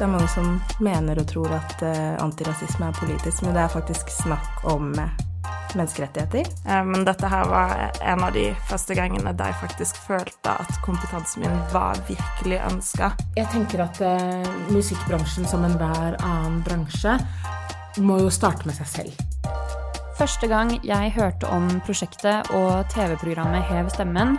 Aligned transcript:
Det 0.00 0.06
er 0.06 0.12
mange 0.14 0.28
som 0.32 0.54
mener 0.80 1.18
og 1.20 1.26
tror 1.28 1.50
at 1.52 1.82
uh, 1.84 2.14
antirasisme 2.24 2.86
er 2.88 2.94
politisk, 2.96 3.42
men 3.44 3.52
det 3.52 3.60
er 3.60 3.68
faktisk 3.68 4.08
snakk 4.08 4.62
om 4.72 4.94
uh, 4.96 5.10
menneskerettigheter. 5.76 6.48
Eh, 6.64 6.84
men 6.88 7.04
dette 7.04 7.28
her 7.28 7.44
var 7.50 7.74
en 8.00 8.24
av 8.24 8.32
de 8.32 8.46
første 8.70 8.96
gangene 8.96 9.34
der 9.36 9.52
jeg 9.52 9.60
faktisk 9.60 10.00
følte 10.06 10.54
at 10.64 10.78
kompetansen 10.86 11.44
min 11.44 11.60
var 11.74 12.00
virkelig 12.08 12.62
ønska. 12.70 13.10
Jeg 13.36 13.52
tenker 13.52 13.84
at 13.84 14.00
uh, 14.00 14.48
musikkbransjen, 14.72 15.44
som 15.44 15.68
enhver 15.68 16.16
annen 16.16 16.62
bransje, 16.64 17.18
må 18.00 18.22
jo 18.24 18.32
starte 18.32 18.72
med 18.72 18.80
seg 18.80 18.94
selv. 18.94 19.29
Første 20.20 20.50
gang 20.50 20.74
jeg 20.84 21.12
hørte 21.16 21.48
om 21.48 21.64
prosjektet 21.86 22.50
og 22.52 22.82
TV-programmet 22.92 23.62
Hev 23.70 23.86
stemmen, 23.88 24.34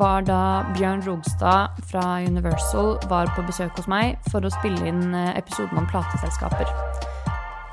var 0.00 0.22
da 0.24 0.62
Bjørn 0.72 1.02
Rogstad 1.04 1.82
fra 1.90 2.04
Universal 2.24 2.94
var 3.10 3.28
på 3.36 3.44
besøk 3.44 3.76
hos 3.76 3.90
meg 3.92 4.16
for 4.32 4.40
å 4.40 4.52
spille 4.54 4.88
inn 4.88 5.12
eh, 5.12 5.34
episoden 5.36 5.82
om 5.82 5.88
plateselskaper. 5.90 6.72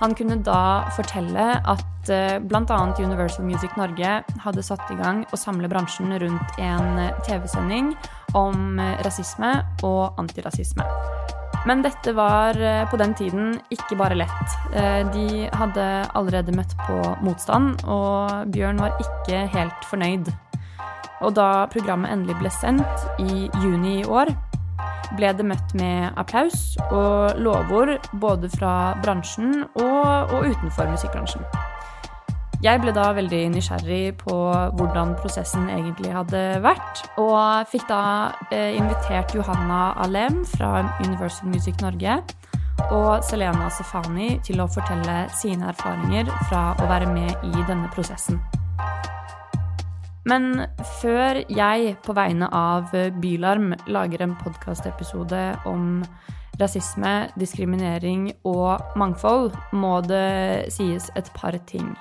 Han 0.02 0.17
kunne 0.20 0.41
da 0.43 0.84
fortelle 0.98 1.48
at 1.63 2.12
eh, 2.12 2.41
bl.a. 2.43 2.81
Universal 2.99 3.48
Music 3.48 3.79
Norge 3.79 4.17
hadde 4.43 4.67
satt 4.67 4.91
i 4.91 4.99
gang 4.99 5.23
å 5.31 5.40
samle 5.40 5.71
bransjen 5.71 6.12
rundt 6.12 6.59
en 6.59 7.05
eh, 7.05 7.23
TV-sending 7.23 7.93
om 8.35 8.84
rasisme 9.07 9.62
og 9.87 10.20
antirasisme. 10.20 10.84
Men 11.65 11.81
dette 11.81 12.13
var 12.13 12.57
eh, 12.61 12.83
på 12.89 12.97
den 13.01 13.15
tiden 13.17 13.55
ikke 13.73 13.97
bare 13.97 14.17
lett. 14.19 14.57
Eh, 14.73 15.01
de 15.13 15.49
hadde 15.57 15.85
allerede 16.13 16.53
møtt 16.55 16.75
på 16.85 16.99
motstand, 17.25 17.81
og 17.89 18.51
Bjørn 18.53 18.81
var 18.83 18.97
ikke 19.01 19.45
helt 19.53 19.87
fornøyd. 19.89 20.29
Og 21.25 21.33
da 21.33 21.65
programmet 21.73 22.13
endelig 22.13 22.37
ble 22.41 22.51
sendt 22.53 23.07
i 23.23 23.47
juni 23.63 24.01
i 24.03 24.05
år, 24.05 24.29
ble 25.15 25.31
det 25.37 25.45
møtt 25.47 25.73
med 25.77 26.17
applaus 26.20 26.75
og 26.90 27.37
lovord 27.40 27.95
både 28.21 28.49
fra 28.57 28.95
bransjen 29.05 29.63
og, 29.77 30.34
og 30.34 30.51
utenfor 30.51 30.91
musikkbransjen. 30.91 31.45
Jeg 32.66 32.80
ble 32.82 32.90
da 32.96 33.12
veldig 33.13 33.40
nysgjerrig 33.54 34.16
på 34.24 34.35
hvordan 34.80 35.12
prosessen 35.20 35.68
egentlig 35.70 36.10
hadde 36.16 36.40
vært, 36.63 37.04
og 37.21 37.68
fikk 37.70 37.84
da 37.91 37.99
eh, 38.49 38.74
invitert 38.74 39.35
Johanna 39.38 39.91
Alem 40.02 40.40
fra 40.49 40.80
Universal 41.04 41.52
Music 41.52 41.77
Norge 41.84 42.16
og 42.88 43.21
Selena 43.27 43.68
Sefani 43.70 44.40
til 44.48 44.63
å 44.63 44.68
fortelle 44.71 45.27
sine 45.38 45.70
erfaringer 45.70 46.32
fra 46.48 46.63
å 46.82 46.90
være 46.90 47.12
med 47.12 47.46
i 47.52 47.68
denne 47.70 47.91
prosessen. 47.93 48.41
Men 50.26 50.66
før 51.04 51.43
jeg 51.46 51.93
på 52.02 52.18
vegne 52.18 52.49
av 52.49 52.90
Bylarm 53.21 53.76
lager 53.86 54.26
en 54.26 54.34
podkastepisode 54.41 55.46
om 55.70 56.02
rasisme, 56.58 57.13
diskriminering 57.38 58.32
og 58.41 58.98
mangfold, 58.98 59.54
må 59.70 59.99
det 60.10 60.74
sies 60.74 61.12
et 61.13 61.30
par 61.38 61.62
ting. 61.70 61.93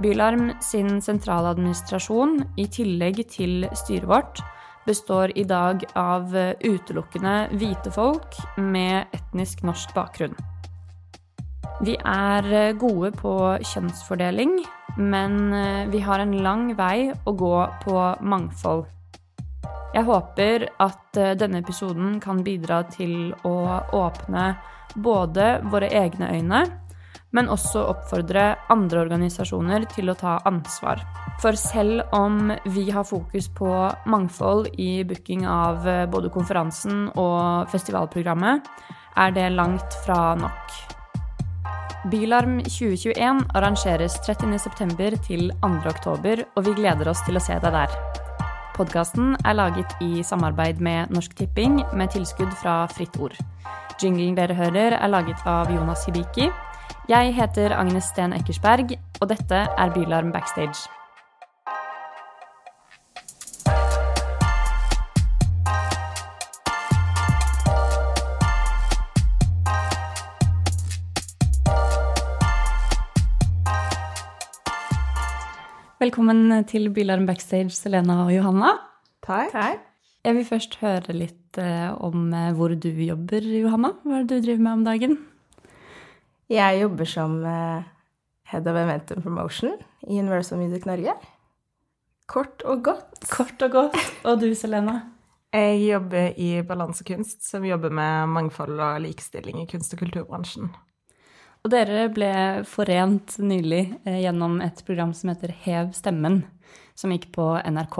Bylarm 0.00 0.52
sin 0.64 1.02
sentraladministrasjon, 1.04 2.38
i 2.56 2.64
tillegg 2.72 3.18
til 3.28 3.66
styret 3.76 4.08
vårt, 4.08 4.40
består 4.86 5.34
i 5.36 5.44
dag 5.44 5.82
av 5.92 6.32
utelukkende 6.64 7.34
hvite 7.52 7.92
folk 7.92 8.38
med 8.56 9.12
etnisk 9.12 9.60
norsk 9.68 9.92
bakgrunn. 9.92 10.32
Vi 11.84 11.98
er 12.00 12.72
gode 12.80 13.12
på 13.20 13.34
kjønnsfordeling, 13.60 14.56
men 14.96 15.38
vi 15.92 16.00
har 16.04 16.24
en 16.24 16.32
lang 16.48 16.70
vei 16.80 17.12
å 17.12 17.36
gå 17.36 17.54
på 17.84 18.00
mangfold. 18.24 18.86
Jeg 19.92 20.06
håper 20.08 20.68
at 20.80 21.24
denne 21.36 21.60
episoden 21.60 22.20
kan 22.24 22.40
bidra 22.46 22.86
til 22.88 23.34
å 23.44 23.56
åpne 24.00 24.54
både 24.96 25.58
våre 25.68 25.92
egne 25.92 26.32
øyne 26.38 26.68
men 27.36 27.50
også 27.52 27.82
oppfordre 27.92 28.54
andre 28.72 29.04
organisasjoner 29.04 29.86
til 29.94 30.10
å 30.10 30.18
ta 30.18 30.38
ansvar. 30.48 31.02
For 31.42 31.56
selv 31.58 32.02
om 32.16 32.52
vi 32.68 32.88
har 32.90 33.06
fokus 33.08 33.48
på 33.56 33.70
mangfold 34.10 34.72
i 34.78 35.02
booking 35.08 35.46
av 35.48 35.86
eh, 35.88 36.06
både 36.10 36.32
konferansen 36.34 37.08
og 37.14 37.70
festivalprogrammet, 37.72 38.66
er 39.20 39.36
det 39.36 39.50
langt 39.54 39.96
fra 40.04 40.34
nok. 40.38 40.80
Bylarm 42.10 42.62
2021 42.64 43.42
arrangeres 43.58 44.14
30.9. 44.24 45.18
til 45.26 45.50
2.10, 45.60 46.46
og 46.56 46.64
vi 46.64 46.72
gleder 46.78 47.10
oss 47.12 47.20
til 47.26 47.36
å 47.36 47.44
se 47.44 47.58
deg 47.60 47.76
der. 47.76 47.92
Podkasten 48.76 49.34
er 49.44 49.58
laget 49.58 49.92
i 50.00 50.22
samarbeid 50.24 50.80
med 50.80 51.12
Norsk 51.12 51.34
Tipping, 51.36 51.82
med 51.92 52.14
tilskudd 52.14 52.54
fra 52.62 52.86
Fritt 52.88 53.18
Ord. 53.20 53.36
Jinglen 54.00 54.38
dere 54.38 54.56
hører, 54.56 54.96
er 54.96 55.12
laget 55.12 55.44
av 55.44 55.68
Jonas 55.68 56.06
Hibiki. 56.08 56.48
Jeg 57.10 57.32
heter 57.34 57.72
Agnes 57.74 58.06
Sten 58.12 58.30
Eckersberg, 58.30 58.92
og 59.18 59.28
dette 59.32 59.56
er 59.66 59.88
Bylarm 59.90 60.28
Backstage. 60.30 60.84
Velkommen 75.98 76.62
til 76.70 76.92
Bylarm 76.94 77.26
Backstage, 77.26 77.74
Selena 77.74 78.20
og 78.28 78.30
Johanna. 78.36 78.76
Takk. 79.26 79.50
Takk. 79.50 79.82
Jeg 80.22 80.38
vil 80.38 80.46
først 80.46 80.78
høre 80.84 81.18
litt 81.18 81.58
eh, 81.58 81.90
om 81.90 82.30
eh, 82.30 82.52
hvor 82.54 82.70
du 82.78 82.88
jobber, 83.02 83.42
Johanna. 83.42 83.96
Hva 84.04 84.20
er 84.20 84.30
det 84.30 84.44
du 84.44 84.46
driver 84.46 84.66
med 84.68 84.72
om 84.78 84.86
dagen? 84.86 85.18
Jeg 86.50 86.80
jobber 86.80 87.06
som 87.06 87.36
uh, 87.46 87.84
Head 88.50 88.66
of 88.66 88.74
Eventum 88.74 89.22
Promotion 89.22 89.76
i 90.02 90.18
Universal 90.18 90.58
Music 90.58 90.82
Norge. 90.88 91.12
Kort 92.26 92.64
og 92.66 92.82
godt. 92.88 93.20
Kort 93.30 93.62
og 93.62 93.70
godt. 93.70 93.98
Og 94.26 94.40
du, 94.42 94.48
Selena? 94.58 94.96
Jeg 95.54 95.78
jobber 95.84 96.34
i 96.34 96.48
Balansekunst, 96.66 97.44
som 97.46 97.62
jobber 97.66 97.94
med 97.94 98.32
mangfold 98.34 98.82
og 98.82 98.98
likestilling 99.04 99.60
i 99.62 99.68
kunst- 99.70 99.94
og 99.94 100.02
kulturbransjen. 100.02 100.72
Og 101.62 101.70
dere 101.70 102.08
ble 102.10 102.32
forent 102.66 103.36
nylig 103.38 103.84
eh, 104.02 104.18
gjennom 104.24 104.58
et 104.64 104.82
program 104.86 105.12
som 105.14 105.30
heter 105.30 105.52
Hev 105.66 105.92
stemmen, 105.94 106.40
som 106.98 107.14
gikk 107.14 107.28
på 107.36 107.46
NRK. 107.62 107.98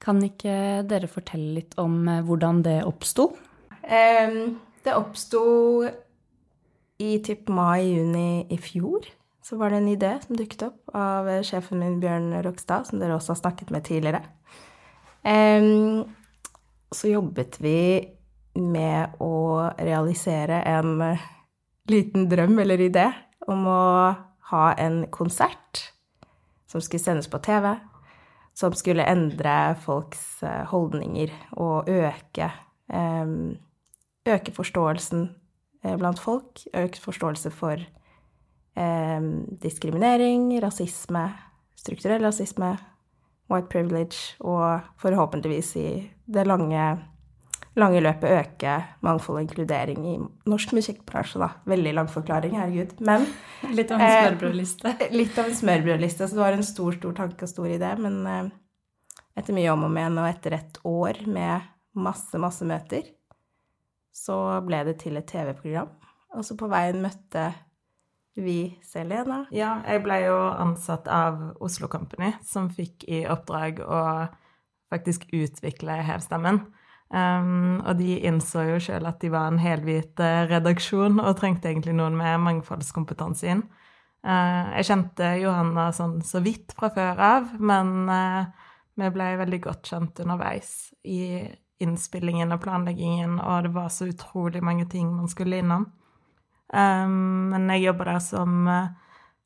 Kan 0.00 0.24
ikke 0.24 0.86
dere 0.88 1.10
fortelle 1.10 1.58
litt 1.58 1.76
om 1.80 2.00
eh, 2.08 2.22
hvordan 2.24 2.62
det 2.64 2.78
oppsto? 2.88 3.28
Um, 3.84 4.56
det 4.84 4.96
oppsto 4.96 5.42
i 7.02 7.18
typ 7.24 7.50
mai-juni 7.50 8.46
i 8.52 8.58
fjor 8.60 9.08
så 9.42 9.58
var 9.58 9.72
det 9.72 9.80
en 9.82 9.90
idé 9.90 10.12
som 10.22 10.38
dukket 10.38 10.62
opp 10.68 10.92
av 10.94 11.26
sjefen 11.42 11.80
min 11.82 11.98
Bjørn 12.02 12.30
Rokstad, 12.44 12.86
som 12.86 13.00
dere 13.02 13.16
også 13.16 13.34
har 13.34 13.40
snakket 13.40 13.72
med 13.74 13.84
tidligere. 13.88 14.22
Um, 15.26 16.04
så 16.94 17.10
jobbet 17.10 17.58
vi 17.62 17.78
med 18.54 19.16
å 19.22 19.66
realisere 19.80 20.60
en 20.68 21.16
liten 21.90 22.28
drøm 22.30 22.60
eller 22.62 22.84
idé 22.86 23.08
om 23.50 23.66
å 23.66 23.82
ha 24.52 24.64
en 24.78 25.02
konsert 25.10 25.88
som 26.70 26.84
skulle 26.84 27.02
sendes 27.02 27.30
på 27.32 27.40
TV, 27.42 27.72
som 28.54 28.74
skulle 28.76 29.08
endre 29.08 29.74
folks 29.82 30.42
eh, 30.44 30.62
holdninger 30.68 31.32
og 31.56 31.88
øke, 31.88 32.50
um, 32.92 33.54
øke 34.28 34.52
forståelsen 34.54 35.30
Eh, 35.32 35.41
blant 35.82 36.20
folk. 36.22 36.62
Økt 36.78 37.00
forståelse 37.02 37.50
for 37.54 37.80
eh, 38.78 39.20
diskriminering, 39.62 40.52
rasisme, 40.62 41.26
strukturell 41.78 42.24
rasisme, 42.24 42.74
white 43.52 43.68
privilege, 43.72 44.36
og 44.40 44.84
forhåpentligvis 45.02 45.72
i 45.76 45.88
det 46.32 46.44
lange, 46.46 46.84
lange 47.76 48.00
løpet 48.04 48.36
øke 48.38 48.76
mangfold 49.04 49.40
og 49.40 49.44
inkludering 49.46 50.06
i 50.08 50.16
norsk 50.48 50.74
musikkbransje, 50.76 51.40
da. 51.42 51.50
Veldig 51.68 51.94
lang 51.98 52.10
forklaring, 52.12 52.56
herregud. 52.60 52.96
Men 53.04 53.26
Litt 53.76 53.92
av 53.92 54.00
en 54.00 54.08
eh, 54.08 54.18
smørbrødliste. 54.26 54.96
Eh, 54.96 55.14
litt 55.20 55.38
av 55.38 55.50
en 55.50 55.58
smørbrødliste. 55.58 56.28
Så 56.28 56.38
det 56.38 56.44
var 56.44 56.56
en 56.56 56.66
stor, 56.66 56.96
stor 56.98 57.16
tanke 57.22 57.48
og 57.48 57.52
stor 57.52 57.70
idé. 57.70 57.92
Men 58.00 58.20
eh, 58.28 58.44
etter 59.38 59.56
mye 59.56 59.72
om 59.74 59.88
og 59.88 59.92
men, 59.94 60.20
og 60.20 60.28
etter 60.28 60.58
et 60.58 60.80
år 60.88 61.24
med 61.26 61.68
masse, 61.92 62.38
masse 62.40 62.64
møter, 62.64 63.04
så 64.12 64.38
ble 64.66 64.82
det 64.88 64.98
til 65.02 65.18
et 65.18 65.28
TV-program. 65.28 65.90
Og 66.36 66.44
så 66.46 66.56
på 66.56 66.68
veien 66.72 67.00
møtte 67.02 67.50
vi 68.38 68.78
Selena. 68.88 69.42
Ja, 69.52 69.76
jeg 69.84 70.04
ble 70.06 70.22
jo 70.24 70.36
ansatt 70.50 71.08
av 71.12 71.40
Oslo 71.60 71.88
Company, 71.92 72.32
som 72.44 72.70
fikk 72.72 73.04
i 73.08 73.24
oppdrag 73.28 73.82
å 73.84 74.02
faktisk 74.92 75.26
utvikle 75.36 75.98
Hevstemmen. 76.06 76.62
Um, 77.12 77.82
og 77.84 77.98
de 77.98 78.16
innså 78.24 78.64
jo 78.70 78.78
sjøl 78.80 79.04
at 79.04 79.20
de 79.20 79.28
var 79.32 79.50
en 79.50 79.60
helhvit 79.60 80.20
eh, 80.24 80.46
redaksjon 80.48 81.20
og 81.20 81.34
trengte 81.36 81.68
egentlig 81.68 81.92
noen 81.98 82.16
med 82.16 82.40
mangfoldskompetanse 82.40 83.50
inn. 83.52 83.60
Uh, 84.24 84.72
jeg 84.78 84.88
kjente 84.88 85.28
Johanna 85.42 85.90
sånn 85.92 86.22
så 86.24 86.40
vidt 86.40 86.72
fra 86.78 86.88
før 86.94 87.20
av, 87.26 87.50
men 87.60 88.08
uh, 88.08 88.48
vi 88.96 89.10
ble 89.12 89.28
veldig 89.42 89.60
godt 89.66 89.92
kjent 89.92 90.22
underveis 90.24 90.72
i, 91.04 91.42
innspillingen 91.82 92.54
og 92.54 92.62
planleggingen, 92.64 93.38
og 93.40 93.66
det 93.66 93.74
var 93.74 93.90
så 93.92 94.08
utrolig 94.10 94.62
mange 94.64 94.86
ting 94.90 95.10
man 95.14 95.30
skulle 95.30 95.58
innom. 95.62 95.88
Um, 96.72 97.50
men 97.52 97.68
jeg 97.74 97.88
jobba 97.88 98.06
der 98.08 98.22
som 98.24 98.68
uh, 98.68 98.92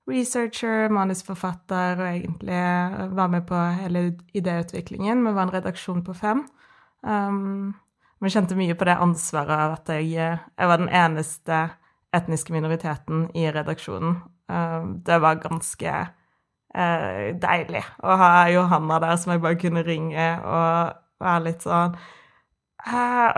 researcher, 0.07 0.89
manusforfatter, 0.95 1.99
og 1.99 2.07
egentlig 2.07 2.61
var 3.17 3.33
med 3.33 3.47
på 3.49 3.63
hele 3.81 4.05
idéutviklingen. 4.35 5.25
Vi 5.27 5.35
var 5.35 5.49
en 5.49 5.57
redaksjon 5.57 6.05
på 6.05 6.15
fem. 6.15 6.45
Um, 7.03 7.75
vi 8.21 8.31
kjente 8.31 8.57
mye 8.57 8.75
på 8.79 8.87
det 8.89 8.97
ansvaret 9.03 9.53
av 9.53 9.75
at 9.77 9.91
jeg, 9.93 10.39
jeg 10.39 10.71
var 10.71 10.81
den 10.81 10.89
eneste 10.89 11.67
etniske 12.17 12.55
minoriteten 12.55 13.27
i 13.37 13.49
redaksjonen. 13.53 14.21
Um, 14.49 15.01
det 15.05 15.19
var 15.21 15.43
ganske 15.43 15.97
uh, 16.77 17.25
deilig 17.43 17.83
å 17.99 18.17
ha 18.21 18.31
Johanna 18.55 19.01
der 19.03 19.19
som 19.19 19.35
jeg 19.35 19.43
bare 19.43 19.59
kunne 19.61 19.83
ringe 19.87 20.29
og 20.39 20.95
være 21.23 21.43
litt 21.49 21.67
sånn 21.67 21.99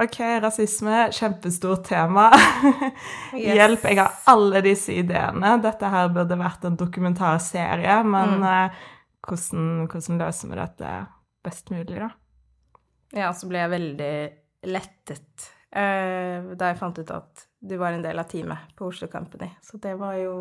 OK, 0.04 0.20
rasisme, 0.42 1.08
kjempestort 1.12 1.84
tema. 1.84 2.30
yes. 3.32 3.54
Hjelp, 3.54 3.84
jeg 3.84 3.98
har 4.00 4.16
alle 4.28 4.60
disse 4.66 4.92
ideene. 4.92 5.54
Dette 5.62 5.88
her 5.88 6.10
burde 6.12 6.36
vært 6.38 6.66
en 6.68 6.76
dokumentarserie, 6.78 8.00
men 8.04 8.34
mm. 8.42 8.44
uh, 8.44 8.88
hvordan, 9.24 9.68
hvordan, 9.88 10.20
løser 10.20 10.52
vi 10.52 10.58
dette 10.60 10.94
best 11.48 11.72
mulig, 11.72 11.96
da? 11.96 12.10
Ja, 13.16 13.32
så 13.32 13.48
ble 13.48 13.62
jeg 13.62 13.72
veldig 13.72 14.14
lettet 14.68 15.48
uh, 15.72 16.52
da 16.52 16.72
jeg 16.72 16.80
fant 16.82 17.00
ut 17.00 17.12
at 17.16 17.46
du 17.58 17.78
var 17.80 17.96
en 17.96 18.04
del 18.04 18.20
av 18.20 18.28
teamet 18.28 18.74
på 18.76 18.90
Oslo 18.90 19.08
Company. 19.08 19.48
Så 19.64 19.80
det 19.82 19.96
var 19.98 20.18
jo 20.20 20.34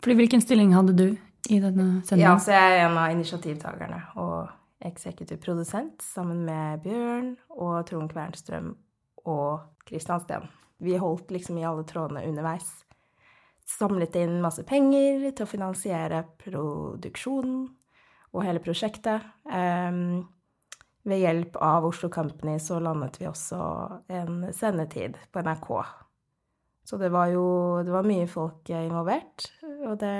Fordi 0.00 0.20
hvilken 0.20 0.44
stilling 0.44 0.76
hadde 0.76 0.94
du 0.94 1.08
i 1.50 1.58
denne 1.58 2.04
sendingen? 2.06 2.28
Ja, 2.28 2.36
så 2.38 2.54
jeg 2.54 2.76
er 2.76 2.86
en 2.86 3.00
av 3.00 3.10
initiativtakerne. 3.12 4.04
og 4.14 4.52
eksekutiv 4.84 5.40
produsent 5.44 6.02
sammen 6.04 6.44
med 6.46 6.82
Bjørn 6.84 7.34
og 7.54 7.84
Trond 7.88 8.12
Kvernstrøm 8.12 8.74
og 9.30 9.64
Kristian 9.88 10.22
Steen. 10.22 10.48
Vi 10.84 10.98
holdt 11.00 11.30
liksom 11.32 11.58
i 11.58 11.64
alle 11.66 11.86
trådene 11.88 12.24
underveis. 12.28 12.68
Samlet 13.64 14.16
inn 14.20 14.42
masse 14.44 14.64
penger 14.68 15.30
til 15.30 15.46
å 15.46 15.48
finansiere 15.48 16.24
produksjonen 16.42 17.68
og 18.34 18.44
hele 18.44 18.60
prosjektet. 18.60 19.24
Um, 19.48 20.26
ved 21.04 21.20
hjelp 21.20 21.56
av 21.60 21.84
Oslo 21.84 22.08
Company 22.12 22.56
så 22.60 22.78
landet 22.80 23.18
vi 23.20 23.28
også 23.28 23.60
en 24.12 24.48
sendetid 24.56 25.18
på 25.32 25.42
NRK. 25.44 25.68
Så 26.84 26.96
det 27.00 27.10
var 27.12 27.30
jo 27.32 27.44
det 27.84 27.92
var 27.92 28.08
mye 28.08 28.26
folk 28.28 28.68
involvert, 28.72 29.46
og 29.88 29.98
det 30.00 30.16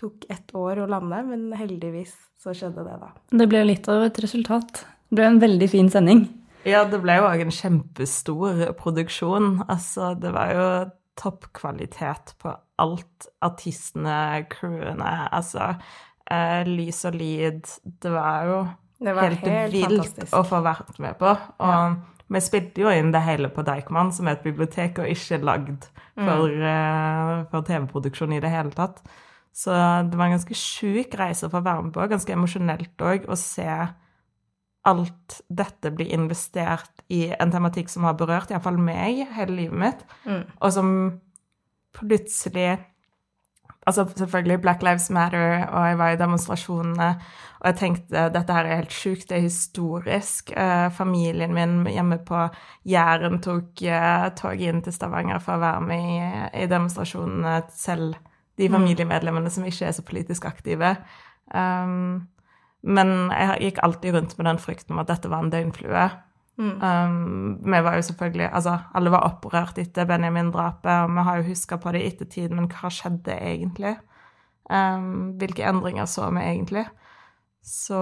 tok 0.00 0.26
ett 0.32 0.54
år 0.56 0.82
å 0.84 0.88
lande, 0.90 1.20
men 1.28 1.50
heldigvis 1.56 2.14
så 2.40 2.54
skjedde 2.56 2.84
det, 2.86 2.96
da. 3.00 3.12
Det 3.30 3.46
ble 3.50 3.64
litt 3.68 3.88
av 3.90 4.04
et 4.06 4.18
resultat. 4.24 4.84
Det 5.08 5.20
ble 5.20 5.30
en 5.32 5.42
veldig 5.42 5.68
fin 5.70 5.90
sending. 5.92 6.26
Ja, 6.64 6.84
det 6.88 7.00
ble 7.04 7.18
jo 7.18 7.26
òg 7.28 7.44
en 7.44 7.52
kjempestor 7.52 8.64
produksjon. 8.80 9.64
Altså, 9.68 10.14
det 10.18 10.32
var 10.34 10.52
jo 10.56 10.68
toppkvalitet 11.20 12.34
på 12.42 12.54
alt. 12.82 13.28
Artistene, 13.44 14.46
crewene, 14.50 15.12
altså 15.34 15.74
eh, 16.30 16.64
Lys 16.68 17.04
og 17.08 17.18
lyd. 17.20 17.68
Det 17.84 18.12
var 18.12 18.48
jo 18.48 18.58
det 19.04 19.12
var 19.12 19.28
helt, 19.28 19.46
helt 19.46 19.74
vilt 19.74 19.90
fantastisk. 19.90 20.34
å 20.36 20.42
få 20.48 20.62
vært 20.64 20.98
med 21.02 21.18
på. 21.20 21.34
Og 21.34 21.74
ja. 21.74 21.82
vi 22.32 22.42
spilte 22.44 22.84
jo 22.84 22.92
inn 22.94 23.12
det 23.14 23.22
hele 23.26 23.50
på 23.52 23.64
Deichman, 23.66 24.12
som 24.16 24.30
er 24.30 24.38
et 24.38 24.46
bibliotek, 24.46 25.02
og 25.02 25.10
ikke 25.10 25.42
lagd 25.44 25.88
for, 26.14 26.48
mm. 26.48 26.64
uh, 26.64 27.44
for 27.52 27.66
TV-produksjon 27.68 28.34
i 28.36 28.40
det 28.42 28.52
hele 28.54 28.72
tatt. 28.74 29.02
Så 29.54 29.74
det 30.10 30.18
var 30.18 30.26
en 30.26 30.34
ganske 30.34 30.56
sjuk 30.58 31.14
reise 31.18 31.46
å 31.46 31.52
få 31.52 31.60
være 31.62 31.86
med 31.86 31.94
på, 31.94 32.06
ganske 32.10 32.34
emosjonelt 32.34 33.04
òg, 33.06 33.28
å 33.30 33.36
se 33.38 33.68
alt 34.84 35.36
dette 35.48 35.92
bli 35.94 36.10
investert 36.12 37.04
i 37.08 37.28
en 37.38 37.52
tematikk 37.54 37.88
som 37.92 38.04
har 38.04 38.18
berørt 38.18 38.50
iallfall 38.52 38.80
meg 38.82 39.22
hele 39.36 39.54
livet 39.62 39.78
mitt, 39.80 40.02
mm. 40.26 40.42
og 40.58 40.74
som 40.74 40.90
plutselig 41.94 42.74
Altså 43.84 44.06
selvfølgelig 44.16 44.62
Black 44.62 44.82
Lives 44.82 45.10
Matter, 45.12 45.66
og 45.68 45.86
jeg 45.86 45.98
var 46.00 46.14
i 46.14 46.16
demonstrasjonene, 46.16 47.08
og 47.60 47.66
jeg 47.68 47.76
tenkte 47.76 48.22
dette 48.32 48.54
her 48.56 48.64
er 48.64 48.78
helt 48.80 48.94
sjukt, 48.96 49.26
det 49.28 49.36
er 49.36 49.44
historisk. 49.44 50.54
Eh, 50.56 50.86
familien 50.88 51.52
min 51.52 51.82
hjemme 51.92 52.16
på 52.24 52.46
Jæren 52.88 53.42
tok 53.44 53.82
eh, 53.84 54.24
toget 54.40 54.72
inn 54.72 54.80
til 54.86 54.96
Stavanger 54.96 55.42
for 55.44 55.58
å 55.58 55.64
være 55.66 55.84
med 55.84 56.06
i, 56.14 56.62
i 56.62 56.70
demonstrasjonene 56.72 57.58
selv 57.76 58.16
de 58.60 58.68
mm. 58.68 58.76
familiemedlemmene 58.76 59.50
som 59.50 59.66
ikke 59.66 59.88
er 59.88 59.96
så 59.96 60.04
politisk 60.06 60.46
aktive. 60.48 60.94
Um, 61.50 62.26
men 62.84 63.12
jeg 63.32 63.60
gikk 63.68 63.82
alltid 63.84 64.14
rundt 64.14 64.36
med 64.38 64.48
den 64.50 64.60
frykten 64.60 64.94
om 64.94 65.02
at 65.02 65.10
dette 65.10 65.30
var 65.32 65.44
en 65.44 65.52
døgnflue. 65.52 66.08
Mm. 66.60 66.74
Um, 66.78 67.58
vi 67.64 67.80
var 67.82 67.96
jo 67.96 68.02
selvfølgelig 68.06 68.50
Altså, 68.52 68.78
alle 68.94 69.10
var 69.10 69.24
opprørt 69.26 69.78
etter 69.78 70.06
Benjamin-drapet, 70.06 71.06
og 71.06 71.14
vi 71.16 71.24
har 71.26 71.36
jo 71.36 71.48
huska 71.48 71.78
på 71.82 71.92
det 71.92 72.02
i 72.02 72.10
ettertid, 72.12 72.52
men 72.54 72.68
hva 72.70 72.90
skjedde 72.92 73.38
egentlig? 73.38 73.96
Um, 74.70 75.34
hvilke 75.40 75.64
endringer 75.66 76.06
så 76.08 76.30
vi 76.30 76.44
egentlig? 76.44 76.84
Så 77.64 77.98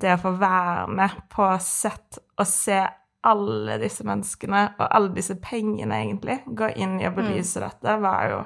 det 0.00 0.16
å 0.16 0.22
få 0.22 0.32
være 0.40 0.88
med 0.96 1.20
på 1.32 1.46
sett 1.60 2.18
og 2.38 2.48
se 2.48 2.80
alle 3.28 3.76
disse 3.82 4.04
menneskene 4.06 4.62
og 4.78 4.86
alle 4.86 5.12
disse 5.16 5.36
pengene, 5.42 5.98
egentlig, 6.00 6.38
gå 6.46 6.70
inn 6.80 6.96
i 7.00 7.08
å 7.08 7.12
belyse 7.12 7.60
mm. 7.60 7.66
dette, 7.66 7.96
var 8.00 8.30
jo 8.32 8.38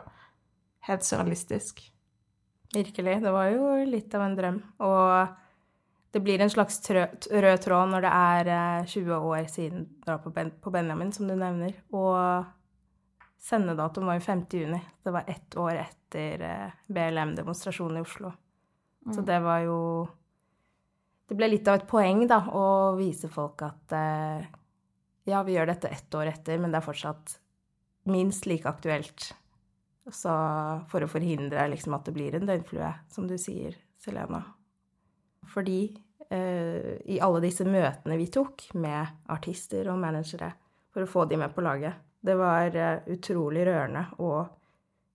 helt 0.89 1.05
surrealistisk. 1.07 1.83
Virkelig. 2.75 3.21
Det 3.23 3.33
var 3.33 3.51
jo 3.53 3.85
litt 3.85 4.15
av 4.17 4.25
en 4.27 4.37
drøm. 4.37 4.59
Og 4.83 5.37
det 6.13 6.21
blir 6.21 6.41
en 6.41 6.51
slags 6.53 6.81
rød 6.91 7.61
tråd 7.65 7.93
når 7.93 8.07
det 8.07 8.13
er 8.13 8.89
20 8.89 9.13
eh, 9.13 9.27
år 9.33 9.45
siden 9.53 9.87
på 10.61 10.73
Benjamin, 10.73 11.13
som 11.13 11.29
du 11.29 11.35
nevner. 11.37 11.77
Og 11.93 12.45
sendedatoen 13.43 14.09
var 14.09 14.19
jo 14.19 14.25
5. 14.25 14.47
juni. 14.51 14.81
Det 15.05 15.13
var 15.13 15.29
ett 15.29 15.57
år 15.57 15.85
etter 15.85 16.47
eh, 16.49 16.81
BLM-demonstrasjonen 16.89 18.01
i 18.01 18.05
Oslo. 18.07 18.33
Mm. 19.07 19.15
Så 19.15 19.25
det 19.27 19.39
var 19.43 19.63
jo 19.67 19.79
Det 21.29 21.37
ble 21.39 21.47
litt 21.49 21.69
av 21.71 21.79
et 21.79 21.87
poeng, 21.89 22.27
da, 22.29 22.43
å 22.53 22.93
vise 22.99 23.29
folk 23.33 23.63
at 23.65 23.93
eh, 23.97 24.49
ja, 25.31 25.39
vi 25.47 25.55
gjør 25.55 25.71
dette 25.71 25.89
ett 25.89 26.15
år 26.19 26.29
etter, 26.29 26.59
men 26.61 26.75
det 26.75 26.81
er 26.81 26.85
fortsatt 26.85 27.37
minst 28.11 28.45
like 28.51 28.69
aktuelt 28.69 29.31
så 30.11 30.33
for 30.91 31.05
å 31.05 31.11
forhindre 31.11 31.69
liksom, 31.71 31.95
at 31.95 32.09
det 32.09 32.17
blir 32.17 32.35
en 32.35 32.49
døgnflue, 32.49 32.91
som 33.13 33.29
du 33.31 33.37
sier, 33.39 33.77
Selena. 34.03 34.41
Fordi 35.53 35.85
eh, 36.31 36.97
i 37.07 37.21
alle 37.23 37.43
disse 37.45 37.67
møtene 37.69 38.19
vi 38.19 38.27
tok 38.33 38.67
med 38.75 39.29
artister 39.31 39.91
og 39.93 40.01
managere 40.03 40.51
for 40.93 41.05
å 41.05 41.11
få 41.11 41.27
de 41.31 41.39
med 41.39 41.55
på 41.55 41.65
laget, 41.65 42.01
det 42.23 42.35
var 42.39 42.75
eh, 42.77 43.05
utrolig 43.15 43.67
rørende 43.67 44.07
å 44.23 44.33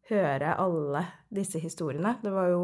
høre 0.09 0.55
alle 0.59 1.03
disse 1.29 1.59
historiene. 1.59 2.17
Det 2.23 2.31
var 2.31 2.51
jo 2.51 2.61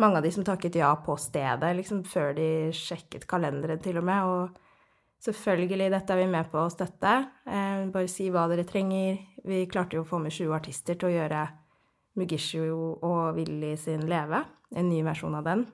mange 0.00 0.20
av 0.20 0.26
de 0.26 0.32
som 0.34 0.44
takket 0.44 0.76
ja 0.80 0.90
på 1.04 1.16
stedet, 1.20 1.72
liksom 1.76 2.04
før 2.08 2.34
de 2.36 2.48
sjekket 2.76 3.26
kalenderen 3.28 3.80
til 3.82 4.00
og 4.00 4.06
med. 4.08 4.28
Og 4.28 5.24
selvfølgelig, 5.24 5.90
dette 5.92 6.14
er 6.14 6.22
vi 6.22 6.30
med 6.32 6.48
på 6.52 6.60
å 6.62 6.72
støtte. 6.72 7.16
Eh, 7.46 7.88
bare 7.92 8.10
si 8.10 8.28
hva 8.32 8.46
dere 8.50 8.68
trenger. 8.68 9.20
Vi 9.44 9.64
klarte 9.70 9.98
jo 9.98 10.06
å 10.06 10.08
få 10.08 10.20
med 10.22 10.32
20 10.32 10.56
artister 10.56 10.98
til 10.98 11.10
å 11.10 11.16
gjøre 11.16 11.42
Mugisho 12.18 12.64
og 13.00 13.36
Willy 13.36 13.74
sin 13.80 14.04
Leve, 14.08 14.42
en 14.76 14.88
ny 14.88 15.00
versjon 15.06 15.36
av 15.38 15.46
den. 15.46 15.66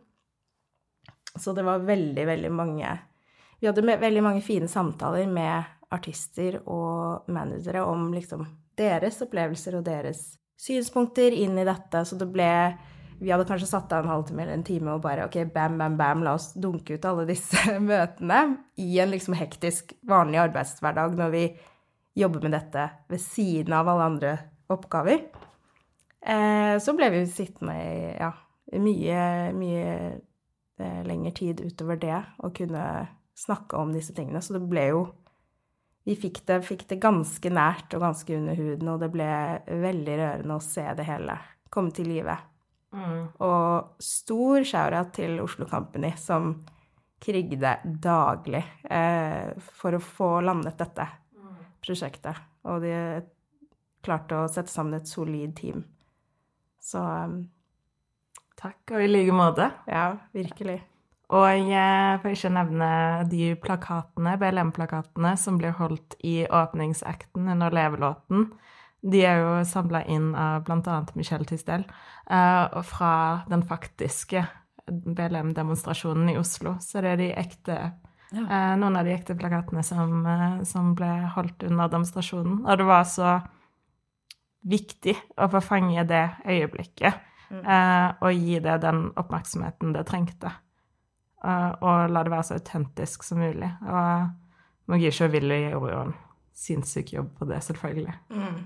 Så 1.39 1.53
det 1.55 1.65
var 1.67 1.85
veldig, 1.87 2.25
veldig 2.27 2.51
mange 2.51 2.99
Vi 3.59 3.67
hadde 3.67 3.83
veldig 3.83 4.23
mange 4.23 4.41
fine 4.43 4.69
samtaler 4.71 5.27
med 5.27 5.67
artister 5.91 6.61
og 6.71 7.27
managere 7.33 7.83
om 7.83 8.13
liksom 8.15 8.45
deres 8.79 9.19
opplevelser 9.25 9.75
og 9.81 9.87
deres 9.89 10.21
synspunkter 10.59 11.35
inn 11.35 11.59
i 11.59 11.67
dette, 11.67 12.05
så 12.07 12.19
det 12.19 12.29
ble 12.31 12.53
vi 13.19 13.33
hadde 13.33 13.49
kanskje 13.49 13.67
satt 13.67 13.93
av 13.93 14.05
en 14.05 14.13
halvtime 14.13 14.45
eller 14.45 14.55
en 14.55 14.67
time 14.67 14.93
og 14.95 15.03
bare 15.03 15.25
OK, 15.27 15.41
bam, 15.51 15.75
bam, 15.81 15.97
bam, 15.99 16.23
la 16.23 16.37
oss 16.39 16.53
dunke 16.55 16.95
ut 16.95 17.09
alle 17.09 17.27
disse 17.27 17.75
møtene 17.91 18.45
i 18.79 19.01
en 19.03 19.11
liksom 19.11 19.35
hektisk, 19.39 19.97
vanlig 20.07 20.39
arbeidshverdag 20.45 21.19
når 21.19 21.35
vi 21.35 21.45
jobber 22.19 22.47
med 22.47 22.55
dette 22.55 22.87
ved 23.11 23.23
siden 23.23 23.75
av 23.75 23.91
alle 23.91 24.07
andre 24.13 24.37
oppgaver. 24.71 25.25
Eh, 26.21 26.75
så 26.83 26.95
ble 26.99 27.11
vi 27.15 27.23
sittende 27.31 27.77
i 27.79 28.01
ja, 28.19 28.33
mye, 28.83 29.23
mye 29.57 29.85
eh, 30.81 31.01
lengre 31.07 31.33
tid 31.37 31.63
utover 31.63 32.01
det 32.01 32.19
og 32.43 32.57
kunne 32.59 32.85
snakke 33.39 33.79
om 33.79 33.95
disse 33.95 34.15
tingene. 34.17 34.43
Så 34.43 34.57
det 34.59 34.65
ble 34.69 34.91
jo 34.93 35.07
Vi 36.09 36.15
fikk 36.17 36.39
det, 36.49 36.63
fikk 36.65 36.87
det 36.89 37.03
ganske 37.03 37.51
nært 37.53 37.93
og 37.93 38.01
ganske 38.01 38.33
under 38.33 38.57
huden, 38.57 38.89
og 38.89 39.03
det 39.03 39.11
ble 39.13 39.27
veldig 39.69 40.15
rørende 40.17 40.55
å 40.57 40.63
se 40.65 40.87
det 40.97 41.05
hele 41.05 41.35
komme 41.69 41.93
til 41.93 42.09
live. 42.09 42.37
Mm. 42.97 43.27
Og 43.45 44.01
stor 44.01 44.65
shout 44.65 45.13
til 45.19 45.37
Oslo 45.43 45.67
Company, 45.69 46.15
som 46.17 46.55
krigde 47.21 47.75
daglig 47.85 48.63
eh, 48.89 49.53
for 49.59 49.99
å 49.99 50.01
få 50.01 50.31
landet 50.47 50.79
dette 50.81 51.05
mm. 51.37 51.61
prosjektet. 51.85 52.41
Og 52.65 52.81
de 52.87 52.95
klarte 54.05 54.39
å 54.39 54.49
sette 54.49 54.73
sammen 54.73 54.97
et 55.01 55.11
solid 55.11 55.53
team. 55.59 55.85
Så 56.89 57.03
um, 57.05 57.41
Takk, 58.59 58.81
og 58.91 59.05
i 59.05 59.11
like 59.11 59.35
måte. 59.35 59.69
Ja, 59.87 60.17
virkelig. 60.35 60.81
Og 61.29 61.45
jeg 61.69 62.21
får 62.23 62.35
ikke 62.35 62.51
nevne 62.57 62.89
de 63.31 63.53
plakatene, 63.61 64.33
BLM-plakatene, 64.41 65.35
som 65.39 65.61
blir 65.61 65.77
holdt 65.79 66.17
i 66.25 66.41
åpningsakten 66.49 67.51
under 67.53 67.75
levelåten. 67.77 68.49
De 69.05 69.21
er 69.23 69.43
jo 69.45 69.53
samla 69.69 70.01
inn 70.11 70.33
av 70.35 70.65
bl.a. 70.67 70.97
Michelle 71.15 71.47
Tisdel 71.47 71.85
og 72.27 72.81
fra 72.89 73.13
den 73.47 73.63
faktiske 73.69 74.43
BLM-demonstrasjonen 74.89 76.33
i 76.33 76.39
Oslo. 76.41 76.75
Så 76.83 77.05
det 77.05 77.13
er 77.13 77.21
de 77.21 77.29
ekte 77.45 77.77
ja. 78.33 78.43
uh, 78.43 78.75
noen 78.81 78.99
av 78.99 79.07
de 79.07 79.15
ekte 79.15 79.37
plakatene 79.39 79.85
som, 79.87 80.27
som, 80.67 80.97
ble 80.99 81.13
holdt 81.37 81.63
under 81.69 81.93
demonstrasjonen. 81.93 82.65
Og 82.65 82.81
det 82.81 82.89
var 82.89 83.07
så 83.07 83.37
viktig 84.67 85.15
å 85.39 85.49
få 85.53 85.61
fange 85.63 86.03
det 86.09 86.25
øyeblikket 86.47 87.21
mm. 87.51 87.63
og 88.21 88.33
gi 88.35 88.59
det 88.65 88.79
den 88.83 89.05
oppmerksomheten 89.17 89.95
det 89.95 90.07
trengte. 90.09 90.51
Uh, 91.39 91.71
og 91.87 92.11
la 92.11 92.25
det 92.27 92.33
være 92.33 92.47
så 92.49 92.57
autentisk 92.59 93.23
som 93.27 93.39
mulig. 93.43 93.69
Og 93.87 94.91
Magisha 94.91 95.29
og 95.29 95.87
gjøre 95.87 96.07
en 96.09 96.17
sinnssyk 96.59 97.13
jobb 97.15 97.31
på 97.39 97.47
det, 97.51 97.61
selvfølgelig. 97.63 98.15
Mm. 98.35 98.57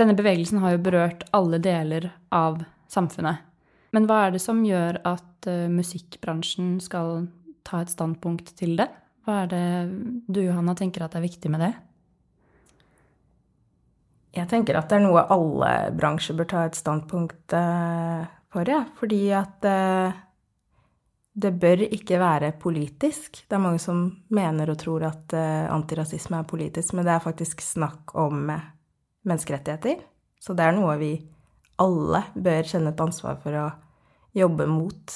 Denne 0.00 0.16
bevegelsen 0.18 0.58
har 0.62 0.74
jo 0.74 0.82
berørt 0.82 1.22
alle 1.36 1.60
deler 1.62 2.10
av 2.34 2.64
samfunnet. 2.90 3.46
Men 3.94 4.06
hva 4.06 4.24
er 4.26 4.34
det 4.34 4.42
som 4.42 4.64
gjør 4.66 5.00
at 5.06 5.50
uh, 5.50 5.68
musikkbransjen 5.70 6.78
skal 6.82 7.28
ta 7.66 7.84
et 7.84 7.92
standpunkt 7.92 8.54
til 8.58 8.76
det? 8.80 8.88
Hva 9.26 9.44
er 9.44 9.50
det 9.52 9.64
du, 10.26 10.42
Johanna, 10.42 10.74
tenker 10.74 11.04
at 11.04 11.14
er 11.14 11.26
viktig 11.26 11.52
med 11.52 11.62
det? 11.62 11.74
Jeg 14.36 14.46
tenker 14.50 14.78
at 14.78 14.90
det 14.90 15.00
er 15.00 15.06
noe 15.06 15.24
alle 15.34 15.70
bransjer 15.96 16.36
bør 16.38 16.48
ta 16.50 16.64
et 16.68 16.78
standpunkt 16.78 17.54
uh, 17.56 18.22
for, 18.52 18.68
ja. 18.68 18.84
Fordi 18.98 19.22
at 19.34 19.66
det 21.40 21.50
bør 21.62 21.82
ikke 21.86 22.18
være 22.20 22.52
politisk. 22.62 23.42
Det 23.48 23.56
er 23.56 23.62
mange 23.62 23.82
som 23.82 24.04
mener 24.34 24.70
og 24.70 24.78
tror 24.82 25.08
at 25.08 25.34
uh, 25.34 25.66
antirasisme 25.74 26.38
er 26.40 26.48
politisk, 26.50 26.94
men 26.94 27.06
det 27.06 27.16
er 27.16 27.26
faktisk 27.26 27.62
snakk 27.64 28.14
om 28.18 28.46
menneskerettigheter. 28.46 30.02
Så 30.40 30.54
det 30.58 30.66
er 30.66 30.78
noe 30.78 30.94
vi 31.00 31.12
alle 31.80 32.24
bør 32.34 32.66
kjenne 32.70 32.94
et 32.94 33.02
ansvar 33.02 33.38
for 33.42 33.56
å 33.56 33.68
jobbe 34.36 34.66
mot. 34.70 35.14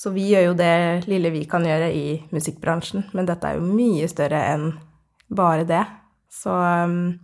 Så 0.00 0.10
vi 0.14 0.30
gjør 0.30 0.46
jo 0.48 0.54
det 0.56 1.06
lille 1.10 1.32
vi 1.34 1.42
kan 1.48 1.64
gjøre 1.66 1.90
i 1.92 2.04
musikkbransjen, 2.32 3.10
men 3.12 3.26
dette 3.28 3.50
er 3.50 3.58
jo 3.58 3.66
mye 3.68 4.06
større 4.08 4.40
enn 4.48 4.70
bare 5.28 5.66
det. 5.68 5.82
Så 6.32 6.54
um, 6.54 7.18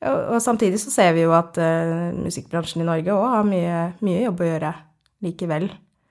og, 0.00 0.18
og, 0.34 0.38
samtidig 0.42 0.80
så 0.80 0.92
ser 0.94 1.12
vi 1.16 1.26
jo 1.26 1.34
at 1.36 1.58
uh, 1.60 2.10
musikkbransjen 2.16 2.84
i 2.84 2.88
Norge 2.88 3.12
òg 3.14 3.28
har 3.34 3.46
mye, 3.48 3.78
mye 4.04 4.24
jobb 4.26 4.42
å 4.42 4.50
gjøre 4.50 4.74
likevel 5.24 5.68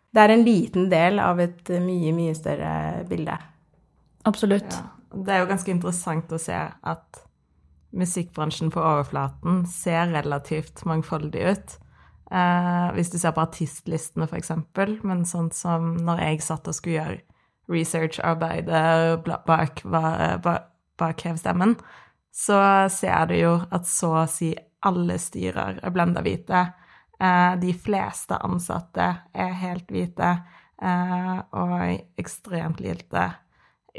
det 0.09 0.21
er 0.21 0.33
en 0.33 0.45
liten 0.45 0.87
del 0.89 1.19
av 1.21 1.39
et 1.41 1.69
mye, 1.83 2.13
mye 2.15 2.35
større 2.37 2.71
bilde. 3.09 3.35
Absolutt. 4.29 4.73
Ja. 4.73 4.87
Det 5.09 5.33
er 5.33 5.43
jo 5.43 5.49
ganske 5.49 5.73
interessant 5.73 6.33
å 6.33 6.41
se 6.41 6.57
at 6.57 7.21
musikkbransjen 7.97 8.69
på 8.73 8.81
overflaten 8.81 9.63
ser 9.69 10.11
relativt 10.13 10.83
mangfoldig 10.89 11.45
ut. 11.49 11.77
Eh, 12.29 12.89
hvis 12.97 13.09
du 13.13 13.17
ser 13.21 13.33
på 13.33 13.41
artistlistene, 13.45 14.27
f.eks., 14.29 14.51
men 15.05 15.25
sånn 15.29 15.49
som 15.53 15.95
når 16.05 16.25
jeg 16.25 16.43
satt 16.45 16.69
og 16.69 16.77
skulle 16.77 16.99
gjøre 16.99 17.17
researcharbeidet 17.69 19.25
bak, 19.45 19.81
bak 19.85 21.25
hevstemmen, 21.25 21.75
så 22.31 22.89
ser 22.89 23.29
du 23.29 23.35
jo 23.39 23.53
at 23.71 23.87
så 23.87 24.13
å 24.21 24.27
si 24.29 24.53
alle 24.85 25.17
styrer 25.19 25.81
er 25.83 25.93
blenda 25.93 26.23
hvite. 26.23 26.61
Eh, 27.19 27.53
de 27.59 27.73
fleste 27.75 28.37
ansatte 28.47 29.07
er 29.33 29.55
helt 29.59 29.91
hvite, 29.91 30.29
eh, 30.81 31.37
og 31.51 32.19
ekstremt 32.19 32.79
lite 32.79 33.27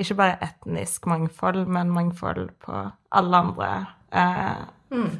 Ikke 0.00 0.14
bare 0.14 0.38
etnisk 0.40 1.06
mangfold, 1.10 1.66
men 1.66 1.90
mangfold 1.90 2.52
på 2.62 2.72
alle 3.10 3.36
andre 3.36 3.70
eh, 4.12 4.62
mm. 4.94 5.10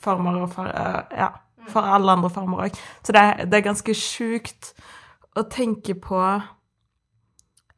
former 0.00 0.38
og 0.44 0.52
for, 0.54 0.70
Ja, 1.18 1.32
for 1.68 1.82
alle 1.82 2.12
andre 2.12 2.30
former 2.30 2.62
òg. 2.64 2.78
Så 3.02 3.12
det, 3.12 3.50
det 3.50 3.58
er 3.58 3.66
ganske 3.66 3.94
sjukt 3.98 4.72
å 5.36 5.42
tenke 5.50 5.98
på 5.98 6.22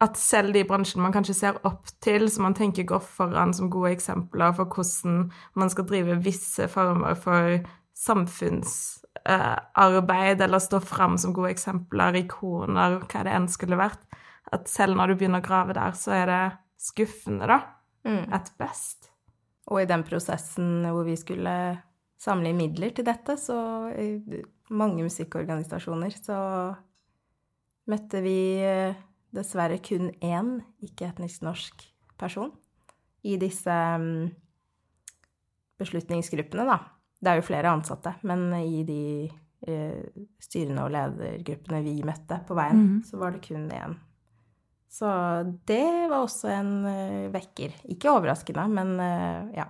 at 0.05 0.19
selv 0.21 0.53
de 0.53 0.61
bransjene 0.69 1.01
man 1.07 1.15
kanskje 1.15 1.39
ser 1.39 1.55
opp 1.65 1.87
til, 2.05 2.27
som 2.33 2.43
man 2.45 2.55
tenker 2.57 2.85
går 2.89 3.01
foran 3.01 3.55
som 3.57 3.71
gode 3.73 3.91
eksempler 3.97 4.53
for 4.59 4.67
hvordan 4.69 5.33
man 5.57 5.71
skal 5.73 5.89
drive 5.89 6.25
visse 6.25 6.69
former 6.69 7.15
for 7.17 7.65
samfunnsarbeid, 7.97 10.37
uh, 10.37 10.45
eller 10.45 10.59
stå 10.61 10.81
fram 10.85 11.17
som 11.19 11.33
gode 11.37 11.51
eksempler, 11.55 12.17
ikoner, 12.21 13.01
hva 13.09 13.21
det 13.25 13.33
enn 13.33 13.49
skulle 13.49 13.77
vært, 13.81 14.05
at 14.53 14.69
selv 14.69 14.97
når 14.99 15.07
du 15.09 15.15
begynner 15.17 15.41
å 15.41 15.49
grave 15.49 15.73
der, 15.77 15.93
så 15.97 16.11
er 16.19 16.27
det 16.31 16.45
skuffende, 16.87 17.47
da. 17.49 17.59
Mm. 18.07 18.25
At 18.37 18.47
best. 18.61 18.99
Og 19.73 19.77
i 19.83 19.89
den 19.89 20.03
prosessen 20.07 20.85
hvor 20.85 21.05
vi 21.09 21.17
skulle 21.19 21.57
samle 22.21 22.53
midler 22.57 22.91
til 22.95 23.05
dette, 23.09 23.37
så 23.41 23.57
mange 24.77 25.03
musikkorganisasjoner, 25.07 26.13
så 26.21 26.37
møtte 27.91 28.21
vi 28.23 28.39
eh, 28.67 28.95
dessverre 29.37 29.79
kun 29.85 30.11
én 30.25 30.57
ikke-etnisk 30.85 31.45
norsk 31.47 31.87
person 32.21 32.53
i 33.27 33.37
disse 33.41 33.73
mm, 33.73 34.29
beslutningsgruppene, 35.81 36.67
da. 36.69 36.79
Det 37.17 37.33
er 37.33 37.41
jo 37.41 37.47
flere 37.49 37.73
ansatte, 37.73 38.13
men 38.29 38.49
i 38.61 38.83
de 38.87 39.03
eh, 39.67 40.27
styrene 40.43 40.85
og 40.85 40.93
ledergruppene 40.95 41.81
vi 41.85 41.97
møtte 42.07 42.43
på 42.47 42.57
veien, 42.59 42.83
mm. 42.83 43.01
så 43.09 43.21
var 43.21 43.35
det 43.35 43.43
kun 43.49 43.67
én. 43.73 43.97
Så 44.97 45.09
det 45.69 46.09
var 46.09 46.23
også 46.23 46.49
en 46.55 46.71
uh, 46.87 47.25
vekker. 47.35 47.75
Ikke 47.93 48.13
overraskende, 48.15 48.63
men 48.73 48.95
uh, 48.97 49.51
ja. 49.57 49.67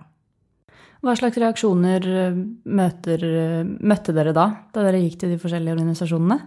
Hva 1.03 1.13
slags 1.19 1.37
reaksjoner 1.37 2.05
eh, 2.09 2.37
møter, 2.73 3.23
møtte 3.85 4.15
dere 4.17 4.31
da, 4.33 4.47
da 4.73 4.85
dere 4.87 5.01
gikk 5.03 5.19
til 5.21 5.33
de 5.33 5.37
forskjellige 5.41 5.75
organisasjonene? 5.75 6.37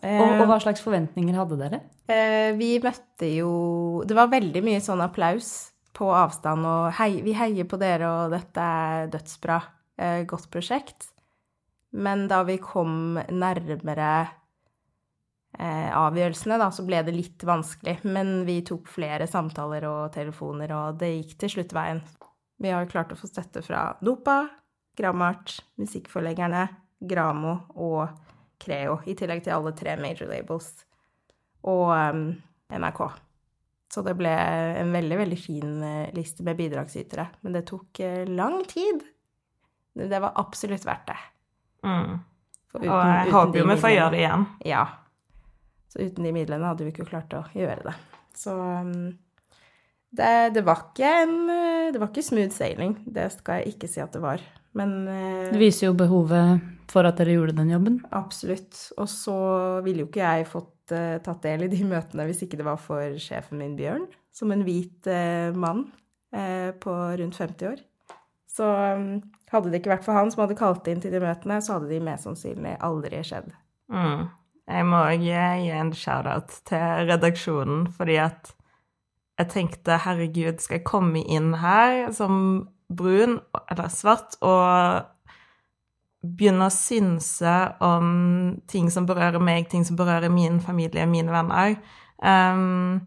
Og, 0.00 0.22
og, 0.40 0.46
hva 0.48 0.60
slags 0.62 0.82
forventninger 0.84 1.36
hadde 1.36 1.58
dere? 1.60 1.80
Eh, 2.08 2.52
vi 2.56 2.76
møtte 2.80 3.26
jo 3.28 3.50
Det 4.08 4.16
var 4.16 4.30
veldig 4.32 4.62
mye 4.64 4.80
sånn 4.80 5.02
applaus 5.04 5.70
på 5.96 6.06
avstand 6.14 6.64
og 6.64 6.94
hei, 6.96 7.20
'Vi 7.20 7.34
heier 7.36 7.66
på 7.68 7.76
dere, 7.76 8.08
og 8.08 8.30
dette 8.32 8.62
er 8.62 9.10
dødsbra' 9.12 9.60
eh, 10.00 10.22
godt 10.24 10.50
prosjekt. 10.50 11.10
Men 11.90 12.28
da 12.30 12.42
vi 12.46 12.56
kom 12.62 13.18
nærmere 13.18 14.12
eh, 15.58 15.90
avgjørelsene, 15.90 16.58
da, 16.62 16.70
så 16.72 16.86
ble 16.86 17.02
det 17.06 17.16
litt 17.16 17.44
vanskelig. 17.46 17.98
Men 18.06 18.44
vi 18.48 18.60
tok 18.66 18.88
flere 18.88 19.26
samtaler 19.30 19.86
og 19.90 20.12
telefoner, 20.14 20.72
og 20.76 21.00
det 21.02 21.12
gikk 21.16 21.36
til 21.42 21.54
slutt 21.56 21.74
veien. 21.76 22.02
Vi 22.60 22.72
har 22.72 22.88
klart 22.90 23.12
å 23.12 23.18
få 23.18 23.28
støtte 23.30 23.64
fra 23.66 23.90
Dopa, 24.04 24.44
Gramart, 24.96 25.58
musikkforleggerne, 25.80 26.68
Gramo 27.10 27.54
og 27.80 28.29
Creo, 28.60 29.00
i 29.08 29.16
tillegg 29.16 29.42
til 29.44 29.56
alle 29.56 29.72
tre 29.76 29.96
major 30.00 30.28
labels 30.30 30.72
og 31.68 31.90
um, 31.92 32.24
NRK. 32.72 33.02
Så 33.90 34.04
det 34.06 34.14
ble 34.18 34.32
en 34.80 34.92
veldig, 34.94 35.16
veldig 35.24 35.38
fin 35.40 35.80
uh, 35.82 36.10
liste 36.16 36.44
med 36.46 36.58
bidragsytere. 36.60 37.26
Men 37.44 37.56
det 37.56 37.66
tok 37.70 38.02
uh, 38.04 38.22
lang 38.28 38.60
tid. 38.70 39.02
Det 39.98 40.20
var 40.22 40.36
absolutt 40.40 40.86
verdt 40.86 41.10
det. 41.10 41.18
Mm. 41.84 42.20
Uten, 42.70 42.86
og 42.86 43.00
jeg 43.00 43.32
håper 43.34 43.58
jo 43.58 43.66
vi 43.66 43.80
får 43.82 43.94
gjøre 43.96 44.12
det 44.14 44.20
igjen. 44.22 44.46
Ja. 44.68 44.84
Så 45.90 46.04
uten 46.06 46.28
de 46.28 46.36
midlene 46.36 46.70
hadde 46.70 46.86
vi 46.86 46.94
ikke 46.94 47.08
klart 47.08 47.34
å 47.34 47.42
gjøre 47.56 47.82
det. 47.88 47.96
Så 48.38 48.54
um, 48.54 49.10
det, 50.14 50.30
det, 50.54 50.62
var 50.66 50.86
ikke 50.86 51.10
en 51.24 51.34
Det 51.90 51.98
var 51.98 52.08
ikke 52.12 52.24
smooth 52.24 52.54
sailing. 52.54 52.94
Det 53.10 53.26
skal 53.34 53.60
jeg 53.60 53.74
ikke 53.74 53.90
si 53.90 54.02
at 54.02 54.14
det 54.14 54.22
var. 54.22 54.44
Men 54.78 54.94
uh, 55.08 55.48
Det 55.50 55.60
viser 55.60 55.88
jo 55.88 55.96
behovet 55.98 56.62
for 56.90 57.06
at 57.06 57.18
dere 57.20 57.36
gjorde 57.36 57.56
den 57.58 57.72
jobben. 57.72 58.00
Absolutt. 58.14 58.76
Og 58.98 59.08
så 59.10 59.36
ville 59.86 60.04
jo 60.04 60.10
ikke 60.10 60.22
jeg 60.22 60.48
fått 60.50 60.94
uh, 60.94 61.18
tatt 61.22 61.42
del 61.46 61.66
i 61.66 61.72
de 61.72 61.82
møtene 61.92 62.26
hvis 62.28 62.44
ikke 62.46 62.60
det 62.60 62.68
var 62.68 62.80
for 62.82 63.18
sjefen 63.22 63.62
min, 63.62 63.76
Bjørn, 63.78 64.08
som 64.34 64.54
en 64.54 64.66
hvit 64.66 65.10
uh, 65.10 65.50
mann 65.56 65.88
på 66.30 66.92
rundt 67.18 67.34
50 67.34 67.66
år. 67.66 67.80
Så 68.46 68.62
um, 68.62 69.16
hadde 69.50 69.72
det 69.72 69.80
ikke 69.80 69.90
vært 69.96 70.04
for 70.06 70.14
han 70.14 70.30
som 70.30 70.44
hadde 70.44 70.58
kalt 70.58 70.86
inn 70.86 71.00
til 71.02 71.10
de 71.10 71.18
møtene, 71.22 71.56
så 71.58 71.74
hadde 71.76 71.90
de 71.90 71.98
mest 72.06 72.28
sannsynlig 72.28 72.76
aldri 72.86 73.18
skjedd. 73.26 73.48
Mm. 73.90 74.28
Jeg 74.70 74.86
må 74.86 75.00
gi 75.18 75.34
en 75.74 75.90
shout-out 75.96 76.54
til 76.70 77.08
redaksjonen, 77.10 77.88
fordi 77.96 78.20
at 78.22 78.52
jeg 79.40 79.50
tenkte 79.54 79.98
herregud, 80.04 80.60
skal 80.62 80.78
jeg 80.78 80.86
komme 80.86 81.22
inn 81.24 81.54
her 81.62 82.10
som 82.14 82.68
brun 82.90 83.38
eller 83.70 83.90
svart 83.92 84.36
og 84.44 85.06
begynne 86.20 86.68
å 86.68 86.74
synse 86.74 87.52
om 87.84 88.08
ting 88.68 88.90
som 88.92 89.06
berører 89.08 89.40
meg, 89.42 89.70
ting 89.70 89.86
som 89.88 89.96
berører 89.96 90.32
min 90.32 90.60
familie, 90.60 91.06
mine 91.08 91.32
venner, 91.32 91.78
um, 92.20 93.00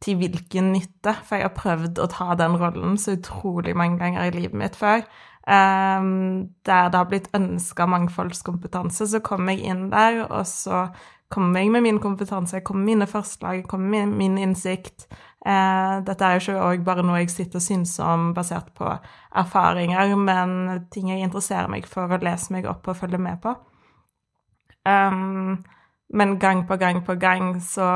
til 0.00 0.16
hvilken 0.20 0.72
nytte? 0.72 1.12
For 1.26 1.36
jeg 1.36 1.48
har 1.48 1.56
prøvd 1.58 2.00
å 2.00 2.08
ta 2.12 2.32
den 2.40 2.56
rollen 2.60 2.96
så 3.00 3.18
utrolig 3.18 3.76
mange 3.76 4.00
ganger 4.00 4.30
i 4.30 4.36
livet 4.38 4.56
mitt 4.56 4.78
før. 4.78 5.04
Um, 5.48 6.48
der 6.68 6.90
det 6.92 7.00
har 7.00 7.08
blitt 7.08 7.30
ønska 7.36 7.86
mangfoldskompetanse, 7.88 9.10
så 9.12 9.20
kom 9.24 9.48
jeg 9.52 9.64
inn 9.68 9.88
der, 9.92 10.24
og 10.26 10.44
så 10.48 10.88
kommer 11.32 11.60
jeg 11.60 11.72
med 11.72 11.84
min 11.84 12.00
kompetanse, 12.00 12.56
jeg 12.56 12.64
kommer 12.64 12.84
med 12.84 12.94
mine 12.94 13.08
forslag, 13.08 13.62
jeg 13.62 13.68
kommer 13.68 13.92
med 13.92 14.16
min 14.16 14.38
innsikt. 14.40 15.08
Eh, 15.48 15.94
dette 16.04 16.26
er 16.26 16.36
jo 16.36 16.42
ikke 16.42 16.66
òg 16.66 16.84
bare 16.84 17.04
noe 17.06 17.22
jeg 17.22 17.30
sitter 17.32 17.60
og 17.60 17.64
syns 17.64 17.94
om 18.04 18.32
basert 18.36 18.68
på 18.76 18.90
erfaringer, 19.40 20.12
men 20.20 20.84
ting 20.92 21.08
jeg 21.08 21.24
interesserer 21.24 21.70
meg 21.72 21.88
for 21.88 22.10
å 22.10 22.20
lese 22.20 22.52
meg 22.52 22.68
opp 22.68 22.90
og 22.90 22.98
følge 22.98 23.20
med 23.22 23.40
på. 23.44 23.54
Um, 24.88 25.56
men 26.12 26.36
gang 26.40 26.66
på 26.68 26.76
gang 26.80 27.00
på 27.04 27.16
gang 27.20 27.54
så 27.64 27.86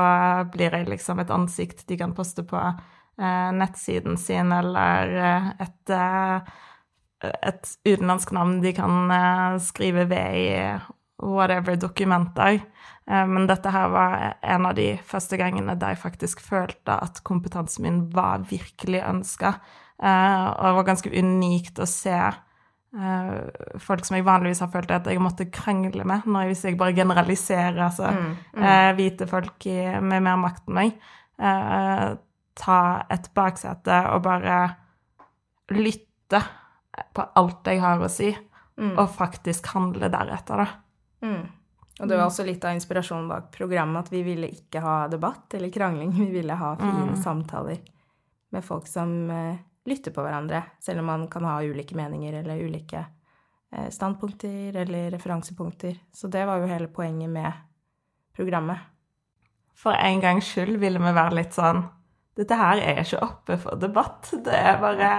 blir 0.53 0.73
jeg 0.77 0.89
liksom 0.89 1.21
et 1.21 1.31
ansikt 1.33 1.85
de 1.89 1.97
kan 1.97 2.13
poste 2.17 2.45
på 2.45 2.57
uh, 2.57 3.49
nettsiden 3.53 4.17
sin, 4.17 4.51
eller 4.53 5.13
eh, 5.13 5.47
et, 5.67 5.93
uh, 5.93 6.41
et 7.21 7.71
utenlandsk 7.85 8.33
navn 8.33 8.59
de 8.65 8.73
kan 8.77 9.13
uh, 9.13 9.61
skrive 9.61 10.07
ved 10.09 10.41
i 10.41 10.49
whatever 11.23 11.77
dokumenter. 11.79 12.59
Eh, 13.07 13.25
men 13.27 13.47
dette 13.49 13.71
her 13.73 13.91
var 13.91 14.17
en 14.41 14.69
av 14.69 14.75
de 14.77 14.93
første 15.07 15.39
gangene 15.39 15.75
der 15.79 15.95
jeg 15.95 16.03
faktisk 16.03 16.43
følte 16.43 16.97
at 17.05 17.23
kompetansen 17.27 17.87
min 17.87 18.01
var 18.13 18.45
virkelig 18.49 19.03
ønska. 19.07 19.55
Eh, 20.03 20.45
og 20.53 20.65
det 20.67 20.75
var 20.79 20.89
ganske 20.93 21.13
unikt 21.13 21.83
å 21.83 21.89
se 21.89 22.17
Uh, 22.93 23.49
folk 23.81 24.05
som 24.05 24.19
jeg 24.19 24.25
vanligvis 24.27 24.59
har 24.61 24.69
følt 24.69 24.91
at 24.93 25.07
jeg 25.09 25.17
måtte 25.17 25.47
krangle 25.49 26.03
med, 26.05 26.27
når 26.29 26.43
jeg, 26.43 26.49
hvis 26.51 26.59
jeg 26.67 26.75
bare 26.77 26.93
generaliserer, 26.93 27.79
altså 27.81 28.11
mm, 28.13 28.27
mm. 28.53 28.67
Hvite 28.99 29.27
folk 29.31 29.65
med 29.65 30.21
mer 30.27 30.37
makt 30.37 30.69
enn 30.69 30.77
meg, 30.77 30.99
ta 32.53 32.77
et 33.17 33.31
baksete 33.33 33.97
og 34.13 34.21
bare 34.27 34.59
lytte 35.73 36.43
på 37.17 37.25
alt 37.41 37.73
jeg 37.73 37.81
har 37.81 38.05
å 38.05 38.13
si, 38.13 38.29
mm. 38.29 38.93
og 38.93 39.09
faktisk 39.17 39.73
handle 39.73 40.13
deretter, 40.13 40.61
da. 40.61 40.82
Mm. 41.23 41.43
Og 42.01 42.09
det 42.09 42.17
var 42.17 42.25
også 42.25 42.45
litt 42.45 42.63
av 42.65 42.75
inspirasjonen 42.75 43.29
bak 43.29 43.51
programmet, 43.53 44.05
at 44.05 44.13
vi 44.13 44.23
ville 44.25 44.49
ikke 44.51 44.81
ha 44.83 44.95
debatt 45.07 45.53
eller 45.57 45.71
krangling, 45.73 46.13
vi 46.23 46.31
ville 46.33 46.57
ha 46.59 46.73
fine 46.79 47.13
mm. 47.13 47.19
samtaler 47.23 47.83
med 48.53 48.65
folk 48.65 48.87
som 48.89 49.13
lytter 49.85 50.11
på 50.11 50.23
hverandre, 50.23 50.63
selv 50.79 50.99
om 51.03 51.05
man 51.11 51.27
kan 51.31 51.45
ha 51.47 51.59
ulike 51.63 51.95
meninger 51.95 52.33
eller 52.39 52.61
ulike 52.63 53.05
uh, 53.75 53.89
standpunkter 53.89 54.75
eller 54.83 55.11
referansepunkter. 55.11 55.97
Så 56.13 56.27
det 56.27 56.45
var 56.45 56.61
jo 56.61 56.69
hele 56.71 56.87
poenget 56.87 57.29
med 57.29 57.51
programmet. 58.35 58.77
For 59.75 59.95
en 59.97 60.21
gangs 60.21 60.47
skyld 60.47 60.77
ville 60.79 61.01
vi 61.01 61.13
være 61.15 61.39
litt 61.41 61.55
sånn 61.55 61.81
Dette 62.37 62.57
her 62.57 62.79
er 62.81 62.99
ikke 63.03 63.19
oppe 63.21 63.55
for 63.61 63.77
debatt. 63.77 64.31
Det 64.41 64.53
er 64.57 64.79
bare 64.81 65.09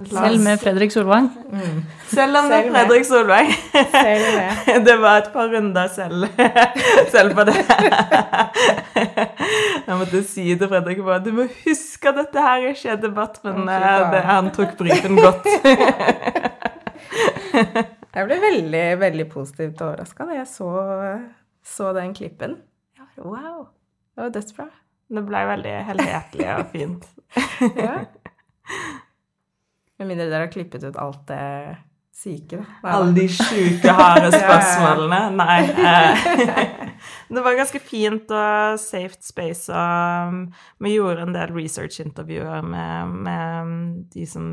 selv 0.00 0.40
med 0.40 0.60
Fredrik 0.60 0.92
Solvang? 0.92 1.30
Mm. 1.52 1.82
Selv 2.08 2.36
om 2.38 2.48
det 2.50 2.58
er 2.58 2.70
Fredrik 2.72 3.06
Solvang. 3.06 3.48
det 4.86 4.96
var 5.00 5.22
et 5.22 5.30
par 5.32 5.50
runder 5.52 5.88
selv, 5.92 6.26
selv 7.14 7.34
på 7.36 7.44
det. 7.48 7.56
Jeg 9.86 9.98
måtte 9.98 10.22
si 10.26 10.44
til 10.56 10.68
Fredrik 10.68 10.98
at 11.04 11.26
du 11.26 11.32
må 11.36 11.46
huske 11.64 12.08
at 12.08 12.20
dette 12.20 12.46
her 12.46 12.68
ikke 12.72 12.94
er 12.94 13.00
debatt, 13.02 13.40
men 13.44 13.68
eh, 13.68 14.10
det, 14.14 14.22
han 14.28 14.50
tok 14.54 14.76
brifen 14.78 15.18
godt. 15.18 15.48
Jeg 18.12 18.28
ble 18.28 18.36
veldig, 18.42 18.86
veldig 19.00 19.26
positivt 19.32 19.80
overraska 19.84 20.26
da 20.28 20.36
jeg 20.36 20.48
så, 20.48 20.70
så, 21.64 21.92
den 21.96 22.14
klippen. 22.16 22.58
Wow. 23.18 23.68
Det 24.12 24.24
var 24.24 24.34
dødsbra. 24.34 24.68
Det 25.12 25.22
ble 25.28 25.40
veldig 25.48 25.76
helhetlig 25.88 26.48
og 26.52 26.66
fint. 26.72 27.08
ja. 27.76 27.96
Med 30.02 30.16
mindre 30.16 30.26
dere 30.26 30.48
har 30.48 30.50
klippet 30.50 30.82
ut 30.82 30.96
alt 30.98 31.28
det 31.28 31.78
syke, 32.10 32.58
da. 32.58 32.64
Alle 32.90 33.12
de 33.14 33.28
sjuke, 33.30 33.92
harde 33.94 34.32
spørsmålene. 34.42 35.20
Nei. 35.38 35.60
Eh, 35.70 36.24
det 37.36 37.44
var 37.44 37.54
ganske 37.54 37.78
fint 37.86 38.34
og 38.34 38.80
safe 38.82 39.20
space, 39.22 39.70
og 39.70 40.32
um, 40.32 40.40
vi 40.82 40.96
gjorde 40.96 41.28
en 41.28 41.36
del 41.36 41.54
research-intervjuer 41.54 42.66
med, 42.66 43.14
med, 43.28 43.74
de 44.10 44.26
som 44.26 44.48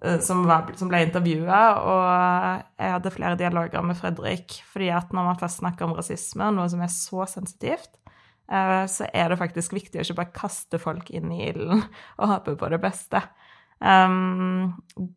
eh, 0.00 0.16
som, 0.24 0.46
var, 0.48 0.72
som, 0.80 0.88
ble 0.88 1.02
intervjua, 1.04 1.60
og 1.84 2.64
jeg 2.80 2.96
hadde 2.96 3.14
flere 3.18 3.40
dialoger 3.44 3.84
med 3.84 4.00
Fredrik. 4.00 4.62
fordi 4.72 4.88
at 4.88 5.12
når 5.12 5.28
man 5.34 5.42
først 5.44 5.60
snakker 5.60 5.84
om 5.84 5.96
rasisme, 6.00 6.48
noe 6.48 6.72
som 6.72 6.80
er 6.80 6.96
så 6.96 7.28
sensitivt, 7.28 8.00
eh, 8.48 8.82
så 8.88 9.12
er 9.12 9.28
det 9.28 9.40
faktisk 9.44 9.76
viktig 9.76 10.00
å 10.00 10.08
ikke 10.08 10.20
bare 10.24 10.36
kaste 10.40 10.80
folk 10.80 11.12
inn 11.12 11.28
i 11.28 11.44
ilden 11.52 11.84
og 12.16 12.36
håpe 12.38 12.56
på 12.56 12.72
det 12.72 12.80
beste. 12.80 13.20
Um, 13.82 14.76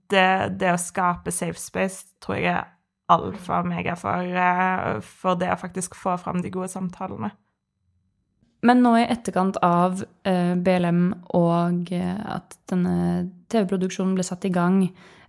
det, 0.10 0.58
det, 0.58 0.72
å 0.74 0.82
skape 0.82 1.30
safe 1.34 1.60
space 1.62 2.18
tror 2.24 2.40
jeg 2.40 2.50
er 2.50 2.70
alfa 3.14 3.60
og 3.62 3.68
mega 3.70 3.94
for, 4.00 4.26
uh, 4.26 4.98
for 5.06 5.38
det 5.38 5.52
å 5.54 5.60
faktisk 5.62 5.98
få 6.00 6.16
fram 6.18 6.42
de 6.42 6.50
gode 6.54 6.72
samtalene. 6.74 7.30
Men 8.66 8.82
nå 8.82 8.96
i 8.98 9.04
etterkant 9.06 9.60
av 9.62 10.00
uh, 10.02 10.08
eh, 10.26 10.56
BLM 10.58 11.04
og 11.38 11.92
uh, 11.94 12.38
at 12.40 12.56
denne 12.72 12.96
TV-produksjonen 13.54 14.16
ble 14.18 14.26
satt 14.26 14.48
i 14.50 14.54
gang, 14.54 14.88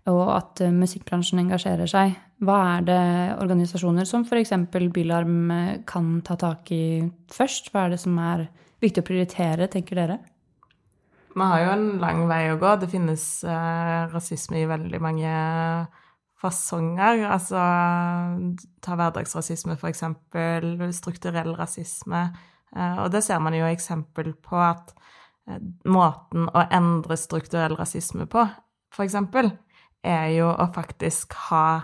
og 0.08 0.22
at 0.30 0.62
musikkbransjen 0.70 1.42
engasjerer 1.42 1.90
seg, 1.90 2.14
hva 2.46 2.56
er 2.76 2.84
det 2.86 3.00
organisasjoner 3.42 4.06
som 4.08 4.22
f.eks. 4.22 4.52
Bylarm 4.70 5.50
kan 5.88 6.12
ta 6.24 6.36
tak 6.38 6.70
i 6.70 7.02
først? 7.34 7.72
Hva 7.74 7.84
er 7.84 7.96
det 7.96 7.98
som 8.04 8.14
er 8.22 8.44
viktig 8.80 9.02
å 9.02 9.08
prioritere, 9.08 9.66
tenker 9.72 9.98
dere? 9.98 10.20
Vi 11.36 11.44
har 11.44 11.60
jo 11.60 11.72
en 11.74 11.86
lang 12.00 12.22
vei 12.30 12.46
å 12.48 12.56
gå. 12.56 12.70
Det 12.80 12.88
finnes 12.88 13.22
eh, 13.44 14.02
rasisme 14.08 14.62
i 14.62 14.68
veldig 14.68 15.00
mange 15.04 15.32
fasonger. 16.40 17.26
Altså 17.28 17.60
ta 18.80 18.96
hverdagsrasisme, 18.96 19.76
for 19.76 19.90
eksempel. 19.90 20.78
Strukturell 20.96 21.52
rasisme. 21.58 22.22
Eh, 22.72 23.02
og 23.02 23.10
det 23.12 23.20
ser 23.26 23.42
man 23.44 23.56
jo 23.56 23.68
eksempel 23.68 24.32
på 24.40 24.60
at 24.64 24.94
eh, 25.50 25.60
måten 25.84 26.48
å 26.48 26.64
endre 26.72 27.18
strukturell 27.20 27.76
rasisme 27.76 28.24
på, 28.32 28.46
for 28.94 29.04
eksempel, 29.04 29.50
er 30.06 30.30
jo 30.38 30.48
å 30.54 30.70
faktisk 30.72 31.36
ha 31.50 31.82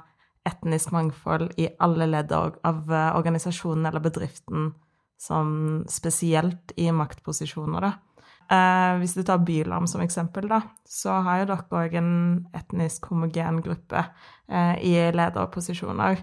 etnisk 0.49 0.95
mangfold 0.95 1.53
i 1.61 1.69
alle 1.83 2.09
ledd 2.09 2.33
av 2.33 2.89
eh, 2.89 3.11
organisasjonen 3.19 3.89
eller 3.91 4.05
bedriften, 4.05 4.73
som 5.21 5.85
spesielt 5.93 6.73
i 6.81 6.89
maktposisjoner, 6.95 7.85
da. 7.85 8.12
Eh, 8.53 8.99
hvis 9.01 9.15
du 9.17 9.23
tar 9.25 9.41
Bylarm 9.47 9.87
som 9.89 10.03
eksempel, 10.05 10.49
da, 10.51 10.61
så 10.89 11.15
har 11.25 11.43
jo 11.43 11.49
dere 11.53 11.79
òg 11.79 11.95
en 11.97 12.13
etnisk 12.57 13.09
homogen 13.13 13.63
gruppe 13.65 14.03
eh, 14.03 14.75
i 14.85 14.95
lederposisjoner. 15.15 16.21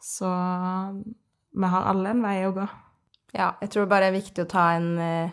Så 0.00 0.28
vi 1.50 1.70
har 1.74 1.88
alle 1.88 2.12
en 2.12 2.24
vei 2.24 2.36
å 2.48 2.54
gå. 2.56 2.66
Ja, 3.32 3.54
jeg 3.62 3.72
tror 3.72 3.88
bare 3.88 4.08
det 4.08 4.12
er 4.12 4.18
viktig 4.18 4.44
å 4.44 4.50
ta 4.50 4.66
en, 4.76 4.90
eh, 4.98 5.32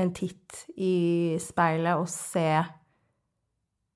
en 0.00 0.12
titt 0.16 0.64
i 0.74 1.36
speilet 1.42 2.00
og 2.00 2.10
se 2.12 2.50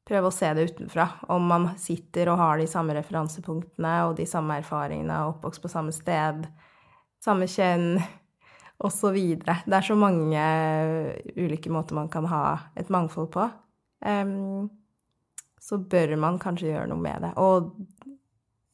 Prøve 0.03 0.33
å 0.33 0.35
se 0.35 0.49
det 0.51 0.65
utenfra. 0.67 1.05
Om 1.31 1.45
man 1.47 1.67
sitter 1.79 2.33
og 2.33 2.41
har 2.41 2.59
de 2.59 2.65
samme 2.67 2.97
referansepunktene 2.97 3.93
og 4.09 4.17
de 4.19 4.27
samme 4.27 4.57
erfaringene, 4.59 5.21
oppvokst 5.31 5.63
på 5.63 5.71
samme 5.71 5.95
sted, 5.95 6.49
samme 7.23 7.47
kjønn, 7.47 8.03
osv. 8.83 9.19
Det 9.45 9.77
er 9.77 9.87
så 9.87 9.97
mange 9.99 10.43
ulike 11.37 11.71
måter 11.73 11.97
man 11.99 12.11
kan 12.13 12.27
ha 12.31 12.45
et 12.79 12.91
mangfold 12.93 13.31
på. 13.35 13.47
Um, 14.03 14.71
så 15.63 15.79
bør 15.79 16.17
man 16.19 16.41
kanskje 16.43 16.73
gjøre 16.73 16.89
noe 16.91 17.03
med 17.03 17.23
det. 17.23 17.33
Og 17.39 17.71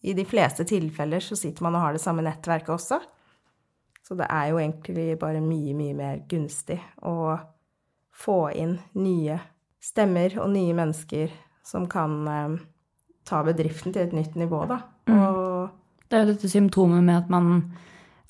i 0.09 0.15
de 0.17 0.25
fleste 0.29 0.65
tilfeller 0.69 1.23
så 1.25 1.37
sitter 1.37 1.67
man 1.67 1.77
og 1.77 1.85
har 1.85 1.97
det 1.97 2.03
samme 2.03 2.25
nettverket 2.25 2.73
også. 2.75 3.01
Så 4.09 4.17
det 4.17 4.29
er 4.33 4.49
jo 4.53 4.61
egentlig 4.63 5.19
bare 5.21 5.43
mye, 5.45 5.75
mye 5.77 5.97
mer 5.97 6.23
gunstig 6.31 6.79
å 7.05 7.37
få 8.17 8.39
inn 8.57 8.79
nye 8.97 9.37
stemmer 9.85 10.39
og 10.41 10.49
nye 10.55 10.75
mennesker 10.75 11.35
som 11.67 11.85
kan 11.91 12.15
um, 12.25 12.57
ta 13.29 13.43
bedriften 13.45 13.93
til 13.93 14.07
et 14.07 14.17
nytt 14.17 14.39
nivå, 14.41 14.63
da. 14.71 14.81
Mm. 15.11 15.19
Og 15.19 16.09
det 16.09 16.17
er 16.17 16.25
jo 16.25 16.33
dette 16.33 16.49
symptomet 16.49 17.05
med 17.05 17.19
at 17.21 17.29
man 17.33 17.61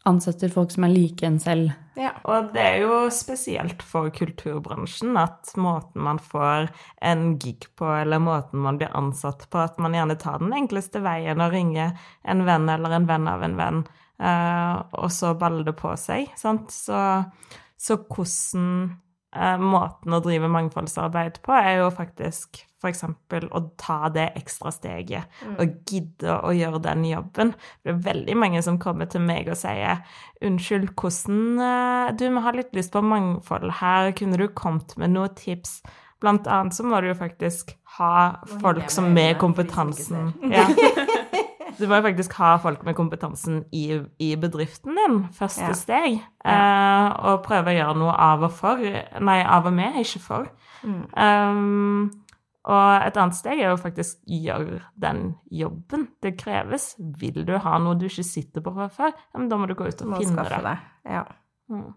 ansetter 0.06 0.50
folk 0.52 0.72
som 0.72 0.86
er 0.86 0.92
like 0.94 1.26
en 1.26 1.38
selv. 1.42 1.72
Ja, 1.98 2.12
og 2.30 2.52
det 2.54 2.62
er 2.62 2.76
jo 2.84 2.98
spesielt 3.12 3.82
for 3.82 4.12
kulturbransjen 4.14 5.16
at 5.18 5.50
måten 5.58 6.04
man 6.06 6.20
får 6.22 6.68
en 7.02 7.32
gig 7.42 7.66
på, 7.78 7.88
eller 7.90 8.22
måten 8.22 8.62
man 8.62 8.78
blir 8.78 8.94
ansatt 8.96 9.48
på, 9.50 9.58
at 9.58 9.80
man 9.82 9.96
gjerne 9.96 10.18
tar 10.20 10.38
den 10.42 10.54
enkleste 10.54 11.02
veien 11.04 11.42
og 11.42 11.52
ringer 11.54 11.96
en 12.22 12.44
venn 12.46 12.70
eller 12.70 12.94
en 13.00 13.08
venn 13.08 13.26
av 13.30 13.42
en 13.42 13.58
venn, 13.58 13.82
uh, 14.22 14.86
og 14.94 15.10
så 15.14 15.34
baller 15.38 15.66
det 15.66 15.74
på 15.80 15.92
seg, 15.98 16.30
sant. 16.38 16.70
Så, 16.74 17.02
så 17.78 17.98
hvordan 18.06 18.94
måten 19.60 20.14
å 20.16 20.22
drive 20.24 20.48
mangfoldsarbeid 20.48 21.42
på 21.44 21.52
er 21.52 21.82
jo 21.82 21.90
faktisk 21.92 22.62
f.eks. 22.78 23.02
å 23.50 23.60
ta 23.80 24.08
det 24.14 24.28
ekstra 24.38 24.70
steget 24.72 25.26
mm. 25.42 25.56
og 25.58 25.90
gidde 25.90 26.36
å 26.46 26.52
gjøre 26.54 26.80
den 26.84 27.04
jobben. 27.08 27.52
Det 27.82 27.92
er 27.92 28.02
veldig 28.06 28.36
mange 28.38 28.62
som 28.64 28.78
kommer 28.80 29.10
til 29.10 29.24
meg 29.26 29.50
og 29.50 29.58
sier 29.58 30.04
'Unnskyld, 30.40 30.94
hvordan 30.94 31.58
eh, 31.58 32.12
Du, 32.14 32.28
vi 32.28 32.44
har 32.44 32.54
litt 32.54 32.74
lyst 32.74 32.92
på 32.94 33.02
mangfold 33.02 33.72
her. 33.80 34.12
Kunne 34.12 34.38
du 34.38 34.48
kommet 34.48 34.96
med 34.96 35.10
noen 35.16 35.34
tips?' 35.34 35.82
Blant 36.20 36.46
annet 36.50 36.74
så 36.74 36.82
må 36.82 36.98
du 37.00 37.12
jo 37.12 37.18
faktisk 37.18 37.76
ha 37.98 38.40
folk 38.58 38.90
som 38.90 39.12
med 39.14 39.38
kompetansen 39.38 40.32
ja. 40.50 40.66
Du 41.78 41.86
må 41.86 41.98
jo 41.98 42.02
faktisk 42.08 42.32
ha 42.38 42.56
folk 42.62 42.84
med 42.86 42.96
kompetansen 42.96 43.64
i, 43.74 44.00
i 44.18 44.30
bedriften 44.40 44.94
din, 44.96 45.18
første 45.36 45.68
Ja. 45.68 45.74
steg. 45.76 46.20
Eh, 46.44 47.08
og 47.28 47.42
prøve 47.44 47.72
å 47.72 47.76
gjøre 47.76 47.96
noe 47.98 48.14
av 48.14 48.42
og 48.48 48.52
for. 48.52 48.76
Nei, 49.20 49.42
av 49.44 49.66
og 49.66 49.72
med, 49.76 49.98
ikke 50.00 50.20
for. 50.24 50.48
Mm. 50.82 51.04
Um, 51.18 52.10
og 52.68 53.06
et 53.06 53.16
annet 53.16 53.34
steg 53.38 53.60
er 53.62 53.70
jo 53.70 53.78
faktisk 53.80 54.18
gjøre 54.28 54.82
den 55.00 55.34
jobben 55.50 56.08
det 56.22 56.36
kreves. 56.40 56.94
Vil 56.98 57.44
du 57.48 57.54
ha 57.58 57.78
noe 57.78 57.96
du 57.98 58.06
ikke 58.06 58.24
sitter 58.26 58.60
på 58.64 58.74
fra 58.76 58.88
før, 58.92 59.12
da 59.48 59.56
må 59.56 59.66
du 59.70 59.74
gå 59.78 59.88
ut 59.88 60.02
og 60.04 60.08
må 60.12 60.20
finne 60.20 60.44
skaffe 60.44 60.62
det. 60.66 60.76
Ja. 61.08 61.24
Mm. 61.72 61.94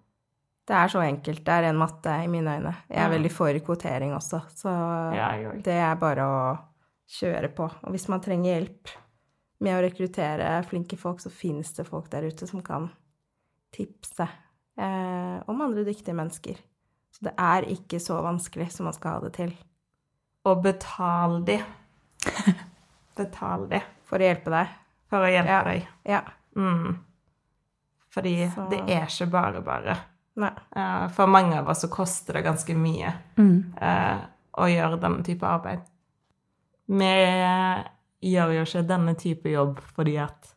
Det 0.71 0.75
er 0.77 0.87
så 0.93 1.01
enkelt. 1.03 1.43
Det 1.43 1.51
er 1.57 1.63
en 1.71 1.79
matte 1.81 2.13
i 2.23 2.27
mine 2.31 2.53
øyne. 2.59 2.75
Jeg 2.87 2.97
er 2.97 3.09
Ja. 3.09 3.17
veldig 3.17 3.31
for 3.31 3.51
kvotering 3.59 4.13
også, 4.15 4.41
så 4.55 4.69
Ja, 5.15 5.51
det 5.59 5.73
er 5.73 5.95
bare 5.95 6.21
å 6.23 6.59
kjøre 7.09 7.49
på. 7.53 7.63
Og 7.83 7.91
hvis 7.91 8.07
man 8.07 8.21
trenger 8.21 8.55
hjelp 8.61 8.87
med 9.61 9.77
å 9.77 9.81
rekruttere 9.85 10.63
flinke 10.67 10.97
folk, 10.97 11.19
så 11.21 11.29
finnes 11.29 11.69
det 11.77 11.85
folk 11.87 12.09
der 12.11 12.25
ute 12.31 12.47
som 12.49 12.61
kan 12.65 12.89
tipse 13.71 14.25
eh, 14.77 15.37
om 15.47 15.61
andre 15.61 15.83
dyktige 15.87 16.15
mennesker. 16.17 16.57
Så 17.11 17.25
det 17.27 17.33
er 17.37 17.67
ikke 17.69 17.99
så 18.01 18.17
vanskelig 18.25 18.71
som 18.73 18.87
man 18.89 18.93
skal 18.97 19.11
ha 19.17 19.19
det 19.27 19.33
til 19.37 19.53
Og 20.49 20.63
betal 20.63 21.43
de. 21.45 21.59
betal 23.17 23.67
de 23.69 23.81
for 24.09 24.17
å 24.19 24.25
hjelpe 24.29 24.49
deg. 24.53 24.67
for 25.11 25.25
å 25.27 25.29
hjelpe 25.31 25.51
Ja. 25.51 25.63
deg. 25.63 25.87
Ja. 26.05 26.21
Mm. 26.55 26.97
Fordi 28.11 28.49
Så- 28.53 28.69
det 28.69 28.79
er 28.89 29.05
ikke 29.07 29.29
bare 29.31 29.61
bare. 29.61 29.97
Nei. 30.35 30.51
Eh, 30.75 31.07
For 31.09 31.27
mange 31.27 31.57
av 31.59 31.67
oss 31.69 31.81
så 31.83 31.89
koster 31.89 32.33
det 32.33 32.43
ganske 32.45 32.73
mye 32.75 33.13
Mm. 33.37 33.73
eh, 33.81 34.17
å 34.57 34.63
gjøre 34.67 34.99
denne 34.99 35.23
type 35.23 35.43
arbeid. 35.45 35.81
Vi 36.87 37.05
gjør 38.21 38.51
jo 38.57 38.65
ikke 38.67 38.83
denne 38.89 39.13
type 39.17 39.49
jobb 39.49 39.79
fordi 39.95 40.17
at 40.21 40.51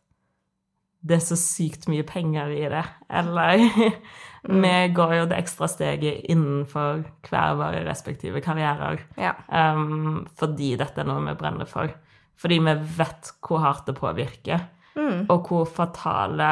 det 1.05 1.19
er 1.19 1.21
så 1.25 1.35
sykt 1.37 1.83
mye 1.91 2.01
penger 2.07 2.49
i 2.49 2.63
det, 2.71 2.83
eller 3.13 3.61
Vi 4.45 4.71
går 4.93 5.11
jo 5.19 5.25
det 5.29 5.37
ekstra 5.41 5.65
steget 5.69 6.25
innenfor 6.29 6.99
hver 7.25 7.55
våre 7.57 7.79
respektive 7.87 8.41
karrierer 8.45 8.99
Ja. 9.17 9.31
um, 9.49 10.25
fordi 10.37 10.75
dette 10.77 11.01
er 11.01 11.07
noe 11.09 11.23
vi 11.25 11.33
brenner 11.39 11.65
for. 11.69 11.89
Fordi 12.37 12.59
vi 12.61 12.73
vet 12.97 13.31
hvor 13.41 13.63
hardt 13.65 13.85
det 13.89 13.97
påvirker, 13.97 14.67
Mm. 14.95 15.25
og 15.29 15.47
hvor 15.49 15.65
fatale 15.67 16.49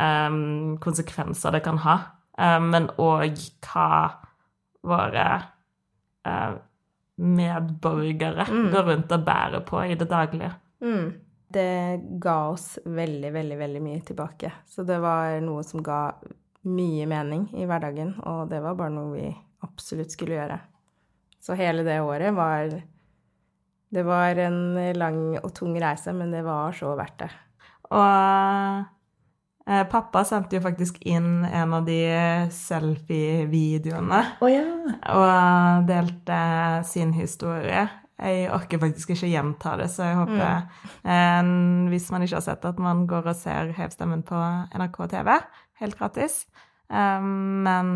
um, 0.00 0.78
konsekvenser 0.80 1.52
det 1.52 1.62
kan 1.66 1.76
ha. 1.84 1.96
Um, 2.38 2.70
men 2.72 2.86
òg 2.98 3.36
hva 3.66 3.88
våre 4.82 5.26
uh, 6.24 6.54
medborgere 7.18 8.46
Mm. 8.48 8.70
går 8.72 8.82
rundt 8.88 9.12
og 9.12 9.24
bærer 9.24 9.60
på 9.64 9.82
i 9.86 9.94
det 9.94 10.08
daglige. 10.10 10.52
Mm. 10.82 11.12
Det 11.54 12.00
ga 12.20 12.36
oss 12.50 12.78
veldig, 12.84 13.32
veldig, 13.32 13.58
veldig 13.58 13.82
mye 13.82 14.00
tilbake. 14.00 14.50
Så 14.66 14.84
det 14.86 14.98
var 15.00 15.40
noe 15.40 15.62
som 15.62 15.82
ga 15.82 16.12
mye 16.64 17.06
mening 17.06 17.48
i 17.54 17.66
hverdagen, 17.66 18.14
og 18.26 18.48
det 18.50 18.60
var 18.62 18.74
bare 18.74 18.90
noe 18.90 19.12
vi 19.14 19.36
absolutt 19.62 20.10
skulle 20.10 20.34
gjøre. 20.34 20.58
Så 21.40 21.54
hele 21.54 21.84
det 21.84 22.00
året 22.00 22.34
var 22.34 22.82
Det 23.94 24.02
var 24.02 24.34
en 24.42 24.74
lang 24.96 25.38
og 25.38 25.52
tung 25.54 25.76
reise, 25.80 26.12
men 26.12 26.32
det 26.32 26.42
var 26.42 26.72
så 26.72 26.96
verdt 26.98 27.18
det. 27.18 27.30
Og 27.92 28.84
pappa 29.64 30.24
sendte 30.28 30.58
jo 30.58 30.62
faktisk 30.64 30.98
inn 31.08 31.44
en 31.48 31.72
av 31.72 31.86
de 31.86 32.00
selfie-videoene. 32.52 34.22
Oh, 34.44 34.50
ja. 34.50 34.64
og 35.14 35.86
delte 35.88 36.38
sin 36.88 37.14
historie. 37.16 37.86
Jeg 38.14 38.46
orker 38.54 38.78
faktisk 38.78 39.10
ikke 39.10 39.26
gjenta 39.32 39.72
det, 39.80 39.88
så 39.90 40.04
jeg 40.06 40.18
håper 40.20 40.44
eh, 41.02 41.48
Hvis 41.90 42.10
man 42.14 42.22
ikke 42.22 42.36
har 42.38 42.44
sett 42.46 42.64
at 42.68 42.78
man 42.78 43.06
går 43.10 43.26
og 43.32 43.34
ser 43.36 43.72
Hevstemmen 43.74 44.22
på 44.26 44.38
NRK 44.70 45.00
TV, 45.16 45.32
helt 45.82 45.98
gratis. 45.98 46.44
Um, 46.86 47.64
men 47.66 47.94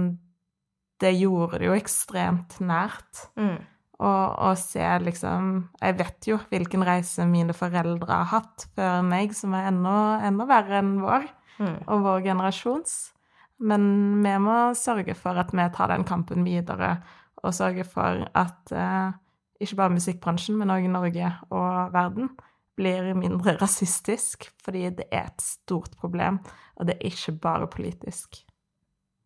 det 0.98 1.12
gjorde 1.20 1.60
det 1.60 1.68
jo 1.68 1.76
ekstremt 1.76 2.56
nært 2.64 3.28
Mm. 3.38 3.60
å, 4.02 4.10
å 4.48 4.54
se 4.58 4.82
liksom 5.04 5.68
Jeg 5.78 5.98
vet 6.00 6.26
jo 6.32 6.38
hvilken 6.50 6.82
reise 6.88 7.26
mine 7.28 7.54
foreldre 7.54 8.10
har 8.10 8.30
hatt 8.32 8.66
før 8.74 9.04
meg, 9.06 9.36
som 9.38 9.54
er 9.54 9.68
enda, 9.70 9.94
enda 10.26 10.46
verre 10.50 10.80
enn 10.82 10.96
vår 11.04 11.28
Mm. 11.58 11.78
og 11.86 12.02
vår 12.04 12.20
generasjons. 12.22 13.12
Men 13.58 14.22
vi 14.22 14.34
må 14.38 14.74
sørge 14.78 15.14
for 15.18 15.38
at 15.40 15.50
vi 15.50 15.64
tar 15.74 15.90
den 15.90 16.04
kampen 16.06 16.44
videre, 16.46 17.00
og 17.42 17.54
sørge 17.54 17.84
for 17.86 18.28
at 18.34 18.72
eh, 18.74 19.12
ikke 19.60 19.76
bare 19.80 19.94
musikkbransjen, 19.96 20.56
men 20.58 20.70
òg 20.70 20.86
Norge 20.90 21.32
og 21.50 21.92
verden 21.94 22.30
blir 22.78 23.10
mindre 23.18 23.56
rasistisk, 23.58 24.46
fordi 24.62 24.84
det 25.00 25.08
er 25.10 25.26
et 25.32 25.42
stort 25.42 25.96
problem, 25.98 26.38
og 26.78 26.86
det 26.86 26.94
er 26.94 27.10
ikke 27.10 27.34
bare 27.42 27.66
politisk. 27.66 28.44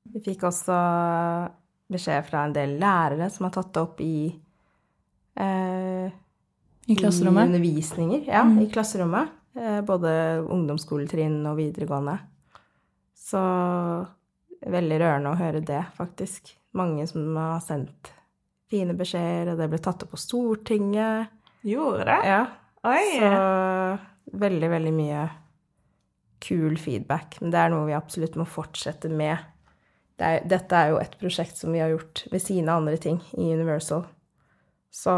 Vi 0.09 0.23
fikk 0.25 0.43
også 0.49 0.77
beskjed 1.93 2.25
fra 2.31 2.47
en 2.47 2.55
del 2.57 2.79
lærere 2.81 3.29
som 3.31 3.45
har 3.47 3.53
tatt 3.59 3.75
det 3.75 3.83
opp 3.83 4.01
i 4.01 4.17
eh, 5.37 6.09
I 6.89 6.97
klasserommet. 6.97 7.45
I 7.45 7.53
undervisninger, 7.53 8.25
ja, 8.27 8.43
Mm. 8.45 8.59
i 8.65 8.71
klasserommet. 8.73 9.29
Eh, 9.55 9.81
både 9.85 10.13
ungdomsskoletrinn 10.49 11.43
og 11.49 11.59
videregående. 11.59 12.17
Så 13.17 13.43
veldig 14.73 14.99
rørende 15.03 15.33
å 15.33 15.39
høre 15.39 15.61
det, 15.65 15.83
faktisk. 15.97 16.55
Mange 16.79 17.05
som 17.11 17.37
har 17.37 17.61
sendt 17.65 18.13
fine 18.73 18.97
beskjeder, 18.97 19.53
og 19.53 19.61
det 19.61 19.69
ble 19.69 19.81
tatt 19.83 20.07
opp 20.07 20.15
på 20.15 20.21
Stortinget. 20.21 21.33
Gjorde 21.69 22.07
det? 22.09 22.19
Ja, 22.27 22.43
Oi! 22.89 23.05
så 23.21 24.39
veldig, 24.43 24.71
veldig 24.73 24.93
mye 24.97 25.27
kul 26.43 26.79
feedback. 26.81 27.37
Men 27.43 27.53
det 27.53 27.61
er 27.61 27.73
noe 27.75 27.87
vi 27.91 27.97
absolutt 27.97 28.39
må 28.41 28.49
fortsette 28.49 29.11
med. 29.13 29.37
Det 30.19 30.29
er, 30.29 30.49
dette 30.49 30.79
er 30.79 30.93
jo 30.93 30.99
et 31.03 31.15
prosjekt 31.21 31.61
som 31.61 31.75
vi 31.75 31.83
har 31.83 31.93
gjort 31.93 32.25
ved 32.33 32.43
siden 32.43 32.71
av 32.73 32.81
andre 32.83 32.99
ting 33.01 33.21
i 33.37 33.53
Universal. 33.53 34.07
Så 34.93 35.13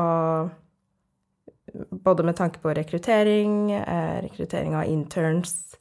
både 1.90 2.24
med 2.26 2.36
tanke 2.38 2.62
på 2.62 2.74
rekruttering, 2.74 3.72
eh, 3.72 4.22
rekruttering 4.22 4.76
av 4.76 4.88
interns 4.88 5.76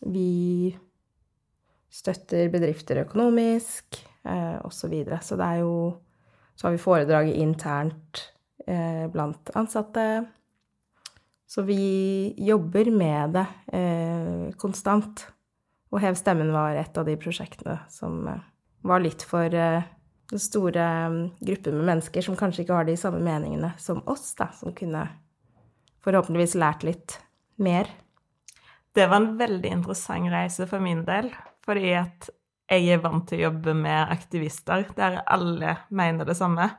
Vi 0.00 0.76
støtter 1.96 2.50
bedrifter 2.52 3.02
økonomisk, 3.04 4.00
eh, 4.24 4.58
osv. 4.64 4.80
Så, 4.80 4.88
videre. 4.92 5.20
så 5.22 5.36
det 5.36 5.44
er 5.44 5.62
jo 5.64 5.76
Så 6.56 6.66
har 6.66 6.72
vi 6.72 6.78
foredraget 6.80 7.36
internt 7.36 8.32
eh, 8.66 9.06
blant 9.12 9.50
ansatte. 9.54 10.24
Så 11.46 11.62
vi 11.62 12.32
jobber 12.38 12.88
med 12.90 13.34
det 13.36 13.46
eh, 13.76 14.54
konstant. 14.56 15.26
Og 15.92 16.00
Hev 16.00 16.16
stemmen 16.16 16.54
var 16.54 16.72
et 16.80 16.96
av 16.96 17.04
de 17.04 17.16
prosjektene 17.20 17.76
som 17.92 18.24
var 18.80 19.04
litt 19.04 19.20
for 19.20 19.52
den 20.30 20.42
store 20.42 20.86
mm, 21.08 21.20
gruppen 21.40 21.76
med 21.78 21.88
mennesker 21.90 22.24
som 22.24 22.36
kanskje 22.38 22.64
ikke 22.64 22.78
har 22.78 22.88
de 22.88 22.96
samme 22.98 23.20
meningene 23.22 23.72
som 23.78 24.02
oss, 24.10 24.32
da, 24.38 24.48
som 24.56 24.74
kunne 24.76 25.04
forhåpentligvis 26.06 26.56
lært 26.58 26.86
litt 26.86 27.18
mer. 27.62 27.90
Det 28.94 29.06
var 29.10 29.20
en 29.20 29.36
veldig 29.38 29.70
interessant 29.80 30.30
reise 30.32 30.66
for 30.70 30.82
min 30.82 31.04
del, 31.06 31.30
fordi 31.66 31.94
at 31.98 32.30
jeg 32.66 32.88
er 32.90 33.02
vant 33.02 33.28
til 33.28 33.38
å 33.38 33.46
jobbe 33.46 33.76
med 33.78 34.10
aktivister 34.10 34.88
der 34.96 35.20
alle 35.22 35.76
mener 35.94 36.26
det 36.26 36.34
samme. 36.38 36.70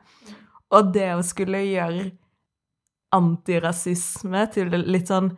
Og 0.74 0.92
det 0.92 1.14
å 1.14 1.24
skulle 1.24 1.62
gjøre 1.64 2.10
antirasisme 3.16 4.44
til 4.52 4.74
litt 4.84 5.08
sånn 5.08 5.30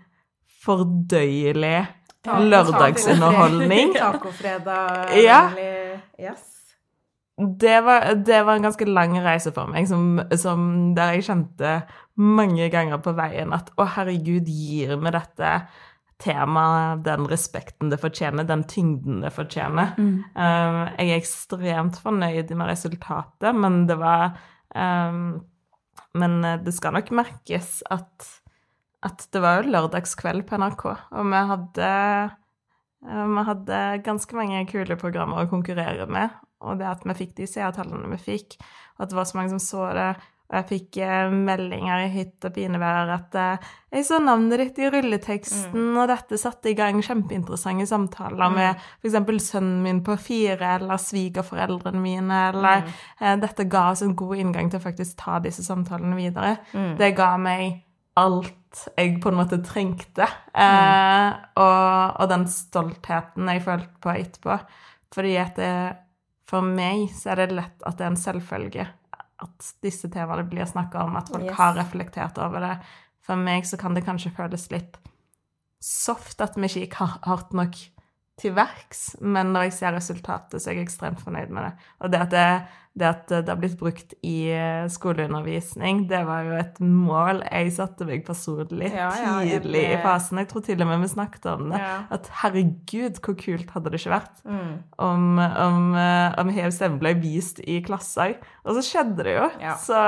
fordøyelig 0.64 1.78
lørdagsunderholdning 2.26 3.94
Tacofredag. 4.00 5.14
Ja. 5.22 5.42
Yes. 6.18 6.49
Det 7.40 7.76
var, 7.86 8.14
det 8.14 8.42
var 8.46 8.58
en 8.58 8.66
ganske 8.68 8.86
lang 8.88 9.14
reise 9.24 9.52
for 9.56 9.70
meg, 9.70 9.86
som, 9.88 10.18
som 10.38 10.64
der 10.96 11.14
jeg 11.16 11.26
kjente 11.28 11.74
mange 12.20 12.66
ganger 12.72 13.00
på 13.00 13.14
veien 13.16 13.54
at 13.56 13.70
å, 13.80 13.86
herregud, 13.96 14.48
gir 14.50 14.96
vi 15.00 15.12
dette 15.14 15.52
temaet 16.20 17.04
den 17.06 17.24
respekten 17.30 17.88
det 17.92 18.00
fortjener, 18.02 18.44
den 18.44 18.66
tyngden 18.68 19.22
det 19.24 19.30
fortjener? 19.32 19.94
Um, 19.96 20.82
jeg 20.98 21.06
er 21.06 21.16
ekstremt 21.16 22.00
fornøyd 22.02 22.52
med 22.52 22.68
resultatet, 22.68 23.54
men 23.56 23.86
det 23.88 23.96
var 24.00 24.34
um, 24.74 25.40
Men 26.12 26.42
det 26.64 26.74
skal 26.74 26.92
nok 26.96 27.12
merkes 27.14 27.80
at, 27.88 28.26
at 29.06 29.28
det 29.32 29.40
var 29.40 29.60
jo 29.60 29.70
lørdagskveld 29.70 30.42
på 30.48 30.58
NRK, 30.58 30.84
og 30.90 31.28
vi 31.30 31.42
hadde 31.54 31.90
Eh, 33.00 33.26
Vi 33.26 33.44
hadde 33.48 33.80
ganske 34.04 34.36
mange 34.36 34.64
kule 34.68 34.96
programmer 35.00 35.44
å 35.44 35.50
konkurrere 35.50 36.06
med, 36.10 36.34
og 36.60 36.80
det 36.80 36.90
at 36.90 37.06
vi 37.08 37.16
fikk 37.22 37.38
de 37.40 37.48
seertallene 37.48 38.10
vi 38.12 38.20
fikk, 38.20 38.60
og 38.96 39.06
at 39.06 39.12
det 39.12 39.18
var 39.18 39.28
så 39.28 39.38
mange 39.38 39.54
som 39.54 39.62
så 39.64 39.88
det, 39.96 40.10
og 40.50 40.56
jeg 40.58 40.66
fikk 40.66 40.96
eh, 41.06 41.30
meldinger 41.30 42.00
i 42.02 42.08
hytt 42.10 42.46
og 42.48 42.54
pinevær 42.56 43.12
at 43.14 43.36
eh, 43.38 43.68
jeg 43.94 44.06
så 44.08 44.18
navnet 44.18 44.58
ditt 44.58 44.80
i 44.82 44.88
rulleteksten, 44.90 45.92
og 45.94 46.08
dette 46.10 46.38
satte 46.42 46.72
i 46.72 46.76
gang 46.78 46.98
kjempeinteressante 47.06 47.86
samtaler 47.86 48.50
med 48.56 48.86
f.eks. 48.98 49.46
sønnen 49.46 49.78
min 49.84 50.00
på 50.06 50.16
fire, 50.18 50.74
eller 50.80 50.98
svigerforeldrene 50.98 52.02
mine, 52.02 52.40
eller 52.50 52.82
mm. 52.88 53.44
dette 53.44 53.68
ga 53.70 53.88
oss 53.92 54.02
en 54.06 54.16
god 54.18 54.42
inngang 54.42 54.72
til 54.72 54.82
å 54.82 54.86
faktisk 54.88 55.20
ta 55.22 55.38
disse 55.44 55.62
samtalene 55.66 56.18
videre. 56.18 56.56
Det 56.98 57.14
ga 57.18 57.36
meg 57.38 57.84
alt 58.18 58.56
jeg 58.96 59.18
på 59.22 59.30
en 59.30 59.38
måte 59.38 59.58
trengte. 59.66 60.26
Eh, 60.54 61.30
og, 61.60 62.20
og 62.20 62.30
den 62.30 62.46
stoltheten 62.50 63.50
jeg 63.50 63.64
følte 63.66 64.02
på 64.02 64.14
etterpå. 64.14 64.58
Fordi 65.14 65.34
at 65.42 65.58
det, 65.58 65.72
for 66.50 66.66
meg 66.66 67.06
så 67.14 67.30
er 67.34 67.44
det 67.44 67.54
lett 67.54 67.84
at 67.86 67.98
det 68.00 68.06
er 68.08 68.10
en 68.10 68.18
selvfølge 68.18 68.86
at 69.40 69.68
disse 69.84 70.10
temaene 70.12 70.44
blir 70.50 70.66
snakka 70.68 71.04
om, 71.06 71.14
at 71.16 71.30
folk 71.32 71.46
Yes. 71.46 71.56
har 71.56 71.76
reflektert 71.78 72.36
over 72.42 72.60
det. 72.60 72.74
For 73.24 73.38
meg 73.40 73.64
så 73.68 73.78
kan 73.80 73.94
det 73.96 74.02
kanskje 74.04 74.32
føles 74.36 74.66
litt 74.74 74.98
soft 75.80 76.42
at 76.44 76.56
vi 76.58 76.66
ikke 76.68 76.82
gikk 76.84 76.94
har- 77.00 77.18
hardt 77.24 77.54
nok 77.56 77.78
til 78.40 78.54
verks, 78.56 79.16
men 79.20 79.52
når 79.54 79.68
jeg 79.68 79.72
ser 79.76 79.92
resultatet, 79.98 80.60
så 80.62 80.70
er 80.70 80.78
jeg 80.80 80.86
ekstremt 80.88 81.20
fornøyd 81.20 81.50
med 81.52 81.68
det. 81.68 81.88
Og 82.00 82.10
det 82.12 82.20
at 82.24 82.30
det, 82.32 82.44
det, 82.98 83.06
at 83.06 83.28
det 83.30 83.48
har 83.52 83.58
blitt 83.60 83.76
brukt 83.78 84.14
i 84.26 84.48
eh, 84.50 84.88
skoleundervisning, 84.90 86.06
det 86.10 86.22
var 86.26 86.42
jo 86.48 86.56
et 86.58 86.80
mål 86.82 87.42
jeg 87.46 87.72
satte 87.76 88.06
meg 88.08 88.24
personlig 88.26 88.90
Ja, 88.92 89.10
ja, 89.14 89.34
tidlig 89.46 89.82
i 89.92 89.98
fasen. 90.02 90.40
Jeg 90.42 90.48
tror 90.50 90.64
til 90.66 90.80
og 90.82 90.88
med 90.90 91.04
vi 91.04 91.10
snakket 91.12 91.46
om 91.52 91.68
det. 91.70 91.80
Ja. 91.84 91.96
At 92.16 92.30
herregud, 92.42 93.20
hvor 93.22 93.36
kult 93.44 93.70
hadde 93.76 93.92
det 93.92 94.00
ikke 94.00 94.14
vært 94.16 94.42
Mm. 94.44 94.72
om, 94.98 95.38
om, 95.38 95.94
eh, 95.94 96.34
om 96.40 96.48
Hev 96.56 96.70
stemme 96.74 96.98
ble 96.98 97.14
vist 97.20 97.60
i 97.62 97.80
klasser. 97.86 98.38
Og 98.64 98.74
så 98.78 98.82
skjedde 98.88 99.24
det 99.28 99.36
jo. 99.36 99.48
Så 99.84 100.00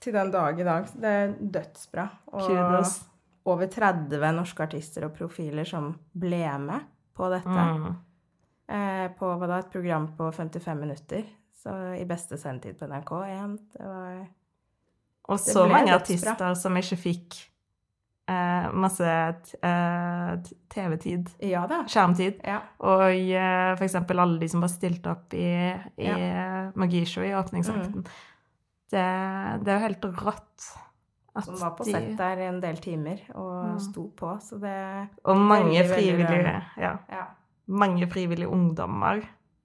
Til 0.00 0.12
den 0.14 0.30
dag 0.30 0.58
i 0.60 0.64
dag. 0.64 0.86
Det 0.94 1.04
er 1.10 1.32
dødsbra. 1.38 2.08
Og 2.32 2.46
kudos. 2.46 3.00
over 3.48 3.66
30 3.66 4.32
norske 4.36 4.62
artister 4.62 5.04
og 5.06 5.14
profiler 5.16 5.64
som 5.66 5.94
ble 6.14 6.44
med 6.58 6.80
på 7.18 7.28
dette. 7.32 7.66
Mm. 7.66 7.90
Eh, 8.68 9.04
på 9.18 9.34
hva 9.40 9.48
da, 9.50 9.60
et 9.62 9.70
program 9.72 10.10
på 10.16 10.30
55 10.34 10.80
minutter. 10.80 11.28
Så 11.58 11.74
i 11.98 12.04
beste 12.08 12.38
sendetid 12.38 12.78
på 12.78 12.86
NRK1. 12.86 13.54
Det 13.74 13.86
var 13.90 14.18
Og 15.28 15.40
så 15.42 15.66
mange 15.68 15.94
artister 15.96 16.54
som 16.56 16.76
ikke 16.78 16.98
fikk 17.00 17.38
eh, 18.30 18.68
masse 18.72 19.08
eh, 19.08 20.52
TV-tid, 20.74 21.32
Ja 21.48 21.64
da. 21.70 21.82
skjermtid. 21.90 22.40
Ja. 22.46 22.60
Og 22.86 23.08
eh, 23.10 23.72
for 23.74 23.86
eksempel 23.88 24.22
alle 24.22 24.38
de 24.40 24.48
som 24.52 24.62
bare 24.64 24.76
stilte 24.76 25.12
opp 25.16 25.34
i, 25.36 25.50
i 25.98 26.12
Magishow 26.78 27.26
i 27.26 27.34
åpningsakten. 27.36 28.06
Det, 28.88 29.08
det 29.64 29.72
er 29.72 29.74
jo 29.74 29.84
helt 29.84 30.06
rått. 30.22 30.68
At 31.38 31.44
Som 31.46 31.56
var 31.60 31.74
på 31.78 31.86
sett 31.86 32.16
der 32.18 32.40
en 32.48 32.60
del 32.60 32.76
timer 32.82 33.20
og 33.34 33.64
Mm. 33.72 33.80
sto 33.80 34.08
på. 34.16 34.34
Så 34.42 34.58
det 34.60 35.08
Og 35.24 35.36
mange 35.36 35.70
Veldig, 35.78 35.90
frivillige, 35.94 36.28
veldig, 36.28 36.62
ja, 36.82 36.96
Ja. 37.10 37.24
mange 37.68 38.06
frivillige 38.10 38.48
ungdommer 38.48 39.22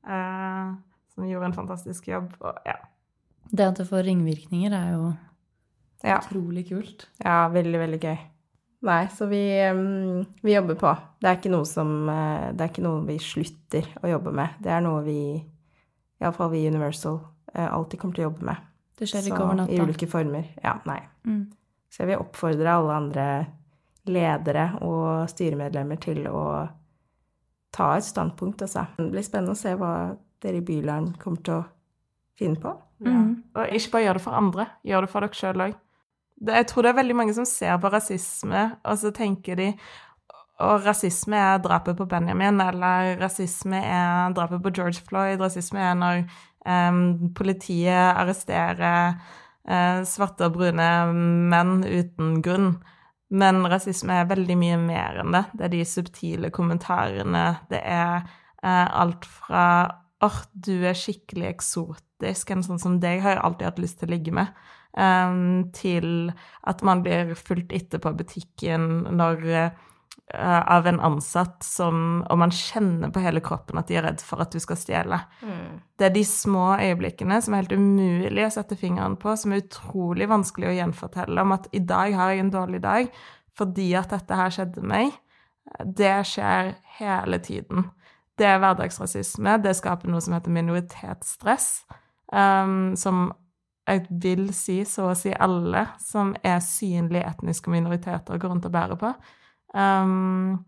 eh, 0.08 0.74
som 1.14 1.24
gjorde 1.26 1.46
en 1.46 1.54
fantastisk 1.54 2.08
jobb. 2.08 2.34
Og, 2.42 2.54
ja. 2.66 2.76
Det 3.52 3.68
at 3.68 3.76
det 3.78 3.88
får 3.88 4.04
ringvirkninger, 4.08 4.72
er 4.74 4.92
jo 4.94 5.14
ja. 6.04 6.20
utrolig 6.20 6.68
kult. 6.70 7.08
Ja, 7.24 7.48
veldig, 7.50 7.80
veldig 7.80 8.00
gøy. 8.02 8.18
Nei, 8.84 9.06
så 9.08 9.28
vi, 9.30 9.40
vi 10.44 10.54
jobber 10.58 10.76
på. 10.76 10.98
Det 11.22 11.30
er 11.30 11.38
ikke 11.38 11.52
noe 11.54 11.66
som 11.66 12.10
eh, 12.10 12.52
Det 12.52 12.62
er 12.62 12.70
ikke 12.74 12.84
noe 12.84 13.06
vi 13.08 13.18
slutter 13.18 13.88
å 14.04 14.10
jobbe 14.12 14.34
med. 14.36 14.50
Det 14.60 14.72
er 14.72 14.82
noe 14.82 15.02
vi, 15.06 15.20
iallfall 16.22 16.52
vi 16.52 16.66
i 16.66 16.68
Universal, 16.68 17.20
eh, 17.54 17.70
alltid 17.72 18.00
kommer 18.02 18.16
til 18.16 18.26
å 18.26 18.30
jobbe 18.32 18.44
med. 18.44 18.58
Det 19.00 19.08
skjer 19.08 19.24
Så, 19.24 19.32
ikke 19.32 19.44
over 19.44 19.72
I 19.72 19.80
ulike 19.80 20.08
former. 20.08 20.44
Ja, 20.64 20.76
nei. 20.86 21.00
Mm. 21.26 21.48
Så 21.94 22.02
jeg 22.02 22.10
vil 22.10 22.24
oppfordre 22.24 22.74
alle 22.74 22.96
andre 22.98 23.28
ledere 24.10 24.66
og 24.82 25.30
styremedlemmer 25.30 26.00
til 26.02 26.26
å 26.28 26.46
ta 27.74 27.92
et 27.98 28.06
standpunkt, 28.06 28.66
altså. 28.66 28.88
Det 28.98 29.12
blir 29.14 29.26
spennende 29.26 29.54
å 29.54 29.60
se 29.60 29.76
hva 29.78 29.94
dere 30.44 30.60
i 30.60 30.66
Byland 30.66 31.14
kommer 31.22 31.46
til 31.46 31.60
å 31.60 31.68
finne 32.38 32.58
på. 32.62 32.74
Ja. 33.04 33.14
Mm. 33.14 33.36
Og 33.54 33.76
ikke 33.78 33.96
bare 33.96 34.08
gjør 34.08 34.20
det 34.20 34.24
for 34.26 34.40
andre, 34.40 34.66
gjør 34.90 35.06
det 35.06 35.12
for 35.12 35.26
dere 35.26 35.40
sjøl 35.40 35.66
òg. 35.68 35.78
Jeg 36.44 36.68
tror 36.68 36.84
det 36.84 36.92
er 36.92 36.98
veldig 36.98 37.16
mange 37.16 37.36
som 37.38 37.46
ser 37.48 37.78
på 37.80 37.92
rasisme, 37.94 38.64
og 38.84 38.98
så 39.00 39.14
tenker 39.16 39.60
de 39.60 39.70
og 40.64 40.84
rasisme 40.86 41.38
er 41.38 41.62
drapet 41.64 41.98
på 41.98 42.06
Benjamin, 42.10 42.62
eller 42.62 43.16
rasisme 43.20 43.80
er 43.80 44.34
drapet 44.38 44.62
på 44.64 44.72
George 44.76 45.02
Floyd. 45.08 45.42
Rasisme 45.42 45.82
er 45.82 45.96
når 45.98 46.20
um, 46.64 47.32
politiet 47.36 48.14
arresterer 48.14 49.18
svarte 50.08 50.50
og 50.50 50.58
brune 50.58 50.88
menn 51.14 51.78
uten 51.88 52.42
grunn. 52.44 52.74
Men 53.34 53.64
rasisme 53.66 54.14
er 54.20 54.30
veldig 54.30 54.56
mye 54.60 54.78
mer 54.82 55.22
enn 55.24 55.34
det. 55.34 55.44
Det 55.58 55.66
er 55.66 55.74
de 55.74 55.84
subtile 55.90 56.52
kommentarene. 56.54 57.46
Det 57.72 57.80
er 57.82 58.22
eh, 58.22 58.88
alt 59.02 59.26
fra 59.26 59.66
åh, 60.24 60.38
du 60.54 60.86
er 60.88 60.96
skikkelig 60.96 61.50
eksotisk, 61.50 62.54
en 62.54 62.64
sånn 62.64 62.80
som 62.80 63.00
deg 63.04 63.24
har 63.24 63.36
jeg 63.36 63.44
alltid 63.44 63.68
hatt 63.68 63.82
lyst 63.84 63.98
til 64.00 64.08
å 64.08 64.14
ligge 64.14 64.36
med, 64.36 64.54
em, 64.96 65.66
til 65.76 66.32
at 66.70 66.84
man 66.88 67.02
blir 67.04 67.34
fulgt 67.36 67.74
etter 67.76 68.00
på 68.00 68.14
butikken 68.16 68.86
når 69.18 69.44
eh, 69.50 69.82
av 70.34 70.88
en 70.90 71.00
ansatt 71.00 71.62
som 71.62 72.24
Og 72.30 72.38
man 72.42 72.52
kjenner 72.52 73.12
på 73.14 73.22
hele 73.22 73.42
kroppen 73.46 73.78
at 73.78 73.88
de 73.88 74.00
er 74.00 74.06
redd 74.08 74.22
for 74.26 74.42
at 74.42 74.54
du 74.54 74.60
skal 74.60 74.80
stjele. 74.80 75.20
Det 75.98 76.08
er 76.08 76.14
de 76.16 76.24
små 76.26 76.74
øyeblikkene 76.82 77.38
som 77.42 77.54
er 77.54 77.64
helt 77.64 77.76
umulig 77.78 78.48
å 78.48 78.54
sette 78.56 78.78
fingeren 78.80 79.18
på, 79.22 79.36
som 79.38 79.54
er 79.54 79.62
utrolig 79.62 80.30
vanskelig 80.32 80.72
å 80.72 80.78
gjenfortelle 80.80 81.46
om 81.46 81.54
at 81.54 81.68
i 81.72 81.80
dag 81.80 82.16
har 82.18 82.34
jeg 82.34 82.46
en 82.46 82.54
dårlig 82.56 82.82
dag 82.82 83.12
fordi 83.54 83.92
at 83.94 84.10
dette 84.10 84.38
her 84.40 84.50
skjedde 84.50 84.82
meg. 84.82 85.14
Det 85.86 86.16
skjer 86.26 86.74
hele 86.98 87.38
tiden. 87.40 87.92
Det 88.38 88.48
er 88.50 88.58
hverdagsrasisme. 88.62 89.60
Det 89.62 89.76
skaper 89.78 90.10
noe 90.10 90.22
som 90.26 90.34
heter 90.34 90.54
minoritetsstress, 90.54 91.68
um, 92.34 92.96
som 92.98 93.28
jeg 93.88 94.06
vil 94.24 94.48
si 94.56 94.80
så 94.88 95.10
å 95.12 95.16
si 95.18 95.34
alle 95.36 95.86
som 96.02 96.34
er 96.42 96.64
synlige 96.64 97.28
etniske 97.30 97.72
minoriteter, 97.72 98.40
går 98.40 98.54
rundt 98.54 98.68
og 98.70 98.74
bærer 98.74 99.00
på. 99.00 99.12
Um, 99.74 100.64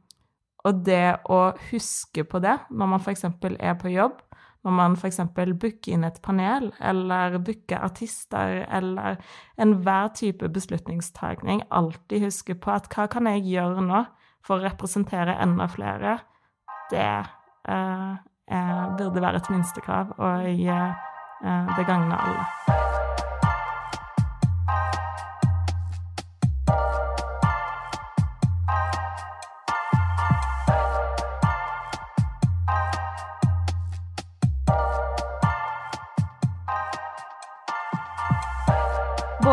og 0.66 0.82
det 0.86 1.18
å 1.30 1.40
huske 1.70 2.26
på 2.26 2.42
det 2.42 2.58
når 2.74 2.90
man 2.96 3.04
f.eks. 3.04 3.28
er 3.60 3.78
på 3.78 3.94
jobb, 3.94 4.18
når 4.66 4.74
man 4.74 4.98
f.eks. 4.98 5.22
booker 5.36 5.94
inn 5.94 6.08
et 6.08 6.18
panel, 6.26 6.72
eller 6.82 7.38
booker 7.38 7.84
artister, 7.86 8.64
eller 8.74 9.20
enhver 9.62 10.10
type 10.18 10.50
beslutningstagning, 10.50 11.62
alltid 11.70 12.26
huske 12.26 12.58
på 12.58 12.74
at 12.74 12.90
hva 12.90 13.06
kan 13.12 13.30
jeg 13.30 13.46
gjøre 13.54 13.86
nå 13.86 14.04
for 14.46 14.58
å 14.58 14.66
representere 14.66 15.38
enda 15.42 15.70
flere? 15.70 16.18
Det 16.90 17.06
eh, 17.06 18.18
burde 18.98 19.22
være 19.22 19.44
et 19.44 19.54
minstekrav, 19.54 20.18
og 20.18 20.50
eh, 20.50 21.74
det 21.78 21.86
gagner 21.86 22.18
alle. 22.18 23.05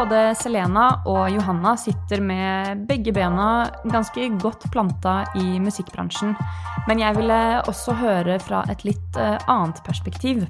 Både 0.03 0.33
Selena 0.35 0.89
og 1.07 1.29
Johanna 1.31 1.77
sitter 1.79 2.19
med 2.27 2.81
begge 2.89 3.13
bena 3.15 3.69
ganske 3.87 4.25
godt 4.43 4.65
planta 4.75 5.21
i 5.39 5.61
musikkbransjen. 5.63 6.33
Men 6.89 6.99
jeg 6.99 7.15
ville 7.21 7.37
også 7.71 7.95
høre 8.01 8.41
fra 8.43 8.65
et 8.73 8.83
litt 8.83 9.19
eh, 9.21 9.37
annet 9.47 9.79
perspektiv. 9.87 10.43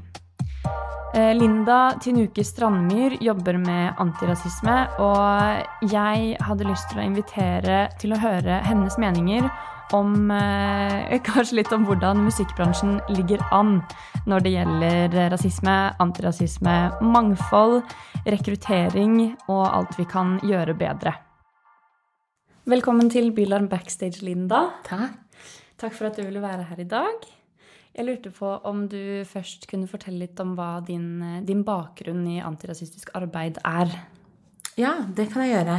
Eh, 1.12 1.34
Linda 1.36 1.98
Tinuke 2.00 2.40
Strandmyr 2.48 3.18
jobber 3.20 3.60
med 3.60 4.00
antirasisme, 4.00 4.78
og 5.04 5.84
jeg 5.92 6.32
hadde 6.48 6.70
lyst 6.70 6.88
til 6.88 7.02
å 7.02 7.06
invitere 7.10 7.82
til 8.00 8.16
å 8.16 8.22
høre 8.24 8.62
hennes 8.64 8.96
meninger 8.96 9.50
om 9.96 10.30
eh, 10.30 11.20
Kanskje 11.28 11.58
litt 11.60 11.72
om 11.74 11.84
hvordan 11.88 12.22
musikkbransjen 12.24 12.98
ligger 13.12 13.42
an 13.54 13.80
når 14.28 14.44
det 14.44 14.54
gjelder 14.54 15.16
rasisme, 15.32 15.76
antirasisme, 16.02 16.76
mangfold, 17.02 17.82
rekruttering 18.24 19.18
og 19.48 19.64
alt 19.66 19.98
vi 19.98 20.06
kan 20.08 20.36
gjøre 20.46 20.76
bedre. 20.78 21.14
Velkommen 22.70 23.10
til 23.10 23.32
Bylarm 23.34 23.66
Backstage, 23.70 24.22
Linda. 24.22 24.68
Takk. 24.86 25.18
Takk 25.82 25.96
for 25.96 26.06
at 26.06 26.18
du 26.18 26.22
ville 26.22 26.42
være 26.42 26.68
her 26.68 26.78
i 26.78 26.86
dag. 26.86 27.24
Jeg 27.92 28.06
lurte 28.06 28.30
på 28.32 28.48
om 28.70 28.86
du 28.88 29.24
først 29.28 29.66
kunne 29.68 29.90
fortelle 29.90 30.22
litt 30.22 30.38
om 30.40 30.54
hva 30.56 30.76
din, 30.86 31.42
din 31.44 31.64
bakgrunn 31.66 32.22
i 32.30 32.38
antirasistisk 32.40 33.10
arbeid 33.18 33.58
er. 33.66 33.90
Ja, 34.80 34.94
det 35.16 35.28
kan 35.32 35.44
jeg 35.44 35.52
gjøre. 35.52 35.76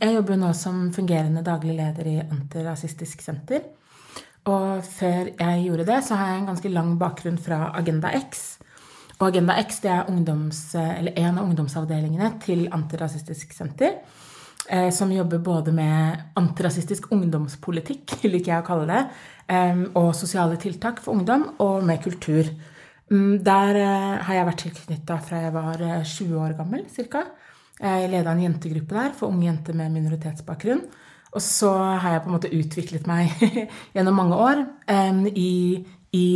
Jeg 0.00 0.14
jobber 0.14 0.38
nå 0.40 0.52
som 0.56 0.86
fungerende 0.94 1.42
daglig 1.44 1.74
leder 1.76 2.08
i 2.08 2.16
Antirasistisk 2.22 3.20
senter. 3.24 3.66
Og 4.48 4.80
før 4.86 5.28
jeg 5.38 5.66
gjorde 5.66 5.86
det, 5.86 5.98
så 6.06 6.16
har 6.18 6.32
jeg 6.32 6.40
en 6.40 6.48
ganske 6.50 6.72
lang 6.72 6.94
bakgrunn 6.98 7.36
fra 7.38 7.66
Agenda 7.78 8.10
X. 8.16 8.40
Og 9.20 9.28
Agenda 9.28 9.58
X 9.60 9.82
det 9.84 9.92
er 9.92 10.08
ungdoms, 10.10 10.62
en 10.74 11.38
av 11.38 11.44
ungdomsavdelingene 11.44 12.32
til 12.42 12.64
Antirasistisk 12.74 13.52
senter. 13.54 14.00
eh, 14.68 14.90
Som 14.90 15.12
jobber 15.12 15.38
både 15.38 15.72
med 15.72 16.18
antirasistisk 16.36 17.12
ungdomspolitikk, 17.12 18.16
liker 18.32 18.52
jeg 18.54 18.62
å 18.62 18.66
kalle 18.66 18.88
det, 18.88 19.04
og 19.94 20.14
sosiale 20.16 20.56
tiltak 20.56 21.00
for 21.02 21.12
ungdom, 21.12 21.50
og 21.60 21.84
med 21.84 22.02
kultur. 22.02 22.48
Mm, 23.10 23.42
Der 23.44 23.76
eh, 23.76 24.18
har 24.24 24.34
jeg 24.34 24.46
vært 24.46 24.62
tilknytta 24.64 25.20
fra 25.20 25.42
jeg 25.44 25.52
var 25.52 25.82
eh, 25.82 26.02
20 26.04 26.38
år 26.40 26.56
gammel, 26.56 26.86
cirka. 26.88 27.26
Jeg 27.82 28.10
leda 28.12 28.30
en 28.30 28.42
jentegruppe 28.44 28.94
der 28.94 29.14
for 29.18 29.32
unge 29.32 29.48
jenter 29.48 29.74
med 29.74 29.90
minoritetsbakgrunn. 29.90 30.84
Og 31.32 31.42
så 31.42 31.72
har 31.72 32.14
jeg 32.14 32.22
på 32.22 32.30
en 32.30 32.36
måte 32.36 32.52
utviklet 32.52 33.08
meg 33.08 33.32
gjennom 33.96 34.18
mange 34.20 34.38
år 34.38 34.62
i, 35.32 35.82
i 36.12 36.26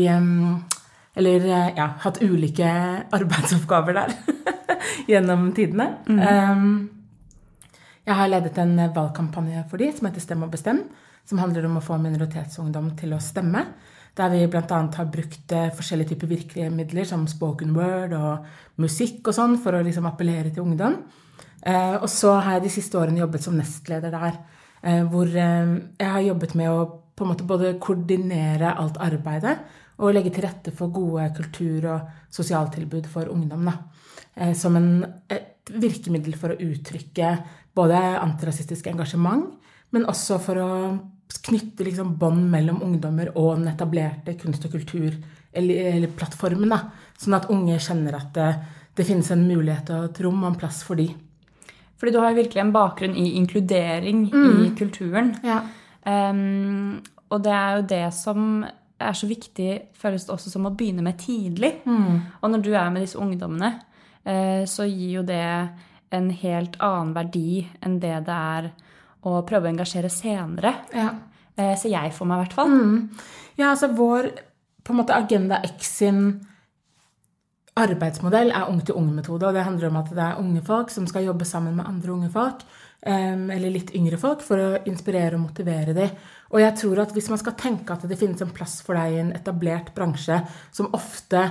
Eller 1.16 1.48
ja, 1.76 1.90
hatt 2.02 2.22
ulike 2.24 2.70
arbeidsoppgaver 3.18 4.00
der 4.00 4.14
gjennom 5.10 5.52
tidene. 5.54 5.96
Mm. 6.06 6.20
-hmm. 6.20 6.88
jeg 8.06 8.14
har 8.14 8.28
ledet 8.28 8.58
en 8.58 8.76
valgkampanje 8.94 9.64
for 9.70 9.76
de 9.76 9.92
som 9.92 10.06
heter 10.06 10.20
Stem 10.20 10.42
og 10.42 10.50
bestem, 10.50 10.82
som 11.24 11.38
handler 11.38 11.66
om 11.66 11.76
å 11.76 11.80
få 11.80 11.96
minoritetsungdom 11.98 12.96
til 12.96 13.12
å 13.12 13.20
stemme. 13.20 13.66
Der 14.16 14.28
vi 14.28 14.46
bl.a. 14.46 14.62
har 14.96 15.04
brukt 15.04 15.52
eh, 15.52 15.74
forskjellige 15.74 16.08
typer 16.08 16.26
virkemidler 16.26 17.04
som 17.04 17.26
spoken 17.26 17.74
word 17.74 18.12
og 18.12 18.46
musikk 18.76 19.28
og 19.28 19.34
sånn 19.34 19.58
for 19.58 19.72
å 19.72 19.82
liksom 19.82 20.06
appellere 20.06 20.50
til 20.50 20.62
ungdom. 20.62 20.96
Eh, 21.62 21.96
og 21.96 22.08
så 22.12 22.34
har 22.36 22.56
jeg 22.56 22.66
de 22.66 22.74
siste 22.76 22.98
årene 22.98 23.22
jobbet 23.22 23.46
som 23.46 23.56
nestleder 23.58 24.14
der. 24.14 24.38
Eh, 24.82 25.02
hvor 25.08 25.30
jeg 25.30 26.10
har 26.12 26.24
jobbet 26.26 26.54
med 26.58 26.70
å 26.70 26.78
på 27.16 27.24
en 27.24 27.30
måte 27.32 27.48
både 27.48 27.78
koordinere 27.80 28.74
alt 28.76 28.98
arbeidet 29.00 29.54
og 30.04 30.12
legge 30.12 30.34
til 30.36 30.44
rette 30.44 30.72
for 30.76 30.92
gode 30.92 31.30
kultur- 31.32 31.86
og 31.88 32.10
sosialtilbud 32.28 33.06
for 33.08 33.30
ungdom. 33.32 33.70
Da. 33.70 34.52
Som 34.52 34.76
en, 34.76 34.90
et 35.32 35.72
virkemiddel 35.72 36.36
for 36.36 36.52
å 36.52 36.58
uttrykke 36.60 37.30
både 37.72 37.96
antirasistisk 38.20 38.90
engasjement, 38.92 39.48
men 39.96 40.04
også 40.12 40.36
for 40.44 40.60
å 40.60 40.70
knytte 41.46 41.84
liksom 41.86 42.14
bånd 42.20 42.46
mellom 42.50 42.82
ungdommer 42.84 43.32
og 43.34 43.56
den 43.58 43.70
etablerte 43.72 44.36
kunst- 44.40 44.64
og 44.66 44.76
kultur- 44.76 45.18
eller, 45.52 45.92
eller 45.94 46.12
plattformen. 46.16 46.74
Sånn 47.18 47.36
at 47.38 47.48
unge 47.52 47.78
kjenner 47.82 48.18
at 48.18 48.32
det, 48.36 48.48
det, 48.96 49.06
finnes 49.08 49.30
en 49.32 49.46
mulighet 49.48 49.90
og 49.94 50.10
et 50.10 50.20
rom 50.24 50.42
og 50.42 50.52
en 50.52 50.58
plass 50.60 50.82
for 50.86 50.98
de. 51.00 51.08
Fordi 51.96 52.12
du 52.12 52.20
har 52.20 52.36
virkelig 52.36 52.60
en 52.60 52.72
bakgrunn 52.74 53.16
i 53.16 53.30
inkludering 53.38 54.26
mm. 54.32 54.64
i 54.64 54.70
kulturen. 54.78 55.34
Ja. 55.46 55.62
Um, 56.06 57.02
og 57.32 57.42
det 57.44 57.52
er 57.52 57.76
jo 57.76 57.86
det 57.90 58.06
som 58.14 58.64
er 58.96 59.16
så 59.16 59.28
viktig, 59.28 59.70
føles 59.96 60.24
det 60.24 60.32
også 60.32 60.52
som 60.52 60.68
å 60.68 60.74
begynne 60.76 61.04
med 61.04 61.18
tidlig. 61.20 61.72
Mm. 61.84 62.20
Og 62.40 62.52
når 62.52 62.64
du 62.64 62.70
er 62.74 62.90
med 62.92 63.04
disse 63.04 63.18
ungdommene, 63.20 63.72
uh, 64.28 64.62
så 64.68 64.88
gir 64.88 65.20
jo 65.20 65.24
det 65.26 65.46
en 66.16 66.28
helt 66.30 66.76
annen 66.84 67.14
verdi 67.16 67.64
enn 67.84 67.96
det 68.00 68.18
det 68.28 68.36
er 68.56 68.68
å 69.26 69.40
prøve 69.48 69.66
å 69.66 69.72
engasjere 69.72 70.12
senere. 70.12 70.74
Ja. 70.94 71.10
Uh, 71.56 71.72
ser 71.80 71.94
jeg 71.96 72.12
for 72.14 72.28
meg, 72.28 72.38
i 72.38 72.44
hvert 72.44 72.58
fall. 72.60 72.76
Mm. 72.76 73.24
Ja, 73.56 73.72
altså 73.72 73.88
vår 73.96 74.30
på 74.86 74.94
en 74.94 75.00
måte 75.00 75.16
Agenda 75.16 75.58
X 75.66 75.96
sin 76.02 76.20
arbeidsmodell 77.76 78.50
er 78.50 78.70
ung-til-ung-metode. 78.70 79.46
og 79.46 79.54
Det 79.54 79.64
handler 79.66 79.88
om 79.90 80.00
at 80.00 80.10
det 80.10 80.24
er 80.24 80.40
unge 80.40 80.62
folk 80.64 80.90
som 80.90 81.06
skal 81.06 81.28
jobbe 81.28 81.44
sammen 81.44 81.76
med 81.76 81.86
andre 81.86 82.12
unge 82.12 82.30
folk, 82.32 82.64
eller 83.06 83.70
litt 83.70 83.92
yngre 83.94 84.18
folk, 84.18 84.42
for 84.42 84.58
å 84.58 84.82
inspirere 84.88 85.36
og 85.36 85.44
motivere 85.44 85.94
dem. 85.94 86.14
Og 86.54 86.60
jeg 86.62 86.76
tror 86.80 87.02
at 87.02 87.12
hvis 87.14 87.28
man 87.28 87.40
skal 87.42 87.56
tenke 87.58 87.92
at 87.92 88.06
det 88.08 88.18
finnes 88.18 88.40
en 88.42 88.54
plass 88.54 88.80
for 88.86 88.98
deg 88.98 89.12
i 89.12 89.20
en 89.22 89.34
etablert 89.36 89.92
bransje 89.94 90.40
som 90.74 90.92
ofte 90.96 91.50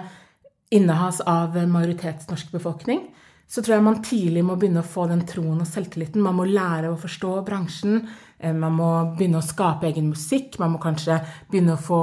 innehas 0.74 1.22
av 1.22 1.56
majoritetsnorsk 1.56 2.52
befolkning, 2.56 3.06
så 3.48 3.62
tror 3.62 3.76
jeg 3.76 3.86
man 3.86 4.02
tidlig 4.02 4.42
må 4.42 4.56
begynne 4.58 4.82
å 4.82 4.88
få 4.90 5.06
den 5.12 5.22
troen 5.30 5.62
og 5.62 5.70
selvtilliten. 5.70 6.24
Man 6.26 6.40
må 6.40 6.48
lære 6.50 6.90
å 6.90 6.98
forstå 6.98 7.36
bransjen. 7.46 8.00
Man 8.42 8.74
må 8.74 8.90
begynne 9.14 9.38
å 9.38 9.46
skape 9.46 9.86
egen 9.92 10.10
musikk. 10.10 10.58
Man 10.58 10.74
må 10.74 10.82
kanskje 10.82 11.20
begynne 11.52 11.76
å 11.76 11.84
få 11.86 12.00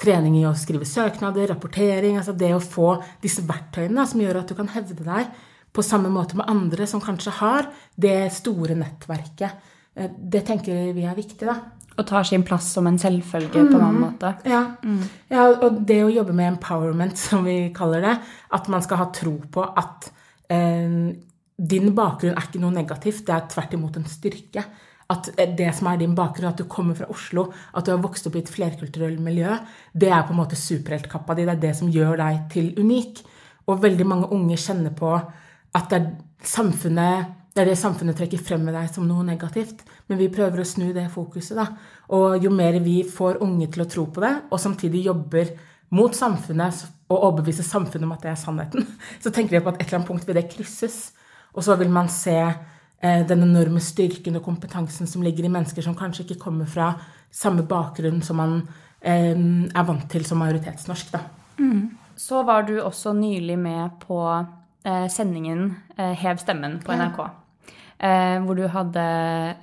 trening 0.00 0.38
i 0.40 0.46
å 0.48 0.54
skrive 0.58 0.88
søknader, 0.88 1.50
rapportering. 1.52 2.18
Altså 2.20 2.34
det 2.36 2.52
å 2.56 2.62
få 2.62 2.94
disse 3.22 3.44
verktøyene 3.48 4.06
som 4.08 4.22
gjør 4.22 4.42
at 4.42 4.50
du 4.50 4.56
kan 4.58 4.70
hevde 4.72 5.04
deg 5.04 5.30
på 5.70 5.84
samme 5.86 6.10
måte 6.10 6.38
med 6.38 6.48
andre 6.50 6.86
som 6.90 7.02
kanskje 7.02 7.36
har 7.38 7.68
det 8.00 8.32
store 8.34 8.76
nettverket. 8.78 9.68
Eh, 9.94 10.10
det 10.10 10.44
tenker 10.48 10.90
vi 10.96 11.06
er 11.06 11.18
viktig, 11.18 11.44
da. 11.46 11.58
Og 11.98 12.06
tar 12.08 12.24
sin 12.24 12.46
plass 12.46 12.70
som 12.72 12.86
en 12.88 12.98
selvfølge 12.98 13.66
mm. 13.66 13.68
på 13.68 13.76
en 13.76 13.84
annen 13.84 14.04
måte. 14.06 14.32
Ja. 14.48 14.62
Mm. 14.82 15.02
ja. 15.30 15.46
Og 15.52 15.82
det 15.86 16.00
å 16.06 16.12
jobbe 16.12 16.34
med 16.36 16.54
empowerment, 16.54 17.18
som 17.28 17.44
vi 17.46 17.58
kaller 17.76 18.06
det, 18.06 18.16
at 18.56 18.72
man 18.72 18.82
skal 18.86 19.04
ha 19.04 19.10
tro 19.14 19.36
på 19.52 19.66
at 19.68 20.10
din 20.50 21.92
bakgrunn 21.94 22.34
er 22.34 22.46
ikke 22.48 22.58
noe 22.58 22.74
negativt, 22.74 23.20
det 23.28 23.34
er 23.36 23.44
tvert 23.52 23.74
imot 23.76 23.98
en 24.00 24.08
styrke. 24.10 24.64
At 25.10 25.32
det 25.36 25.72
som 25.74 25.88
er 25.90 25.98
din 25.98 26.14
bakgrunn, 26.14 26.52
at 26.52 26.60
du 26.60 26.68
kommer 26.70 26.94
fra 26.94 27.08
Oslo, 27.10 27.48
at 27.74 27.86
du 27.86 27.90
har 27.90 28.02
vokst 28.02 28.28
opp 28.30 28.36
i 28.38 28.44
et 28.44 28.52
flerkulturelt 28.52 29.18
miljø, 29.22 29.56
det 29.92 30.12
er 30.12 30.22
på 30.26 30.34
en 30.34 30.38
måte 30.38 30.58
superheltkappa 30.58 31.34
di. 31.34 31.48
Det 31.48 31.56
er 31.56 31.64
det 31.64 31.74
som 31.80 31.90
gjør 31.90 32.20
deg 32.20 32.44
til 32.52 32.70
unik. 32.78 33.24
Og 33.66 33.82
veldig 33.82 34.06
mange 34.06 34.30
unge 34.34 34.58
kjenner 34.60 34.94
på 34.94 35.10
at 35.16 35.90
det 35.90 35.98
er, 35.98 37.26
det 37.50 37.62
er 37.62 37.68
det 37.68 37.78
samfunnet 37.78 38.16
trekker 38.18 38.42
frem 38.42 38.62
med 38.66 38.74
deg 38.78 38.88
som 38.94 39.06
noe 39.08 39.26
negativt. 39.26 39.82
Men 40.08 40.18
vi 40.22 40.30
prøver 40.32 40.62
å 40.62 40.68
snu 40.68 40.92
det 40.94 41.08
fokuset. 41.12 41.58
da. 41.58 41.66
Og 42.14 42.42
jo 42.44 42.54
mer 42.54 42.78
vi 42.82 43.02
får 43.06 43.42
unge 43.42 43.66
til 43.70 43.84
å 43.84 43.90
tro 43.90 44.06
på 44.10 44.22
det, 44.22 44.34
og 44.50 44.62
samtidig 44.62 45.04
jobber 45.06 45.54
mot 45.90 46.14
samfunnet 46.14 46.84
og 47.10 47.16
overbeviser 47.18 47.66
samfunnet 47.66 48.06
om 48.06 48.14
at 48.14 48.22
det 48.22 48.30
er 48.30 48.38
sannheten, 48.38 48.86
så 49.22 49.32
tenker 49.34 49.58
vi 49.58 49.64
på 49.64 49.72
at 49.72 49.80
et 49.80 49.88
eller 49.88 50.00
annet 50.00 50.12
punkt 50.12 50.28
vil 50.28 50.38
det 50.38 50.50
krysses. 50.52 51.08
Og 51.50 51.66
så 51.66 51.74
vil 51.78 51.90
man 51.90 52.06
se 52.10 52.36
eh, 52.38 52.58
den 53.00 53.42
enorme 53.46 53.80
styrken 53.80 54.36
og 54.36 54.44
kompetansen 54.44 55.08
som 55.08 55.22
ligger 55.24 55.46
i 55.46 55.52
mennesker 55.52 55.84
som 55.86 55.94
kanskje 55.96 56.26
ikke 56.26 56.42
kommer 56.42 56.68
fra 56.68 56.90
samme 57.30 57.64
bakgrunn 57.66 58.22
som 58.22 58.40
man 58.40 58.56
eh, 59.00 59.34
er 59.34 59.86
vant 59.86 60.06
til 60.10 60.26
som 60.26 60.42
majoritetsnorsk. 60.42 61.14
Mm. 61.60 61.90
Så 62.20 62.42
var 62.44 62.66
du 62.68 62.76
også 62.82 63.14
nylig 63.16 63.56
med 63.58 63.96
på 64.02 64.20
eh, 64.28 65.06
sendingen 65.12 65.70
eh, 65.96 66.12
Hev 66.18 66.42
stemmen 66.42 66.80
på 66.84 66.96
NRK. 66.96 67.22
Ja. 68.00 68.40
hvor 68.40 68.56
du 68.56 68.64
hadde 68.72 69.02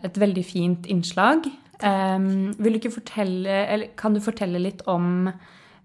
et 0.06 0.18
veldig 0.22 0.44
fint 0.46 0.86
innslag. 0.86 1.48
vil 1.82 2.74
du 2.74 2.78
ikke 2.78 2.92
fortelle, 2.94 3.50
eller 3.66 3.88
kan 3.98 4.14
du 4.14 4.20
fortelle 4.22 4.60
litt 4.62 4.84
om 4.86 5.32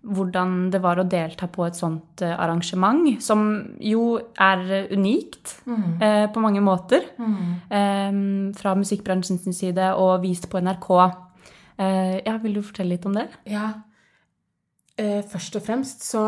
hvordan 0.02 0.70
det 0.72 0.80
var 0.82 0.98
å 0.98 1.06
delta 1.06 1.46
på 1.50 1.64
et 1.66 1.78
sånt 1.78 2.22
eh, 2.24 2.34
arrangement, 2.34 3.06
som 3.22 3.44
jo 3.78 4.16
er 4.34 4.88
unikt 4.90 5.54
mm. 5.66 5.84
eh, 6.02 6.24
på 6.32 6.42
mange 6.42 6.62
måter. 6.64 7.06
Mm. 7.22 7.52
Eh, 7.70 8.16
fra 8.58 8.74
musikkbransjens 8.78 9.46
side 9.58 9.92
og 9.94 10.22
vist 10.24 10.48
på 10.50 10.62
NRK. 10.62 10.90
Eh, 11.82 12.16
ja, 12.26 12.36
vil 12.42 12.58
du 12.58 12.64
fortelle 12.64 12.96
litt 12.96 13.06
om 13.08 13.14
det? 13.16 13.28
Ja. 13.50 13.70
Eh, 14.98 15.22
først 15.28 15.56
og 15.56 15.64
fremst 15.64 16.02
så 16.04 16.26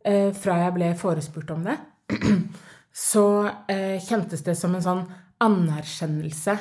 eh, 0.00 0.30
Fra 0.32 0.54
jeg 0.62 0.72
ble 0.72 0.94
forespurt 0.96 1.50
om 1.52 1.66
det, 1.66 1.76
så 3.10 3.26
kjentes 3.68 4.44
det 4.46 4.54
som 4.56 4.72
en 4.76 4.84
sånn 4.84 5.02
anerkjennelse 5.44 6.54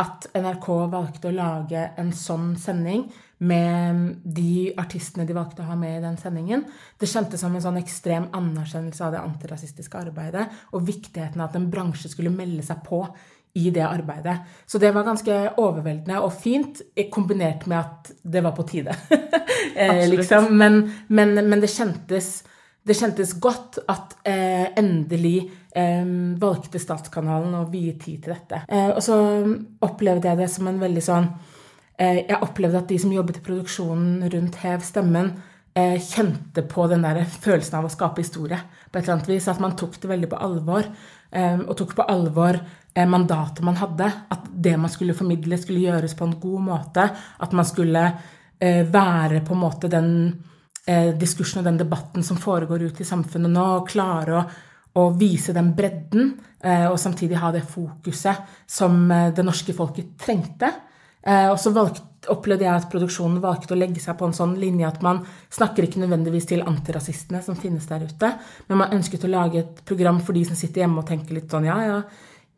at 0.00 0.28
NRK 0.32 0.68
valgte 0.88 1.28
å 1.28 1.34
lage 1.36 1.82
en 2.00 2.14
sånn 2.16 2.54
sending 2.56 3.04
med 3.42 4.16
de 4.22 4.72
artistene 4.78 5.26
de 5.26 5.34
valgte 5.34 5.64
å 5.64 5.70
ha 5.72 5.76
med 5.78 5.96
i 5.96 6.02
den 6.04 6.16
sendingen. 6.20 6.62
Det 6.98 7.10
kjentes 7.10 7.42
som 7.42 7.54
en 7.56 7.64
sånn 7.64 7.80
ekstrem 7.80 8.28
anerkjennelse 8.38 9.02
av 9.02 9.16
det 9.16 9.22
antirasistiske 9.22 9.98
arbeidet 9.98 10.46
og 10.70 10.84
viktigheten 10.86 11.42
av 11.42 11.50
at 11.50 11.58
en 11.58 11.70
bransje 11.72 12.12
skulle 12.12 12.34
melde 12.34 12.62
seg 12.66 12.84
på 12.86 13.02
i 13.58 13.68
det 13.74 13.82
arbeidet. 13.84 14.38
Så 14.66 14.78
det 14.80 14.92
var 14.94 15.04
ganske 15.04 15.38
overveldende 15.60 16.22
og 16.24 16.32
fint, 16.38 16.80
kombinert 17.12 17.66
med 17.68 17.80
at 17.82 18.12
det 18.22 18.44
var 18.46 18.54
på 18.56 18.64
tide. 18.68 18.94
eh, 19.76 20.06
liksom. 20.08 20.52
men, 20.56 20.84
men, 21.08 21.34
men, 21.42 21.60
det, 21.60 21.68
kjentes, 21.74 22.30
det 22.86 22.96
kjentes 22.96 23.34
godt 23.42 23.82
at 23.90 24.16
eh, 24.22 24.70
endelig 24.78 25.50
eh, 25.74 26.06
valgte 26.40 26.80
Statskanalen 26.80 27.58
å 27.58 27.66
vie 27.74 27.98
tid 27.98 28.22
til 28.22 28.36
dette. 28.36 28.62
Eh, 28.70 28.92
og 28.94 29.02
så 29.04 29.18
opplevde 29.82 30.30
jeg 30.30 30.44
det 30.44 30.48
som 30.54 30.70
en 30.70 30.80
veldig 30.80 31.04
sånn 31.10 31.28
Eh, 31.28 31.51
jeg 31.98 32.38
opplevde 32.40 32.80
at 32.80 32.88
de 32.88 32.96
som 32.98 33.12
jobbet 33.12 33.38
i 33.38 33.42
produksjonen 33.44 34.22
rundt 34.32 34.56
Hev 34.62 34.80
stemmen, 34.86 35.32
eh, 35.74 35.98
kjente 36.00 36.62
på 36.68 36.86
den 36.88 37.02
der 37.04 37.24
følelsen 37.24 37.78
av 37.78 37.88
å 37.88 37.92
skape 37.92 38.22
historie 38.22 38.58
på 38.90 38.98
et 38.98 39.04
eller 39.04 39.16
annet 39.16 39.32
vis. 39.32 39.48
At 39.48 39.60
man 39.60 39.76
tok 39.76 39.98
det 40.00 40.10
veldig 40.10 40.30
på 40.30 40.40
alvor. 40.40 40.86
Eh, 41.32 41.58
og 41.58 41.76
tok 41.76 41.96
på 41.96 42.08
alvor 42.08 42.60
mandatet 43.08 43.64
man 43.64 43.78
hadde. 43.80 44.04
At 44.30 44.48
det 44.52 44.76
man 44.76 44.90
skulle 44.92 45.16
formidle, 45.16 45.56
skulle 45.58 45.80
gjøres 45.80 46.14
på 46.14 46.26
en 46.28 46.38
god 46.40 46.60
måte. 46.60 47.10
At 47.40 47.52
man 47.52 47.64
skulle 47.64 48.12
være 48.62 49.40
på 49.42 49.56
en 49.56 49.58
måte 49.58 49.88
den 49.90 50.10
diskursen 51.18 51.58
og 51.58 51.64
den 51.64 51.80
debatten 51.80 52.22
som 52.22 52.36
foregår 52.38 52.84
ute 52.84 53.02
i 53.02 53.06
samfunnet 53.06 53.50
nå, 53.50 53.64
og 53.80 53.88
klare 53.88 54.36
å, 54.36 54.42
å 55.02 55.08
vise 55.18 55.50
den 55.56 55.72
bredden, 55.74 56.28
og 56.62 56.94
samtidig 57.00 57.40
ha 57.42 57.50
det 57.50 57.64
fokuset 57.66 58.44
som 58.70 59.08
det 59.08 59.42
norske 59.42 59.74
folket 59.74 60.14
trengte. 60.20 60.70
Eh, 61.22 61.48
og 61.50 61.58
så 61.60 61.70
opplevde 62.30 62.66
jeg 62.66 62.72
at 62.74 62.90
produksjonen 62.90 63.40
valgte 63.42 63.74
å 63.74 63.78
legge 63.78 64.02
seg 64.02 64.16
på 64.18 64.26
en 64.28 64.34
sånn 64.36 64.56
linje 64.58 64.86
at 64.86 65.00
man 65.02 65.22
snakker 65.54 65.86
ikke 65.86 66.02
nødvendigvis 66.02 66.48
til 66.50 66.64
antirasistene 66.66 67.42
som 67.42 67.58
finnes 67.58 67.86
der 67.90 68.04
ute, 68.06 68.34
men 68.68 68.78
man 68.78 68.94
ønsket 68.94 69.26
å 69.26 69.30
lage 69.30 69.62
et 69.62 69.80
program 69.88 70.20
for 70.22 70.38
de 70.38 70.44
som 70.46 70.58
sitter 70.58 70.84
hjemme 70.84 71.02
og 71.02 71.08
tenker 71.08 71.38
litt 71.38 71.50
sånn 71.50 71.66
ja, 71.66 71.78
ja, 71.86 71.98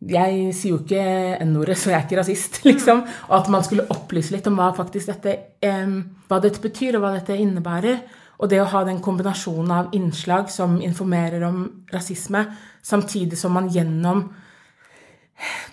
jeg 0.05 0.51
sier 0.57 0.75
jo 0.75 0.83
ikke 0.83 1.05
N-ordet, 1.47 1.79
så 1.81 1.93
jeg 1.93 1.99
er 1.99 2.05
ikke 2.05 2.19
rasist, 2.21 2.61
liksom. 2.69 3.05
Og 3.31 3.39
at 3.39 3.49
man 3.53 3.65
skulle 3.65 3.87
opplyse 3.93 4.35
litt 4.35 4.49
om 4.51 4.59
hva 4.61 4.73
faktisk 4.77 5.12
dette, 5.12 5.37
eh, 5.65 5.97
hva 6.29 6.41
dette 6.45 6.61
betyr, 6.61 6.99
og 6.99 7.07
hva 7.07 7.15
dette 7.17 7.39
innebærer. 7.41 8.03
Og 8.43 8.51
det 8.51 8.59
å 8.61 8.69
ha 8.69 8.83
den 8.85 8.99
kombinasjonen 9.01 9.71
av 9.73 9.95
innslag 9.97 10.51
som 10.53 10.77
informerer 10.83 11.45
om 11.47 11.62
rasisme, 11.95 12.43
samtidig 12.85 13.39
som 13.41 13.55
man 13.57 13.71
gjennom 13.73 14.27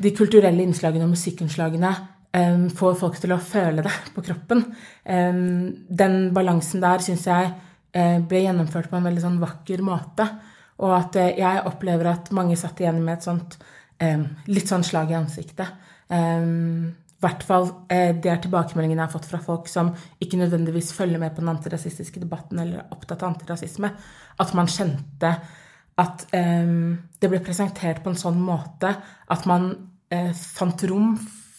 de 0.02 0.12
kulturelle 0.16 0.64
innslagene 0.64 1.10
og 1.10 1.16
musikkinnslagene 1.16 1.92
um, 2.38 2.70
får 2.70 2.96
folk 3.00 3.20
til 3.22 3.34
å 3.36 3.42
føle 3.44 3.84
det 3.86 3.94
på 4.16 4.24
kroppen. 4.26 4.64
Um, 5.04 5.86
den 5.88 6.32
balansen 6.36 6.84
der 6.84 7.04
syns 7.04 7.28
jeg 7.30 7.52
uh, 7.52 8.18
ble 8.28 8.46
gjennomført 8.46 8.92
på 8.92 9.00
en 9.00 9.08
veldig 9.10 9.26
sånn 9.26 9.42
vakker 9.42 9.84
måte. 9.86 10.28
Og 10.82 10.96
at 10.98 11.20
uh, 11.20 11.30
jeg 11.30 11.66
opplever 11.70 12.14
at 12.14 12.32
mange 12.36 12.58
satt 12.60 12.80
igjen 12.82 13.02
med 13.04 13.20
et 13.20 13.28
sånt 13.28 13.60
um, 14.02 14.26
litt 14.52 14.72
sånn 14.72 14.86
slag 14.88 15.14
i 15.14 15.20
ansiktet. 15.20 15.80
I 16.12 17.24
hvert 17.24 17.44
fall 17.48 17.70
uh, 17.70 18.12
det 18.20 18.28
er 18.28 18.40
tilbakemeldingene 18.44 19.00
jeg 19.00 19.08
har 19.08 19.14
fått 19.14 19.30
fra 19.30 19.40
folk 19.44 19.70
som 19.72 19.94
ikke 20.20 20.40
nødvendigvis 20.42 20.92
følger 20.98 21.22
med 21.22 21.36
på 21.36 21.44
den 21.44 21.54
antirasistiske 21.54 22.24
debatten 22.24 22.60
eller 22.60 22.82
er 22.82 22.96
opptatt 22.96 23.24
av 23.24 23.32
antirasisme. 23.32 23.94
At 24.42 24.56
man 24.58 24.72
kjente 24.72 25.36
at 26.02 26.24
det 26.32 27.30
ble 27.30 27.42
presentert 27.44 28.00
på 28.02 28.10
en 28.10 28.18
sånn 28.18 28.40
måte 28.42 28.90
at 29.30 29.44
man 29.46 29.68
fant 30.10 30.86
rom 30.90 31.12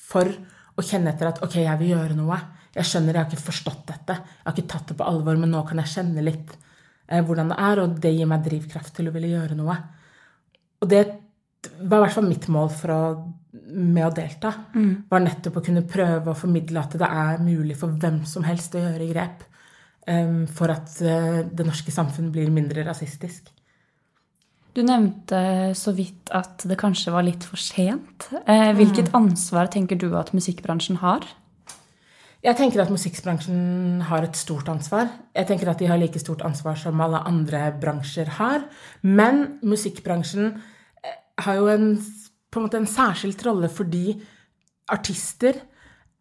for 0.08 0.32
å 0.76 0.84
kjenne 0.84 1.12
etter 1.12 1.30
at 1.30 1.40
ok, 1.44 1.58
jeg 1.64 1.80
vil 1.80 1.94
gjøre 1.94 2.16
noe. 2.18 2.38
Jeg 2.72 2.88
skjønner, 2.88 3.16
jeg 3.16 3.24
har 3.24 3.30
ikke 3.30 3.48
forstått 3.50 3.82
dette. 3.90 4.16
Jeg 4.16 4.46
har 4.46 4.54
ikke 4.56 4.70
tatt 4.74 4.92
det 4.92 4.98
på 4.98 5.08
alvor, 5.08 5.40
men 5.40 5.52
nå 5.52 5.60
kan 5.68 5.82
jeg 5.82 5.92
kjenne 5.92 6.24
litt 6.24 6.54
eh, 6.54 7.20
hvordan 7.20 7.52
det 7.52 7.58
er, 7.60 7.82
og 7.82 7.98
det 8.02 8.14
gir 8.16 8.30
meg 8.30 8.46
drivkraft 8.46 8.96
til 8.96 9.10
å 9.10 9.14
ville 9.14 9.32
gjøre 9.34 9.58
noe. 9.58 9.76
Og 10.82 10.90
det 10.90 11.02
var 11.82 12.00
i 12.00 12.04
hvert 12.06 12.16
fall 12.16 12.28
mitt 12.28 12.48
mål 12.50 12.72
å, 12.94 13.00
med 13.70 14.04
å 14.06 14.12
delta. 14.16 14.52
Mm. 14.74 14.92
Var 15.10 15.24
nettopp 15.26 15.60
å 15.60 15.64
kunne 15.64 15.84
prøve 15.88 16.32
å 16.32 16.38
formidle 16.38 16.82
at 16.82 16.96
det 16.98 17.08
er 17.08 17.42
mulig 17.44 17.76
for 17.78 17.94
hvem 18.02 18.22
som 18.28 18.46
helst 18.46 18.74
å 18.74 18.82
gjøre 18.82 19.10
grep 19.12 19.44
um, 20.08 20.44
for 20.50 20.72
at 20.74 20.96
uh, 21.04 21.42
det 21.46 21.66
norske 21.68 21.94
samfunn 21.94 22.32
blir 22.34 22.50
mindre 22.54 22.86
rasistisk. 22.88 23.52
Du 24.72 24.80
nevnte 24.86 25.72
så 25.76 25.92
vidt 25.92 26.30
at 26.32 26.64
det 26.68 26.78
kanskje 26.80 27.12
var 27.12 27.26
litt 27.26 27.44
for 27.44 27.60
sent. 27.60 28.30
Eh, 28.48 28.70
hvilket 28.76 29.10
mm. 29.10 29.16
ansvar 29.18 29.68
tenker 29.72 29.98
du 30.00 30.08
at 30.16 30.32
musikkbransjen 30.32 31.02
har? 31.02 31.26
Jeg 32.42 32.58
tenker 32.58 32.80
at 32.82 32.90
musikkbransjen 32.90 34.00
har 34.08 34.24
et 34.26 34.38
stort 34.38 34.70
ansvar. 34.72 35.12
Jeg 35.36 35.46
tenker 35.50 35.68
at 35.70 35.82
de 35.82 35.90
har 35.90 36.00
like 36.00 36.18
stort 36.18 36.42
ansvar 36.46 36.80
som 36.80 37.04
alle 37.04 37.20
andre 37.28 37.68
bransjer 37.82 38.32
har. 38.40 38.64
Men 39.04 39.60
musikkbransjen 39.60 40.48
eh, 41.04 41.20
har 41.44 41.60
jo 41.60 41.68
en, 41.70 41.86
på 42.50 42.58
en 42.58 42.66
måte 42.66 42.80
en 42.80 42.88
særskilt 42.88 43.44
rolle 43.46 43.70
fordi 43.70 44.16
artister 44.90 45.60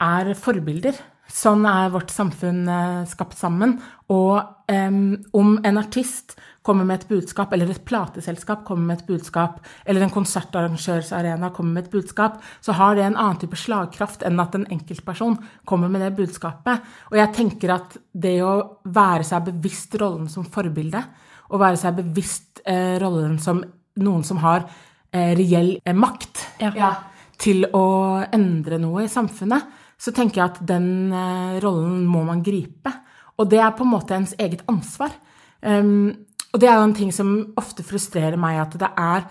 er 0.02 0.34
forbilder. 0.38 1.00
Sånn 1.32 1.64
er 1.70 1.92
vårt 1.94 2.12
samfunn 2.12 2.66
eh, 2.68 3.04
skapt 3.10 3.38
sammen. 3.40 3.78
Og 4.12 4.36
um, 4.68 5.16
om 5.38 5.54
en 5.64 5.80
artist 5.80 6.36
kommer 6.62 6.86
med 6.86 7.00
et 7.00 7.08
budskap, 7.10 7.54
eller 7.54 7.72
et 7.72 7.86
plateselskap 7.88 8.66
kommer 8.68 8.92
med 8.92 9.00
et 9.00 9.08
budskap, 9.08 9.62
eller 9.86 10.06
en 10.06 10.14
konsertarrangørsarena 10.14 11.50
kommer 11.56 11.78
med 11.78 11.88
et 11.88 11.94
budskap, 11.96 12.38
så 12.62 12.76
har 12.78 12.98
det 12.98 13.08
en 13.08 13.18
annen 13.18 13.40
type 13.42 13.58
slagkraft 13.58 14.26
enn 14.28 14.40
at 14.44 14.58
en 14.58 14.68
enkeltperson 14.76 15.40
kommer 15.66 15.90
med 15.90 16.04
det 16.06 16.12
budskapet. 16.20 16.84
Og 17.10 17.18
jeg 17.18 17.34
tenker 17.40 17.76
at 17.80 17.98
det 18.14 18.38
å 18.46 18.54
være 18.84 19.26
seg 19.32 19.48
bevisst 19.50 19.98
rollen 20.02 20.30
som 20.30 20.46
forbilde, 20.46 21.02
og 21.52 21.64
være 21.64 21.80
seg 21.82 21.98
bevisst 21.98 22.62
eh, 22.68 22.98
rollen 23.02 23.40
som 23.42 23.64
noen 24.02 24.24
som 24.28 24.40
har 24.44 24.68
eh, 25.12 25.34
reell 25.36 25.74
eh, 25.84 25.96
makt 25.98 26.46
ja. 26.62 26.72
Ja, 26.78 26.92
til 27.42 27.66
å 27.76 28.22
endre 28.32 28.80
noe 28.80 29.08
i 29.08 29.12
samfunnet, 29.12 29.81
så 30.02 30.14
tenker 30.16 30.42
jeg 30.42 30.50
at 30.50 30.60
den 30.66 31.14
eh, 31.14 31.60
rollen 31.62 32.08
må 32.10 32.24
man 32.26 32.42
gripe. 32.46 32.94
Og 33.38 33.50
det 33.50 33.62
er 33.62 33.76
på 33.78 33.86
en 33.86 33.94
måte 33.94 34.18
ens 34.18 34.34
eget 34.42 34.64
ansvar. 34.70 35.14
Um, 35.62 36.10
og 36.52 36.60
det 36.62 36.68
er 36.68 36.80
jo 36.80 36.88
en 36.88 36.98
ting 36.98 37.12
som 37.16 37.30
ofte 37.60 37.86
frustrerer 37.86 38.40
meg, 38.40 38.58
at 38.64 38.74
det 38.82 38.90
er 38.90 39.22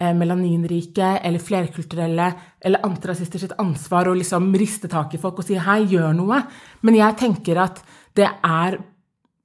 eh, 0.00 0.14
melaninrike 0.16 1.10
eller 1.20 1.42
flerkulturelle 1.42 2.30
eller 2.64 2.86
antirasister 2.88 3.42
sitt 3.42 3.54
ansvar 3.62 4.10
å 4.10 4.16
liksom 4.16 4.48
riste 4.58 4.90
tak 4.90 5.14
i 5.14 5.20
folk 5.20 5.38
og 5.38 5.46
si 5.46 5.60
'hei, 5.60 5.84
gjør 5.92 6.16
noe'. 6.16 6.42
Men 6.82 6.98
jeg 6.98 7.20
tenker 7.20 7.60
at 7.62 7.84
det 8.16 8.28
er 8.42 8.80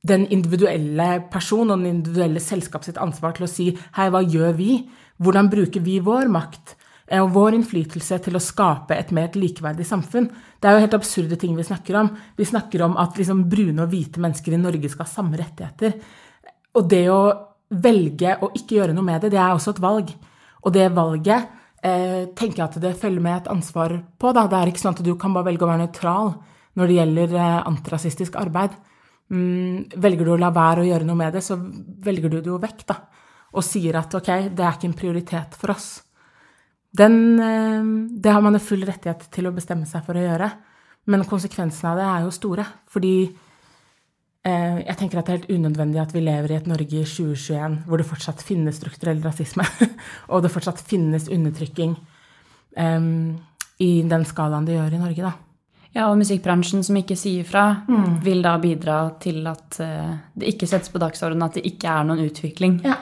den 0.07 0.25
individuelle 0.31 1.27
person 1.29 1.69
og 1.69 1.77
den 1.77 1.99
individuelle 1.99 2.39
selskap 2.39 2.83
sitt 2.87 2.97
ansvar 2.97 3.35
til 3.35 3.45
å 3.45 3.51
si 3.51 3.71
'hei, 3.75 4.09
hva 4.09 4.23
gjør 4.23 4.55
vi'? 4.55 4.87
Hvordan 5.19 5.49
bruker 5.51 5.81
vi 5.83 5.99
vår 5.99 6.31
makt 6.31 6.75
og 7.17 7.31
vår 7.33 7.57
innflytelse 7.57 8.19
til 8.21 8.37
å 8.37 8.43
skape 8.43 8.93
et 8.93 9.11
mer 9.15 9.33
likeverdig 9.33 9.85
samfunn? 9.87 10.27
Det 10.59 10.69
er 10.69 10.75
jo 10.75 10.83
helt 10.83 10.97
absurde 10.99 11.37
ting 11.41 11.55
vi 11.57 11.65
snakker 11.65 11.97
om. 11.97 12.11
Vi 12.37 12.45
snakker 12.45 12.83
om 12.85 12.97
at 13.01 13.17
liksom 13.17 13.47
brune 13.49 13.85
og 13.85 13.93
hvite 13.93 14.21
mennesker 14.21 14.53
i 14.53 14.61
Norge 14.61 14.91
skal 14.91 15.07
ha 15.07 15.11
samme 15.11 15.39
rettigheter. 15.39 15.95
Og 16.77 16.89
det 16.91 17.05
å 17.09 17.21
velge 17.69 18.35
å 18.45 18.51
ikke 18.57 18.77
gjøre 18.77 18.97
noe 18.97 19.07
med 19.07 19.23
det, 19.23 19.33
det 19.33 19.41
er 19.41 19.55
også 19.55 19.73
et 19.73 19.81
valg. 19.83 20.11
Og 20.65 20.75
det 20.75 20.89
valget 20.93 21.49
eh, 21.81 22.29
tenker 22.37 22.61
jeg 22.61 22.67
at 22.67 22.77
det 22.83 22.97
følger 22.99 23.23
med 23.23 23.37
et 23.37 23.49
ansvar 23.53 23.95
på. 24.19 24.33
Da. 24.35 24.45
Det 24.49 24.59
er 24.59 24.71
ikke 24.71 24.83
sånn 24.83 24.97
at 24.97 25.05
du 25.05 25.13
kan 25.19 25.33
bare 25.35 25.49
velge 25.49 25.65
å 25.65 25.71
være 25.71 25.85
nøytral 25.85 26.33
når 26.79 26.89
det 26.89 26.99
gjelder 26.99 27.35
eh, 27.39 27.55
antirasistisk 27.71 28.37
arbeid. 28.41 28.75
Mm, 29.29 29.89
velger 30.01 30.25
du 30.25 30.33
å 30.33 30.41
la 30.41 30.49
være 30.53 30.83
å 30.83 30.89
gjøre 30.89 31.07
noe 31.07 31.19
med 31.19 31.37
det, 31.37 31.43
så 31.45 31.57
velger 31.57 32.33
du 32.33 32.39
det 32.39 32.49
jo 32.49 32.61
vekk, 32.61 32.85
da. 32.89 32.99
Og 33.57 33.65
sier 33.65 33.97
at 33.97 34.13
ok, 34.17 34.29
det 34.53 34.65
er 34.65 34.77
ikke 34.77 34.89
en 34.89 34.97
prioritet 34.97 35.57
for 35.57 35.73
oss. 35.73 35.89
Den, 36.91 37.39
eh, 37.39 37.83
det 38.19 38.31
har 38.33 38.41
man 38.41 38.57
jo 38.57 38.63
full 38.63 38.85
rettighet 38.87 39.27
til 39.31 39.47
å 39.47 39.53
bestemme 39.53 39.85
seg 39.85 40.05
for 40.05 40.17
å 40.17 40.25
gjøre. 40.25 40.51
Men 41.09 41.25
konsekvensene 41.25 41.91
av 41.91 41.97
det 41.97 42.07
er 42.07 42.25
jo 42.25 42.33
store. 42.33 42.65
Fordi 42.89 43.13
Eh, 44.47 44.77
jeg 44.85 44.95
tenker 44.95 45.19
at 45.19 45.27
det 45.27 45.33
er 45.33 45.41
helt 45.41 45.51
unødvendig 45.51 45.99
at 45.99 46.13
vi 46.15 46.21
lever 46.23 46.53
i 46.53 46.55
et 46.55 46.67
Norge 46.69 47.01
i 47.01 47.03
2021 47.03 47.81
hvor 47.89 47.99
det 47.99 48.07
fortsatt 48.07 48.43
finnes 48.45 48.77
strukturell 48.79 49.19
rasisme, 49.25 49.65
og 50.31 50.45
det 50.45 50.51
fortsatt 50.53 50.79
finnes 50.79 51.27
undertrykking 51.27 51.97
um, 52.79 53.35
i 53.83 53.91
den 54.07 54.23
skalaen 54.27 54.67
det 54.67 54.77
gjør 54.77 54.95
i 54.95 55.01
Norge, 55.01 55.27
da. 55.27 55.33
Ja, 55.89 56.05
og 56.05 56.19
musikkbransjen 56.21 56.85
som 56.85 56.95
ikke 57.01 57.17
sier 57.19 57.43
fra, 57.49 57.81
mm. 57.89 58.19
vil 58.23 58.43
da 58.45 58.53
bidra 58.61 59.01
til 59.19 59.41
at 59.49 59.81
uh, 59.83 60.15
det 60.39 60.53
ikke 60.53 60.69
settes 60.69 60.93
på 60.93 61.01
dagsordenen 61.03 61.49
at 61.49 61.59
det 61.59 61.65
ikke 61.67 61.91
er 61.91 62.07
noen 62.07 62.23
utvikling. 62.29 62.79
Ja. 62.87 62.95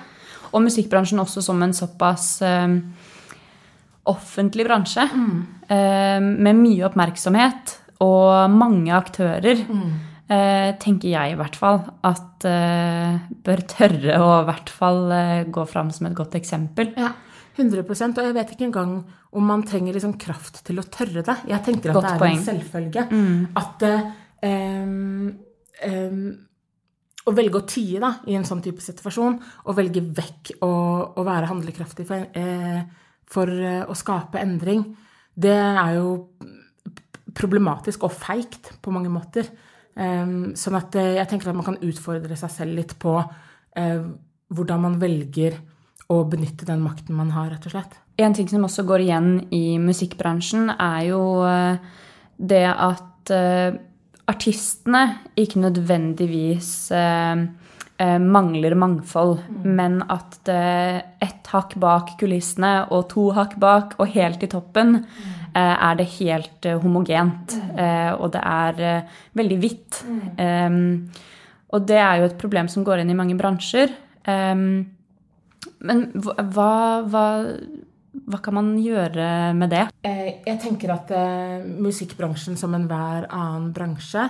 Og 0.56 0.64
musikkbransjen 0.66 1.22
også 1.22 1.44
som 1.46 1.62
en 1.62 1.76
såpass 1.78 2.40
uh, 2.42 2.66
offentlig 4.12 4.68
bransje, 4.68 5.05
mm. 5.12 5.39
uh, 5.70 6.20
med 6.24 6.60
mye 6.60 6.86
oppmerksomhet 6.89 7.78
og 8.03 8.53
mange 8.53 8.93
aktører. 8.95 9.66
Mm 9.68 10.08
Eh, 10.28 10.74
tenker 10.76 11.08
jeg 11.08 11.32
i 11.32 11.36
hvert 11.39 11.55
fall, 11.55 11.78
at 12.03 12.43
eh, 12.49 13.14
bør 13.47 13.62
tørre 13.72 14.18
å 14.20 14.32
i 14.41 14.47
hvert 14.49 14.72
fall 14.76 15.05
eh, 15.16 15.45
gå 15.47 15.64
fram 15.72 15.88
som 15.95 16.10
et 16.10 16.18
godt 16.18 16.36
eksempel. 16.36 16.89
Ja, 16.99 17.14
100% 17.55 18.20
Og 18.20 18.28
jeg 18.28 18.36
vet 18.36 18.51
ikke 18.53 18.68
engang 18.68 18.97
om 19.32 19.47
man 19.47 19.64
trenger 19.66 19.95
liksom 19.95 20.18
kraft 20.20 20.60
til 20.68 20.82
å 20.82 20.86
tørre 20.91 21.24
det. 21.24 21.38
Jeg 21.47 21.64
tenker 21.64 21.93
at 21.93 21.97
godt 21.97 22.10
det 22.10 22.12
er 22.12 22.22
poeng. 22.26 22.36
en 22.36 22.43
selvfølge. 22.43 23.05
Mm. 23.08 23.39
At 23.62 23.88
um, 24.43 25.32
um, 25.88 26.28
å 27.24 27.36
velge 27.39 27.62
å 27.62 27.66
tie 27.72 28.03
da, 28.03 28.12
i 28.28 28.36
en 28.36 28.45
sånn 28.47 28.62
type 28.66 28.84
situasjon, 28.84 29.39
og 29.64 29.80
velge 29.80 30.03
vekk 30.20 30.58
å 30.68 31.24
være 31.24 31.49
handlekraftig 31.53 32.08
for, 32.10 32.28
eh, 32.36 32.84
for 33.28 33.49
å 33.51 33.95
skape 33.97 34.39
endring, 34.39 34.86
det 35.38 35.53
er 35.53 35.97
jo 35.99 36.11
problematisk 37.38 38.07
og 38.07 38.15
feigt 38.15 38.71
på 38.82 38.93
mange 38.93 39.11
måter. 39.13 39.49
Um, 39.97 40.53
sånn 40.57 40.78
at 40.78 40.93
uh, 40.97 41.15
jeg 41.17 41.30
tenker 41.30 41.49
at 41.49 41.57
man 41.57 41.65
kan 41.65 41.80
utfordre 41.82 42.38
seg 42.38 42.53
selv 42.53 42.78
litt 42.78 42.93
på 43.01 43.15
uh, 43.17 44.01
hvordan 44.53 44.84
man 44.84 44.97
velger 45.01 45.57
å 46.13 46.21
benytte 46.30 46.67
den 46.69 46.84
makten 46.86 47.17
man 47.17 47.34
har, 47.36 47.49
rett 47.51 47.65
og 47.67 47.73
slett. 47.73 47.97
En 48.21 48.36
ting 48.38 48.47
som 48.49 48.65
også 48.65 48.86
går 48.88 49.03
igjen 49.03 49.32
i 49.53 49.78
musikkbransjen, 49.82 50.69
er 50.71 51.01
jo 51.09 51.21
det 52.38 52.63
at 52.71 53.32
artistene 54.32 55.01
ikke 55.36 55.59
nødvendigvis 55.65 56.69
mangler 57.98 58.76
mangfold, 58.78 59.39
mm. 59.50 59.64
men 59.74 59.95
at 60.14 60.36
det 60.45 60.58
ett 61.24 61.48
hakk 61.50 61.72
bak 61.82 62.12
kulissene 62.20 62.84
og 62.93 63.08
to 63.10 63.32
hakk 63.34 63.56
bak 63.58 63.95
og 63.98 64.12
helt 64.14 64.43
i 64.45 64.50
toppen 64.52 65.00
mm 65.00 65.38
Eh, 65.58 65.76
er 65.89 65.98
det 65.98 66.08
helt 66.20 66.68
eh, 66.68 66.78
homogent. 66.82 67.56
Eh, 67.78 68.12
og 68.14 68.32
det 68.36 68.43
er 68.43 69.08
veldig 69.38 69.58
hvitt. 69.64 70.02
Og 71.68 71.84
det 71.88 72.00
er 72.00 72.22
jo 72.22 72.28
et 72.30 72.39
problem 72.39 72.70
som 72.72 72.86
går 72.88 73.02
inn 73.02 73.12
i 73.12 73.18
mange 73.18 73.36
bransjer. 73.39 73.91
Men 74.28 76.04
hva, 76.24 76.72
hva, 77.08 77.26
hva 78.28 78.39
kan 78.43 78.56
man 78.56 78.70
gjøre 78.80 79.28
med 79.58 79.74
det? 79.74 79.84
Jeg 80.08 80.60
tenker 80.64 80.93
at 80.95 81.12
musikkbransjen 81.68 82.56
som 82.60 82.76
enhver 82.78 83.28
annen 83.28 83.74
bransje 83.76 84.30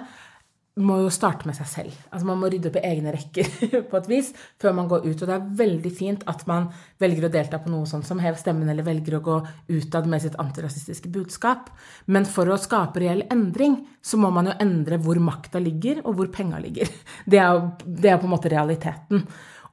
må 0.78 1.00
jo 1.02 1.12
starte 1.14 1.48
med 1.50 1.58
seg 1.58 1.70
selv. 1.70 1.96
Altså 2.12 2.28
Man 2.30 2.40
må 2.42 2.50
rydde 2.52 2.70
opp 2.70 2.78
i 2.80 2.86
egne 2.86 3.14
rekker 3.16 3.50
på 3.90 4.00
et 4.00 4.10
vis 4.12 4.32
før 4.62 4.76
man 4.78 4.90
går 4.92 5.08
ut. 5.08 5.16
Og 5.16 5.26
det 5.26 5.36
er 5.36 5.48
veldig 5.62 5.92
fint 5.96 6.26
at 6.30 6.46
man 6.50 6.70
velger 7.02 7.28
å 7.28 7.32
delta 7.34 7.60
på 7.64 7.72
noe 7.74 7.90
sånt 7.90 8.08
som 8.08 8.22
Hev 8.22 8.38
stemmen, 8.40 8.70
eller 8.70 8.86
velger 8.86 9.18
å 9.18 9.24
gå 9.26 9.38
utad 9.74 10.10
med 10.10 10.24
sitt 10.24 10.38
antirasistiske 10.42 11.12
budskap. 11.14 11.72
Men 12.06 12.28
for 12.30 12.50
å 12.50 12.60
skape 12.62 13.02
reell 13.04 13.26
endring, 13.34 13.80
så 14.02 14.20
må 14.22 14.32
man 14.34 14.52
jo 14.52 14.58
endre 14.64 15.02
hvor 15.02 15.20
makta 15.24 15.62
ligger, 15.64 16.04
og 16.06 16.20
hvor 16.20 16.32
penga 16.34 16.62
ligger. 16.64 16.92
Det 17.32 17.42
er 17.42 17.58
det 17.86 18.12
er 18.12 18.22
på 18.22 18.28
en 18.28 18.34
måte 18.34 18.52
realiteten. 18.52 19.24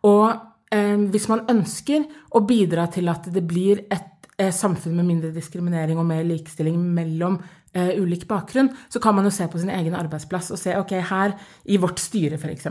Og 0.08 0.26
eh, 0.74 0.96
hvis 1.12 1.28
man 1.30 1.44
ønsker 1.50 2.04
å 2.34 2.42
bidra 2.46 2.86
til 2.92 3.08
at 3.12 3.28
det 3.32 3.44
blir 3.46 3.84
et 3.84 4.28
eh, 4.38 4.52
samfunn 4.54 4.96
med 4.98 5.08
mindre 5.08 5.32
diskriminering 5.34 6.00
og 6.00 6.08
mer 6.08 6.24
likestilling 6.26 6.78
mellom 6.96 7.38
eh, 7.74 7.92
ulik 8.00 8.28
bakgrunn, 8.30 8.72
så 8.88 9.02
kan 9.02 9.16
man 9.16 9.28
jo 9.28 9.34
se 9.34 9.48
på 9.50 9.60
sin 9.60 9.72
egen 9.74 9.96
arbeidsplass 9.98 10.52
og 10.54 10.60
se 10.60 10.76
ok, 10.78 10.96
her 11.10 11.36
i 11.66 11.78
vårt 11.82 12.02
styre 12.02 12.38
f.eks. 12.40 12.70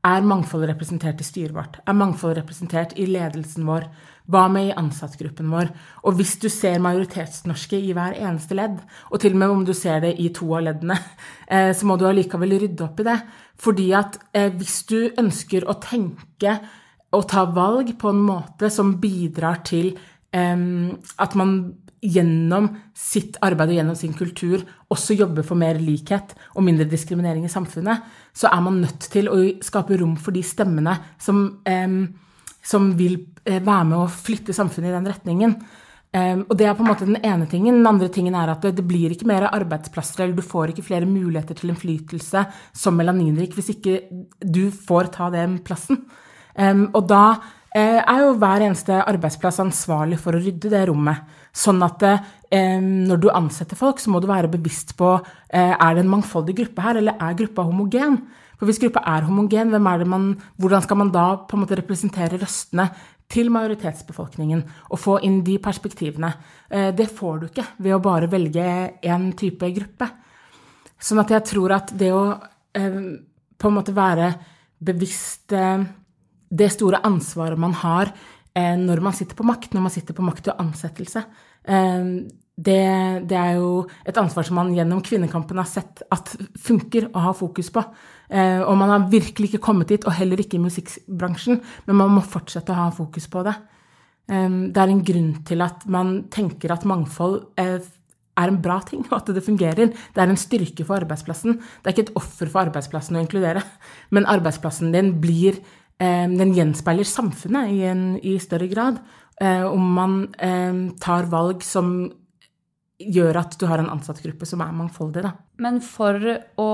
Er 0.00 0.22
mangfoldet 0.24 0.70
representert 0.70 1.20
i 1.20 1.26
styret 1.26 1.52
vårt? 1.52 1.76
Er 1.84 1.92
mangfoldet 1.92 2.40
representert 2.40 2.94
i 2.96 3.04
ledelsen 3.04 3.66
vår? 3.68 3.84
Hva 4.30 4.46
med 4.48 4.70
i 4.70 4.76
ansattgruppen 4.78 5.50
vår? 5.52 5.68
Og 6.08 6.16
hvis 6.16 6.38
du 6.40 6.46
ser 6.48 6.80
majoritetsnorske 6.80 7.76
i 7.76 7.92
hver 7.96 8.16
eneste 8.16 8.56
ledd, 8.56 8.78
og 9.10 9.20
til 9.20 9.34
og 9.36 9.42
med 9.42 9.52
om 9.52 9.64
du 9.68 9.74
ser 9.76 10.00
det 10.04 10.14
i 10.22 10.30
to 10.32 10.48
av 10.56 10.64
leddene, 10.70 10.96
eh, 11.52 11.74
så 11.76 11.88
må 11.88 11.98
du 12.00 12.06
allikevel 12.08 12.56
rydde 12.62 12.86
opp 12.86 13.02
i 13.02 13.08
det. 13.10 13.18
Fordi 13.60 13.90
at 13.98 14.16
eh, 14.32 14.48
hvis 14.54 14.78
du 14.88 14.98
ønsker 15.20 15.68
å 15.68 15.76
tenke 15.82 16.56
og 17.12 17.26
ta 17.28 17.44
valg 17.52 17.92
på 18.00 18.14
en 18.14 18.24
måte 18.24 18.70
som 18.72 18.94
bidrar 19.02 19.60
til 19.66 19.96
at 20.30 21.32
man 21.34 21.54
gjennom 22.00 22.70
sitt 22.96 23.36
arbeid 23.44 23.72
og 23.72 23.76
gjennom 23.76 23.98
sin 23.98 24.14
kultur 24.16 24.62
også 24.90 25.16
jobber 25.18 25.44
for 25.46 25.60
mer 25.60 25.76
likhet 25.80 26.32
og 26.54 26.64
mindre 26.64 26.88
diskriminering 26.88 27.44
i 27.44 27.52
samfunnet, 27.52 28.06
så 28.32 28.48
er 28.48 28.64
man 28.64 28.80
nødt 28.80 29.10
til 29.12 29.28
å 29.28 29.40
skape 29.64 29.98
rom 30.00 30.16
for 30.16 30.32
de 30.36 30.42
stemmene 30.46 30.96
som, 31.20 31.60
eh, 31.68 32.00
som 32.62 32.90
vil 32.96 33.20
eh, 33.44 33.60
være 33.60 33.84
med 33.92 33.98
å 34.00 34.08
flytte 34.08 34.56
samfunnet 34.56 34.90
i 34.90 34.96
den 34.96 35.12
retningen. 35.12 35.56
Um, 36.10 36.40
og 36.50 36.56
Det 36.58 36.66
er 36.66 36.74
på 36.74 36.82
en 36.82 36.88
måte 36.90 37.06
den 37.06 37.20
ene 37.22 37.46
tingen. 37.46 37.76
Den 37.78 37.86
andre 37.86 38.08
tingen 38.10 38.34
er 38.34 38.50
at 38.50 38.64
det, 38.66 38.82
blir 38.82 39.12
ikke 39.14 39.28
mer 39.30 39.46
arbeidsplasser, 39.46 40.24
eller 40.24 40.34
du 40.34 40.42
får 40.42 40.72
ikke 40.72 40.88
flere 40.88 41.06
muligheter 41.06 41.54
til 41.54 41.70
innflytelse 41.70 42.42
som 42.74 42.98
melaninrik 42.98 43.54
hvis 43.54 43.70
ikke 43.76 44.00
du 44.42 44.72
får 44.74 45.12
ta 45.14 45.28
den 45.30 45.60
plassen. 45.62 46.02
Um, 46.58 46.88
og 46.98 47.06
da 47.12 47.38
uh, 47.38 48.00
er 48.02 48.24
jo 48.24 48.34
hver 48.42 48.66
eneste 48.66 48.98
arbeidsplass 49.04 49.62
ansvarlig 49.62 50.18
for 50.18 50.34
å 50.34 50.42
rydde 50.42 50.72
det 50.74 50.82
rommet. 50.90 51.22
Sånn 51.50 51.82
at 51.82 52.02
eh, 52.06 52.78
når 52.80 53.20
du 53.22 53.28
ansetter 53.32 53.78
folk, 53.78 53.98
så 53.98 54.12
må 54.12 54.20
du 54.22 54.28
være 54.30 54.50
bevisst 54.52 54.94
på 54.98 55.16
eh, 55.16 55.74
er 55.74 55.96
det 55.96 56.04
en 56.04 56.12
mangfoldig 56.12 56.56
gruppe 56.62 56.84
her, 56.84 57.00
eller 57.00 57.18
er 57.18 57.38
gruppa 57.38 57.66
homogen. 57.66 58.20
For 58.58 58.68
hvis 58.68 58.80
gruppa 58.82 59.02
er 59.08 59.26
homogen, 59.26 59.74
man, 59.82 60.28
hvordan 60.60 60.84
skal 60.84 61.00
man 61.00 61.10
da 61.14 61.26
på 61.48 61.56
en 61.56 61.64
måte 61.64 61.78
representere 61.80 62.38
røstene 62.38 62.86
til 63.30 63.50
majoritetsbefolkningen 63.54 64.62
og 64.90 65.00
få 65.00 65.18
inn 65.26 65.40
de 65.46 65.58
perspektivene? 65.62 66.32
Eh, 66.70 66.90
det 66.94 67.10
får 67.10 67.40
du 67.40 67.48
ikke 67.50 67.66
ved 67.78 67.96
å 67.96 68.02
bare 68.04 68.30
velge 68.30 68.66
én 69.02 69.30
type 69.38 69.72
gruppe. 69.74 70.10
Sånn 71.00 71.22
at 71.22 71.32
jeg 71.34 71.46
tror 71.48 71.78
at 71.78 71.94
det 71.96 72.12
å 72.14 72.24
på 72.70 73.66
en 73.66 73.74
måte 73.74 73.90
være 73.90 74.28
bevisst 74.78 75.50
det 75.50 76.68
store 76.70 77.00
ansvaret 77.06 77.58
man 77.58 77.74
har 77.82 78.10
eh, 78.10 78.39
når 78.56 79.00
man 79.04 79.14
sitter 79.14 79.36
på 79.38 79.46
makt, 79.46 79.74
når 79.74 79.84
man 79.84 79.92
sitter 79.94 80.16
på 80.16 80.24
makt 80.26 80.48
og 80.50 80.62
ansettelse. 80.64 81.22
Eh, 81.70 82.08
det, 82.60 82.80
det, 83.30 83.36
er 83.36 83.56
jo 83.56 83.84
et 84.04 84.18
ansvar 84.20 84.44
som 84.44 84.58
man 84.58 84.72
gjennom 84.76 85.00
kvinnekampen 85.04 85.60
har 85.60 85.68
sett 85.68 86.02
at 86.12 86.32
funker 86.60 87.08
å 87.14 87.22
ha 87.28 87.34
fokus 87.36 87.70
på. 87.72 87.84
Eh, 88.28 88.60
og 88.60 88.76
man 88.80 88.92
har 88.92 89.06
virkelig 89.12 89.52
ikke 89.52 89.64
kommet 89.64 89.92
dit, 89.92 90.04
og 90.04 90.16
heller 90.18 90.42
ikke 90.42 90.58
i 90.58 90.64
musikkbransjen, 90.64 91.62
men 91.86 92.00
man 92.02 92.12
må 92.18 92.24
fortsette 92.26 92.74
å 92.74 92.82
ha 92.82 92.90
fokus 92.94 93.30
på 93.32 93.46
det. 93.46 93.56
Eh, 94.28 94.58
det 94.68 94.82
er 94.82 94.92
en 94.92 95.06
grunn 95.06 95.32
til 95.48 95.64
at 95.64 95.88
man 95.88 96.12
tenker 96.32 96.74
at 96.74 96.84
mangfold 96.88 97.40
eh, 97.60 97.80
er 98.40 98.52
en 98.52 98.60
bra 98.62 98.78
ting, 98.84 99.06
og 99.08 99.18
at 99.22 99.32
det 99.32 99.46
fungerer. 99.46 99.96
Det 100.12 100.20
er 100.20 100.28
en 100.28 100.40
styrke 100.40 100.84
for 100.84 101.00
arbeidsplassen. 101.00 101.56
Det 101.56 101.88
er 101.88 101.96
ikke 101.96 102.08
et 102.10 102.16
offer 102.20 102.50
for 102.50 102.66
arbeidsplassen 102.66 103.16
å 103.16 103.24
inkludere, 103.24 103.64
men 104.12 104.28
arbeidsplassen 104.28 104.92
din 104.92 105.14
blir 105.22 105.62
Eh, 105.62 105.78
den 106.00 106.54
gjenspeiler 106.56 107.04
samfunnet 107.04 107.72
i, 107.74 107.82
en, 107.84 108.04
i 108.24 108.38
større 108.40 108.68
grad. 108.70 109.00
Eh, 109.40 109.64
om 109.68 109.84
man 109.94 110.14
eh, 110.38 110.80
tar 111.00 111.28
valg 111.32 111.64
som 111.64 111.92
gjør 113.00 113.38
at 113.40 113.56
du 113.60 113.66
har 113.68 113.80
en 113.80 113.90
ansattgruppe 113.92 114.48
som 114.48 114.60
er 114.64 114.72
mangfoldig. 114.76 115.24
Da. 115.24 115.32
Men 115.60 115.80
for 115.84 116.16
å 116.60 116.70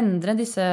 endre 0.00 0.36
disse 0.38 0.64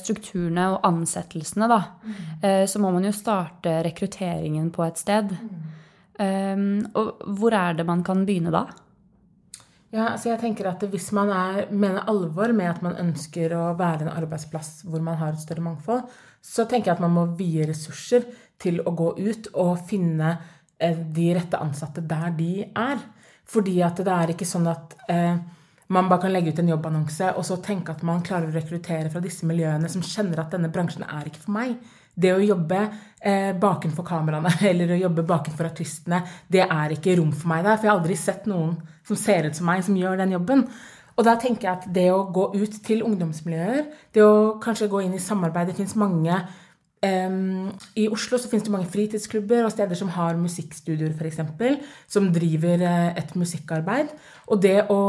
strukturene 0.00 0.64
og 0.72 0.86
ansettelsene, 0.88 1.68
da, 1.70 1.78
mm. 2.02 2.66
så 2.66 2.80
må 2.82 2.90
man 2.90 3.04
jo 3.06 3.12
starte 3.14 3.76
rekrutteringen 3.84 4.72
på 4.74 4.82
et 4.86 4.98
sted. 4.98 5.34
Mm. 5.36 6.88
Og 6.98 7.20
hvor 7.36 7.54
er 7.54 7.76
det 7.78 7.86
man 7.86 8.02
kan 8.02 8.24
begynne 8.26 8.50
da? 8.54 8.64
Ja, 9.90 10.12
så 10.14 10.30
jeg 10.30 10.38
tenker 10.38 10.68
at 10.70 10.84
Hvis 10.86 11.10
man 11.16 11.32
er, 11.34 11.64
mener 11.70 12.06
alvor 12.10 12.52
med 12.54 12.70
at 12.70 12.82
man 12.82 12.98
ønsker 13.00 13.54
å 13.58 13.72
være 13.78 14.06
en 14.06 14.12
arbeidsplass 14.12 14.84
hvor 14.86 15.02
man 15.02 15.18
har 15.18 15.34
et 15.34 15.42
større 15.42 15.64
mangfold, 15.66 16.04
så 16.40 16.64
tenker 16.64 16.92
jeg 16.92 16.98
at 16.98 17.04
man 17.04 17.16
må 17.16 17.24
vie 17.36 17.66
ressurser 17.68 18.24
til 18.60 18.80
å 18.86 18.94
gå 18.96 19.12
ut 19.18 19.50
og 19.58 19.80
finne 19.88 20.36
eh, 20.78 20.94
de 20.96 21.32
rette 21.36 21.58
ansatte 21.58 22.04
der 22.06 22.30
de 22.38 22.52
er. 22.70 23.02
Fordi 23.50 23.80
at 23.82 23.98
det 24.06 24.14
er 24.14 24.32
ikke 24.32 24.48
sånn 24.48 24.70
at 24.70 24.94
eh, 25.10 25.34
man 25.90 26.08
bare 26.08 26.22
kan 26.22 26.32
legge 26.32 26.54
ut 26.54 26.62
en 26.62 26.70
jobbannonse 26.70 27.32
og 27.34 27.44
så 27.46 27.58
tenke 27.64 27.90
at 27.90 28.04
man 28.06 28.22
klarer 28.22 28.46
å 28.46 28.54
rekruttere 28.54 29.10
fra 29.10 29.22
disse 29.24 29.48
miljøene 29.48 29.90
som 29.90 30.04
kjenner 30.06 30.44
at 30.44 30.54
denne 30.54 30.70
bransjen 30.70 31.02
er 31.02 31.26
ikke 31.26 31.42
for 31.48 31.56
meg. 31.56 31.74
Det 32.14 32.32
å 32.34 32.42
jobbe 32.42 32.80
eh, 33.20 33.50
bakenfor 33.60 34.06
kameraene 34.06 34.52
eller 34.70 34.94
å 34.94 35.02
jobbe 35.06 35.26
bakenfor 35.28 35.70
artistene, 35.70 36.22
det 36.48 36.64
er 36.66 36.96
ikke 36.96 37.18
rom 37.20 37.32
for 37.32 37.52
meg 37.52 37.66
der. 37.66 37.76
For 37.76 37.88
jeg 37.88 37.92
har 37.92 38.00
aldri 38.00 38.18
sett 38.18 38.48
noen 38.50 38.74
som 39.06 39.18
ser 39.18 39.48
ut 39.48 39.58
som 39.58 39.68
meg, 39.70 39.84
som 39.86 39.98
gjør 39.98 40.20
den 40.20 40.34
jobben. 40.36 40.66
Og 41.18 41.26
da 41.26 41.36
tenker 41.40 41.68
jeg 41.68 41.76
at 41.76 41.86
det 41.92 42.08
å 42.14 42.24
gå 42.32 42.50
ut 42.56 42.80
til 42.86 43.04
ungdomsmiljøer, 43.04 43.84
det 44.16 44.24
å 44.24 44.56
kanskje 44.62 44.88
gå 44.88 45.02
inn 45.04 45.16
i 45.16 45.20
samarbeid 45.20 45.68
Det 45.68 45.76
fins 45.76 45.92
mange 45.98 46.32
um, 47.04 47.68
I 47.98 48.06
Oslo 48.08 48.38
så 48.40 48.48
finnes 48.48 48.64
det 48.64 48.72
mange 48.72 48.88
fritidsklubber 48.88 49.66
og 49.66 49.74
steder 49.74 49.98
som 49.98 50.12
har 50.14 50.38
musikkstudioer, 50.40 51.12
f.eks., 51.18 51.42
som 52.08 52.30
driver 52.32 52.86
uh, 52.86 53.10
et 53.20 53.34
musikkarbeid. 53.36 54.14
Og 54.50 54.58
det 54.62 54.76
å, 54.90 55.00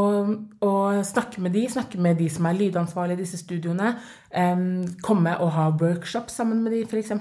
å, 0.61 0.71
snakke 1.07 1.41
med 1.41 1.55
de, 1.57 1.65
snakke 1.73 1.99
med 2.01 2.19
de 2.21 2.27
som 2.29 2.45
er 2.45 2.57
lydansvarlige 2.59 3.17
i 3.17 3.23
disse 3.23 3.39
studioene, 3.41 3.95
um, 4.37 4.83
komme 5.01 5.33
og 5.41 5.53
ha 5.55 5.69
workshop 5.81 6.29
sammen 6.29 6.61
med 6.61 6.75
de, 6.75 6.83
f.eks. 6.85 7.15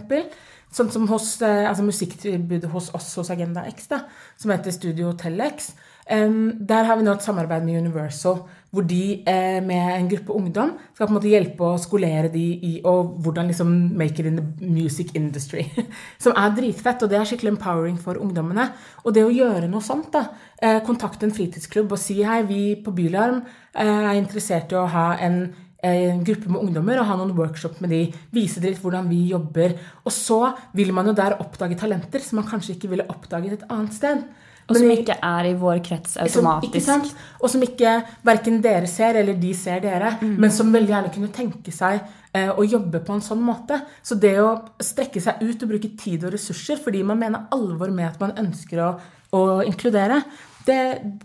Sånn 0.71 0.93
som 0.93 1.09
hos, 1.11 1.33
uh, 1.41 1.65
altså 1.71 1.87
musikktilbudet 1.87 2.71
hos 2.71 2.91
oss 2.95 3.09
hos 3.19 3.33
Agenda 3.33 3.65
X, 3.73 3.89
da, 3.91 4.05
som 4.39 4.53
heter 4.53 4.77
Studio 4.77 5.15
Telex. 5.19 5.73
Um, 6.11 6.53
der 6.61 6.85
har 6.89 7.01
vi 7.01 7.07
nå 7.09 7.17
et 7.17 7.25
samarbeid 7.25 7.65
med 7.65 7.81
Universal, 7.87 8.45
hvor 8.71 8.87
de 8.87 9.03
eh, 9.27 9.59
med 9.67 9.95
en 9.97 10.09
gruppe 10.11 10.35
ungdom 10.35 10.75
skal 10.95 11.07
på 11.07 11.11
en 11.11 11.17
måte 11.17 11.31
hjelpe 11.31 11.67
å 11.67 11.79
skolere 11.81 12.31
de 12.31 12.45
i 12.67 12.73
og 12.87 13.17
hvordan 13.25 13.51
liksom 13.51 13.73
make 13.99 14.23
it 14.23 14.29
in 14.31 14.39
the 14.39 14.67
music 14.67 15.11
industry. 15.19 15.65
Som 16.23 16.37
er 16.39 16.55
dritfett, 16.57 17.03
og 17.03 17.11
det 17.11 17.19
er 17.19 17.27
skikkelig 17.27 17.57
empowering 17.57 17.99
for 18.01 18.21
ungdommene. 18.23 18.69
Og 19.05 19.17
det 19.17 19.27
å 19.27 19.33
gjøre 19.35 19.71
noe 19.71 19.83
sånt, 19.85 20.13
da, 20.15 20.29
eh, 20.63 20.79
kontakte 20.87 21.27
en 21.27 21.35
fritidsklubb 21.35 21.97
og 21.97 22.01
si 22.01 22.21
hei, 22.23 22.45
vi 22.47 22.63
på 22.85 22.95
Bylarm 22.95 23.43
eh, 23.43 24.13
er 24.13 24.15
interessert 24.21 24.71
i 24.75 24.79
å 24.79 24.87
ha 24.91 25.11
en 25.19 25.43
en 25.81 26.25
gruppe 26.25 26.51
med 26.53 26.61
ungdommer 26.61 27.01
og 27.01 27.07
ha 27.09 27.15
noen 27.17 27.33
workshop 27.37 27.79
med 27.81 27.93
de, 27.95 28.01
vise 28.35 28.61
litt 28.61 28.81
hvordan 28.83 29.07
vi 29.09 29.23
jobber. 29.31 29.79
Og 30.05 30.13
så 30.13 30.53
vil 30.77 30.93
man 30.93 31.09
jo 31.09 31.15
der 31.17 31.39
oppdage 31.41 31.79
talenter 31.81 32.21
som 32.25 32.41
man 32.41 32.49
kanskje 32.51 32.75
ikke 32.75 32.91
ville 32.93 33.07
oppdaget 33.09 33.55
et 33.57 33.65
annet 33.73 33.97
sted. 33.97 34.27
Og 34.71 34.79
som 34.79 34.93
ikke 34.95 35.17
er 35.27 35.49
i 35.51 35.55
vår 35.59 35.81
krets 35.85 36.17
automatisk. 36.23 36.87
Som, 36.87 37.05
og 37.41 37.53
som 37.53 37.63
ikke 37.67 37.95
verken 38.27 38.61
dere 38.63 38.89
ser 38.91 39.19
eller 39.21 39.39
de 39.41 39.51
ser 39.57 39.83
dere, 39.83 40.15
mm. 40.21 40.37
men 40.41 40.53
som 40.55 40.71
veldig 40.73 40.95
gjerne 40.95 41.13
kunne 41.15 41.33
tenke 41.35 41.75
seg 41.75 41.99
eh, 42.33 42.51
å 42.51 42.67
jobbe 42.67 43.03
på 43.07 43.17
en 43.17 43.25
sånn 43.25 43.43
måte. 43.43 43.81
Så 44.07 44.19
det 44.21 44.37
å 44.43 44.53
strekke 44.83 45.23
seg 45.23 45.43
ut 45.43 45.65
og 45.67 45.73
bruke 45.73 45.91
tid 45.99 46.29
og 46.29 46.37
ressurser 46.37 46.79
fordi 46.83 47.03
man 47.07 47.19
mener 47.21 47.51
alvor 47.57 47.91
med 47.95 48.13
at 48.13 48.23
man 48.23 48.37
ønsker 48.39 48.85
å, 48.87 48.93
å 49.35 49.43
inkludere, 49.67 50.23
det, 50.69 50.79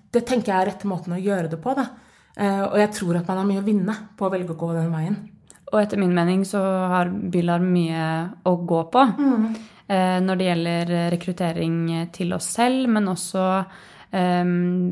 det, 0.09 0.23
tenker 0.25 0.51
jeg 0.51 0.57
er 0.57 0.69
rette 0.71 0.89
måten 0.89 1.13
å 1.13 1.21
gjøre 1.21 1.51
det 1.53 1.61
på. 1.61 1.75
Eh, 1.77 2.65
og 2.65 2.79
jeg 2.81 2.91
tror 2.97 3.21
at 3.21 3.29
man 3.29 3.43
har 3.43 3.47
mye 3.51 3.61
å 3.61 3.67
vinne 3.67 3.95
på 4.17 4.27
å 4.27 4.33
velge 4.33 4.55
å 4.55 4.59
gå 4.59 4.73
den 4.73 4.91
veien. 4.95 5.21
Og 5.73 5.79
etter 5.81 5.99
min 5.99 6.13
mening 6.15 6.43
så 6.47 6.61
har 6.91 7.09
Billar 7.09 7.63
mye 7.63 8.03
å 8.47 8.57
gå 8.57 8.83
på. 8.93 9.05
Mm. 9.19 9.47
Eh, 9.87 10.19
når 10.21 10.39
det 10.39 10.45
gjelder 10.47 10.93
rekruttering 11.13 11.81
til 12.13 12.33
oss 12.33 12.47
selv, 12.57 12.87
men 12.89 13.05
også 13.11 13.43
eh, 14.09 14.47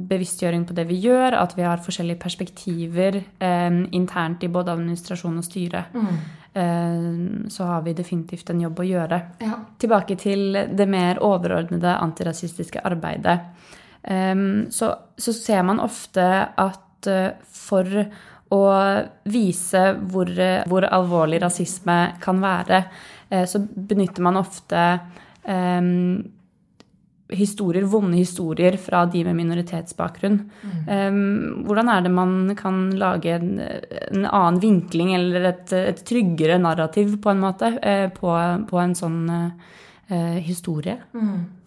bevisstgjøring 0.09 0.67
på 0.69 0.75
det 0.77 0.85
vi 0.89 0.99
gjør, 1.07 1.39
at 1.39 1.55
vi 1.57 1.65
har 1.65 1.81
forskjellige 1.81 2.21
perspektiver 2.21 3.17
eh, 3.17 3.79
internt 3.97 4.45
i 4.45 4.51
både 4.53 4.75
administrasjon 4.75 5.39
og 5.41 5.47
styre. 5.47 5.87
Mm. 5.93 6.23
Så 7.49 7.65
har 7.65 7.79
vi 7.81 7.95
definitivt 7.97 8.51
en 8.53 8.59
jobb 8.61 8.83
å 8.83 8.85
gjøre. 8.85 9.17
Ja. 9.41 9.55
Tilbake 9.81 10.13
til 10.21 10.53
det 10.53 10.85
mer 10.85 11.17
overordnede 11.25 11.95
antirasistiske 11.97 12.83
arbeidet. 12.85 13.39
Så, 14.77 14.89
så 15.17 15.33
ser 15.33 15.63
man 15.65 15.81
ofte 15.81 16.27
at 16.45 17.09
for 17.57 17.89
å 18.53 18.61
vise 19.33 19.81
hvor, 20.13 20.29
hvor 20.69 20.85
alvorlig 20.85 21.41
rasisme 21.41 21.97
kan 22.21 22.45
være, 22.45 22.83
Eh, 23.22 23.22
så 23.49 23.61
benytter 23.63 24.25
man 24.25 24.37
ofte 24.37 24.81
um, 25.47 26.23
historier, 27.33 27.87
vonde 27.89 28.19
historier 28.19 28.77
fra 28.77 29.05
de 29.09 29.23
med 29.25 29.37
minoritetsbakgrunn. 29.39 30.37
Mm. 30.61 30.83
Um, 30.89 31.63
hvordan 31.65 31.89
er 31.89 32.05
det 32.05 32.11
man 32.13 32.35
kan 32.59 32.83
lage 32.99 33.33
en, 33.39 33.55
en 33.63 34.27
annen 34.27 34.61
vinkling 34.61 35.15
eller 35.17 35.49
et, 35.49 35.73
et, 35.73 36.03
tryggere 36.05 36.59
narrativ, 36.61 37.17
på 37.23 37.33
en 37.33 37.41
måte, 37.41 37.73
uh, 37.79 38.07
på, 38.13 38.35
på, 38.69 38.81
en 38.83 38.95
sånn 38.97 39.19
uh, 39.33 40.37
historie? 40.43 40.99
Mm. 41.17 41.63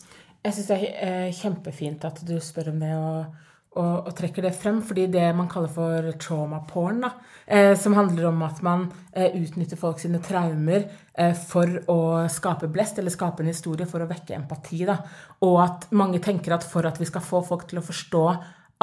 Jeg 0.46 0.54
syns 0.54 0.68
det 0.70 0.76
er 0.78 1.24
eh, 1.26 1.34
kjempefint 1.34 2.04
at 2.06 2.20
du 2.22 2.36
spør 2.42 2.70
om 2.70 2.78
det 2.78 2.92
og, 2.94 3.45
og, 3.76 4.08
og, 4.08 4.12
trekker 4.16 4.46
det 4.46 4.54
frem. 4.56 4.80
Fordi 4.84 5.06
det 5.12 5.24
man 5.36 5.48
kaller 5.52 5.72
for 5.72 6.10
trauma 6.22 6.62
porn, 6.68 7.02
da, 7.04 7.12
eh, 7.46 7.72
som 7.78 7.96
handler 7.98 8.30
om 8.30 8.42
at 8.46 8.62
man 8.66 8.88
eh, 9.12 9.36
utnytter 9.36 9.80
folk 9.80 10.02
sine 10.02 10.20
traumer 10.24 10.88
eh, 11.14 11.34
for 11.36 11.78
å 11.92 12.00
skape 12.32 12.70
blest, 12.72 13.00
eller 13.00 13.14
skape 13.14 13.44
en 13.44 13.52
historie 13.52 13.88
for 13.88 14.04
å 14.04 14.10
vekke 14.10 14.38
empati. 14.38 14.84
Da. 14.88 15.00
Og 15.46 15.60
at 15.64 15.90
mange 15.96 16.22
tenker 16.24 16.56
at 16.56 16.66
for 16.66 16.88
at 16.88 17.00
vi 17.02 17.08
skal 17.08 17.24
få 17.24 17.44
folk 17.46 17.68
til 17.70 17.82
å 17.82 17.86
forstå 17.86 18.24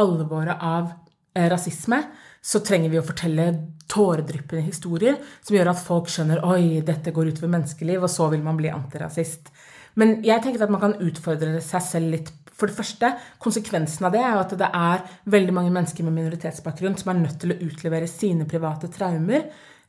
alvoret 0.02 0.58
av 0.62 0.94
eh, 1.36 1.50
rasisme, 1.52 2.02
så 2.44 2.60
trenger 2.66 2.92
vi 2.92 3.00
å 3.00 3.06
fortelle 3.06 3.48
tåredryppende 3.94 4.66
historier 4.66 5.20
som 5.44 5.56
gjør 5.56 5.72
at 5.72 5.84
folk 5.84 6.10
skjønner 6.12 6.44
oi, 6.48 6.82
dette 6.86 7.14
går 7.16 7.32
utover 7.32 7.52
menneskeliv, 7.54 8.04
og 8.04 8.12
så 8.12 8.28
vil 8.34 8.44
man 8.44 8.58
bli 8.60 8.72
antirasist. 8.74 9.52
Men 10.00 10.18
jeg 10.26 10.42
tenker 10.44 10.66
at 10.66 10.74
man 10.74 10.82
kan 10.82 10.98
utfordre 11.04 11.62
seg 11.64 11.86
selv 11.86 12.16
litt. 12.16 12.32
For 12.54 12.70
det 12.70 12.78
første, 12.78 13.10
Konsekvensen 13.42 14.08
av 14.08 14.14
det 14.14 14.22
er 14.22 14.36
jo 14.36 14.44
at 14.44 14.56
det 14.60 14.70
er 14.70 15.06
veldig 15.34 15.56
mange 15.56 15.74
mennesker 15.74 16.06
med 16.08 16.18
minoritetsbakgrunn 16.20 16.98
som 17.00 17.14
er 17.14 17.22
nødt 17.24 17.40
til 17.42 17.56
å 17.56 17.60
utlevere 17.66 18.10
sine 18.10 18.48
private 18.50 18.92
traumer 18.94 19.48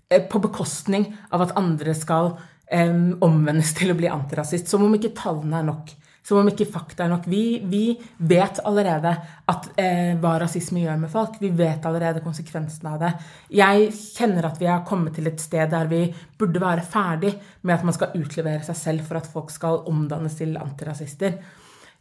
eh, 0.08 0.24
på 0.24 0.40
bekostning 0.42 1.10
av 1.30 1.44
at 1.44 1.56
andre 1.60 1.94
skal 1.98 2.32
um, 2.34 3.12
omvendes 3.24 3.74
til 3.76 3.92
å 3.92 3.98
bli 3.98 4.10
antirasist. 4.10 4.70
Som 4.70 4.86
om 4.86 4.96
ikke 4.96 5.14
tallene 5.16 5.60
er 5.60 5.68
nok. 5.68 5.92
Som 6.24 6.40
om 6.40 6.48
ikke 6.48 6.70
fakta 6.72 7.04
er 7.04 7.10
nok. 7.12 7.26
Vi, 7.28 7.60
vi 7.68 7.82
vet 8.24 8.62
allerede 8.64 9.10
at, 9.52 9.66
eh, 9.76 10.14
hva 10.20 10.38
rasisme 10.40 10.80
gjør 10.80 11.02
med 11.02 11.12
folk. 11.12 11.36
Vi 11.42 11.50
vet 11.52 11.84
allerede 11.84 12.22
konsekvensene 12.24 12.94
av 12.94 13.02
det. 13.02 13.10
Jeg 13.52 13.90
kjenner 13.92 14.48
at 14.48 14.56
vi 14.62 14.70
har 14.70 14.86
kommet 14.88 15.18
til 15.18 15.28
et 15.28 15.42
sted 15.42 15.68
der 15.74 15.90
vi 15.90 16.06
burde 16.40 16.62
være 16.64 16.86
ferdig 16.88 17.34
med 17.60 17.76
at 17.76 17.84
man 17.84 17.96
skal 17.96 18.16
utlevere 18.16 18.64
seg 18.64 18.80
selv 18.80 19.04
for 19.04 19.20
at 19.20 19.28
folk 19.28 19.52
skal 19.52 19.82
omdannes 19.90 20.40
til 20.40 20.56
antirasister. 20.56 21.36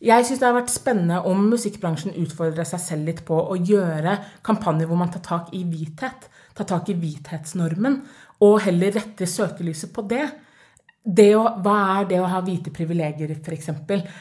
Jeg 0.04 0.26
syns 0.28 0.42
det 0.42 0.48
har 0.50 0.58
vært 0.58 0.72
spennende 0.74 1.22
om 1.30 1.46
musikkbransjen 1.48 2.18
utfordrer 2.20 2.68
seg 2.68 2.82
selv 2.84 3.08
litt 3.08 3.22
på 3.24 3.38
å 3.40 3.56
gjøre 3.56 4.18
kampanjer 4.44 4.90
hvor 4.90 5.00
man 5.00 5.14
tar 5.14 5.24
tak 5.24 5.54
i 5.56 5.62
hvithet. 5.64 6.28
Tar 6.58 6.68
tak 6.68 6.92
i 6.92 6.98
hvithetsnormen. 7.00 8.02
Og 8.44 8.58
heller 8.66 8.92
retter 8.98 9.30
søkelyset 9.30 9.94
på 9.96 10.04
det 10.12 11.30
å, 11.38 11.44
hva 11.64 11.78
er 12.02 12.10
det 12.12 12.20
å 12.20 12.28
ha 12.32 12.44
hvite 12.44 12.72
privilegier, 12.76 13.32
f.eks.? 13.40 13.72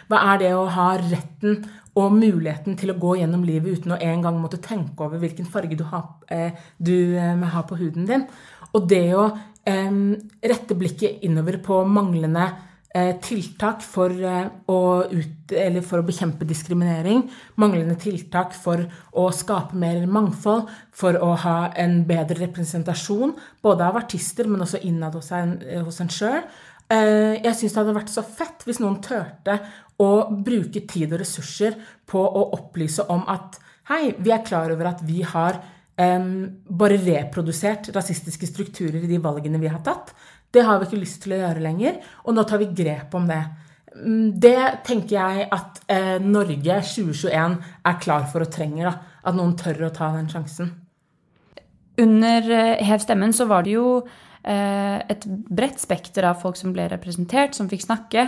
Hva 0.06 0.22
er 0.32 0.42
det 0.44 0.54
å 0.54 0.64
ha 0.70 0.88
retten 1.00 1.60
og 1.98 2.14
muligheten 2.14 2.78
til 2.78 2.94
å 2.94 2.98
gå 3.02 3.18
gjennom 3.18 3.42
livet 3.46 3.82
uten 3.82 3.94
å 3.96 4.00
en 4.02 4.22
gang 4.24 4.38
måtte 4.40 4.62
tenke 4.62 5.02
over 5.02 5.18
hvilken 5.22 5.50
farge 5.50 5.78
du 5.78 5.84
har, 5.90 6.12
eh, 6.30 6.54
du 6.78 7.18
eh, 7.18 7.46
har 7.54 7.66
på 7.66 7.78
huden 7.82 8.06
din? 8.06 8.26
Og 8.72 8.86
det 8.88 9.06
å 9.18 9.32
eh, 9.66 10.02
rette 10.46 10.78
blikket 10.78 11.26
innover 11.26 11.58
på 11.62 11.82
manglende 11.90 12.52
tiltak 12.92 13.80
for, 13.82 14.10
eh, 14.10 14.48
å 14.68 14.78
ut, 15.08 15.54
for 15.84 16.02
å 16.02 16.04
bekjempe 16.04 16.44
diskriminering, 16.44 17.22
manglende 17.56 17.96
tiltak 17.96 18.52
for 18.52 18.84
å 19.16 19.30
skape 19.32 19.72
mer 19.72 20.06
mangfold, 20.06 20.68
for 20.92 21.14
å 21.14 21.36
ha 21.36 21.72
en 21.76 22.04
bedre 22.04 22.46
representasjon, 22.46 23.34
både 23.62 23.80
av 23.80 23.96
artister, 23.96 24.46
men 24.46 24.60
også 24.60 24.82
innad 24.84 25.14
hos 25.14 25.32
en, 25.32 25.58
hos 25.84 26.00
en 26.00 26.08
sjøl. 26.08 26.42
Eh, 26.90 27.40
jeg 27.40 27.54
syns 27.56 27.72
det 27.72 27.80
hadde 27.80 27.96
vært 27.96 28.12
så 28.12 28.24
fett 28.26 28.66
hvis 28.66 28.80
noen 28.82 29.00
turte 29.00 29.58
å 30.02 30.28
bruke 30.44 30.86
tid 30.86 31.14
og 31.14 31.22
ressurser 31.22 31.78
på 32.06 32.20
å 32.20 32.50
opplyse 32.58 33.06
om 33.08 33.24
at 33.26 33.56
hei, 33.88 34.14
vi 34.18 34.32
er 34.34 34.44
klar 34.44 34.72
over 34.74 34.90
at 34.90 35.00
vi 35.06 35.22
har 35.22 35.62
um, 35.96 36.50
bare 36.68 36.98
reprodusert 37.00 37.90
rasistiske 37.94 38.48
strukturer 38.48 39.00
i 39.02 39.10
de 39.10 39.20
valgene 39.22 39.60
vi 39.62 39.70
har 39.72 39.82
tatt. 39.86 40.12
Det 40.52 40.64
har 40.66 40.80
vi 40.80 40.88
ikke 40.88 41.00
lyst 41.00 41.22
til 41.24 41.36
å 41.36 41.42
gjøre 41.42 41.64
lenger, 41.64 42.00
og 42.26 42.36
nå 42.36 42.44
tar 42.48 42.60
vi 42.60 42.70
grep 42.76 43.14
om 43.16 43.28
det. 43.30 43.42
Mm, 43.92 44.26
det 44.40 44.58
tenker 44.86 45.16
jeg 45.16 45.46
at 45.52 45.80
eh, 45.92 46.18
Norge 46.24 46.80
2021 46.92 47.56
er 47.88 48.02
klar 48.02 48.28
for 48.32 48.44
og 48.44 48.52
trenger. 48.52 48.90
Da. 48.90 49.16
At 49.28 49.38
noen 49.38 49.56
tør 49.56 49.88
å 49.88 49.94
ta 49.94 50.10
den 50.16 50.28
sjansen. 50.32 50.74
Under 52.02 52.52
eh, 52.52 52.84
Hev 52.84 53.00
stemmen 53.04 53.32
så 53.36 53.48
var 53.48 53.64
det 53.64 53.76
jo 53.76 54.02
Eh, 54.42 54.98
et 55.12 55.24
bredt 55.26 55.78
spekter 55.78 56.26
av 56.26 56.40
folk 56.42 56.58
som 56.58 56.72
ble 56.74 56.88
representert, 56.90 57.54
som 57.54 57.68
fikk 57.70 57.84
snakke. 57.86 58.26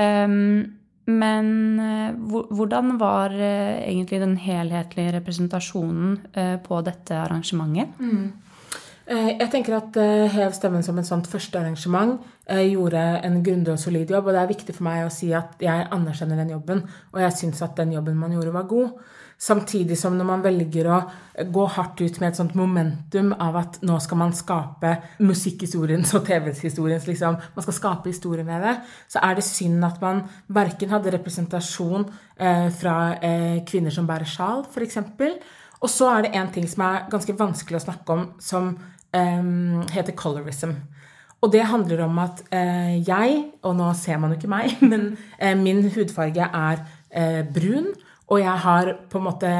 Um, 0.00 0.76
men 1.10 1.48
eh, 1.82 2.12
hvordan 2.16 2.94
var 3.00 3.34
eh, 3.34 3.82
egentlig 3.90 4.20
den 4.22 4.36
helhetlige 4.40 5.16
representasjonen 5.18 6.14
på 6.64 6.80
dette 6.86 7.18
arrangementet? 7.18 7.98
Mm. 7.98 8.30
Jeg 9.10 9.48
tenker 9.50 9.74
at 9.74 9.96
Hev 10.30 10.52
stemmen 10.54 10.84
som 10.86 10.98
et 11.00 11.08
sånt 11.08 11.26
første 11.26 11.58
arrangement 11.58 12.20
gjorde 12.46 13.00
en 13.26 13.40
grundig 13.42 13.72
og 13.72 13.80
solid 13.82 14.12
jobb. 14.14 14.28
Og 14.28 14.36
det 14.36 14.42
er 14.44 14.52
viktig 14.52 14.74
for 14.76 14.86
meg 14.86 15.02
å 15.02 15.10
si 15.10 15.32
at 15.34 15.58
jeg 15.58 15.88
anerkjenner 15.90 16.38
den 16.38 16.52
jobben, 16.54 16.84
og 17.10 17.18
jeg 17.24 17.34
syns 17.40 17.64
at 17.66 17.74
den 17.80 17.96
jobben 17.96 18.20
man 18.20 18.36
gjorde, 18.36 18.54
var 18.54 18.68
god. 18.70 19.00
Samtidig 19.40 19.96
som 19.96 20.18
når 20.18 20.26
man 20.28 20.42
velger 20.44 20.88
å 20.92 20.96
gå 21.48 21.62
hardt 21.72 22.02
ut 22.02 22.18
med 22.20 22.28
et 22.28 22.36
sånt 22.36 22.52
momentum 22.58 23.30
av 23.40 23.54
at 23.56 23.78
nå 23.88 23.94
skal 24.04 24.18
man 24.20 24.34
skape 24.36 24.90
musikkhistoriens 25.24 26.12
og 26.18 26.26
TV-historiens 26.26 27.06
liksom, 27.08 27.38
Man 27.54 27.64
skal 27.64 27.76
skape 27.78 28.12
historie 28.12 28.44
med 28.44 28.60
det. 28.66 28.74
Så 29.08 29.22
er 29.24 29.38
det 29.38 29.46
synd 29.48 29.86
at 29.88 29.96
man 30.04 30.26
verken 30.52 30.92
hadde 30.92 31.14
representasjon 31.16 32.04
eh, 32.36 32.68
fra 32.82 32.96
eh, 33.16 33.64
kvinner 33.64 33.94
som 33.96 34.08
bærer 34.10 34.28
sjal, 34.28 34.66
f.eks. 34.68 35.00
Og 35.80 35.88
så 35.88 36.10
er 36.12 36.26
det 36.26 36.34
en 36.36 36.52
ting 36.52 36.68
som 36.68 36.84
er 36.84 37.08
ganske 37.08 37.38
vanskelig 37.40 37.80
å 37.80 37.84
snakke 37.86 38.18
om, 38.18 38.26
som 38.44 38.74
eh, 38.76 38.99
heter 39.12 40.14
colorism. 40.16 40.76
Og 41.40 41.52
det 41.54 41.64
handler 41.70 42.04
om 42.04 42.20
at 42.20 42.42
eh, 42.52 43.00
jeg, 43.00 43.40
og 43.64 43.76
nå 43.78 43.88
ser 43.96 44.20
man 44.20 44.32
jo 44.32 44.38
ikke 44.38 44.52
meg, 44.52 44.76
men 44.90 45.14
eh, 45.38 45.56
min 45.56 45.82
hudfarge 45.94 46.46
er 46.46 46.84
eh, 47.08 47.42
brun. 47.48 47.90
Og 48.30 48.38
jeg 48.38 48.62
har 48.62 48.92
på 49.10 49.18
en 49.18 49.26
måte 49.26 49.50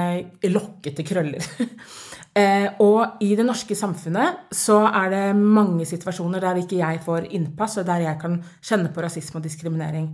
lokkete 0.47 1.03
krøller. 1.03 1.43
og 2.87 3.23
i 3.27 3.33
det 3.35 3.43
norske 3.43 3.75
samfunnet 3.75 4.53
så 4.55 4.77
er 4.87 5.09
det 5.11 5.23
mange 5.35 5.83
situasjoner 5.89 6.45
der 6.45 6.61
ikke 6.61 6.79
jeg 6.79 7.01
får 7.03 7.27
innpass, 7.35 7.81
og 7.83 7.89
der 7.89 8.05
jeg 8.05 8.21
kan 8.21 8.37
kjenne 8.63 8.93
på 8.95 9.03
rasisme 9.03 9.41
og 9.41 9.49
diskriminering. 9.49 10.07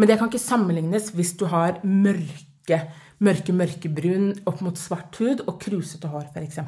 Men 0.00 0.08
det 0.08 0.16
kan 0.16 0.32
ikke 0.32 0.40
sammenlignes 0.40 1.10
hvis 1.12 1.34
du 1.36 1.44
har 1.52 1.82
mørke 1.84 2.80
mørke, 3.20 3.54
mørkebrun 3.56 4.30
opp 4.48 4.62
mot 4.64 4.78
svart 4.80 5.18
hud 5.20 5.44
og 5.46 5.58
krusete 5.62 6.08
hår, 6.10 6.30
f.eks. 6.32 6.60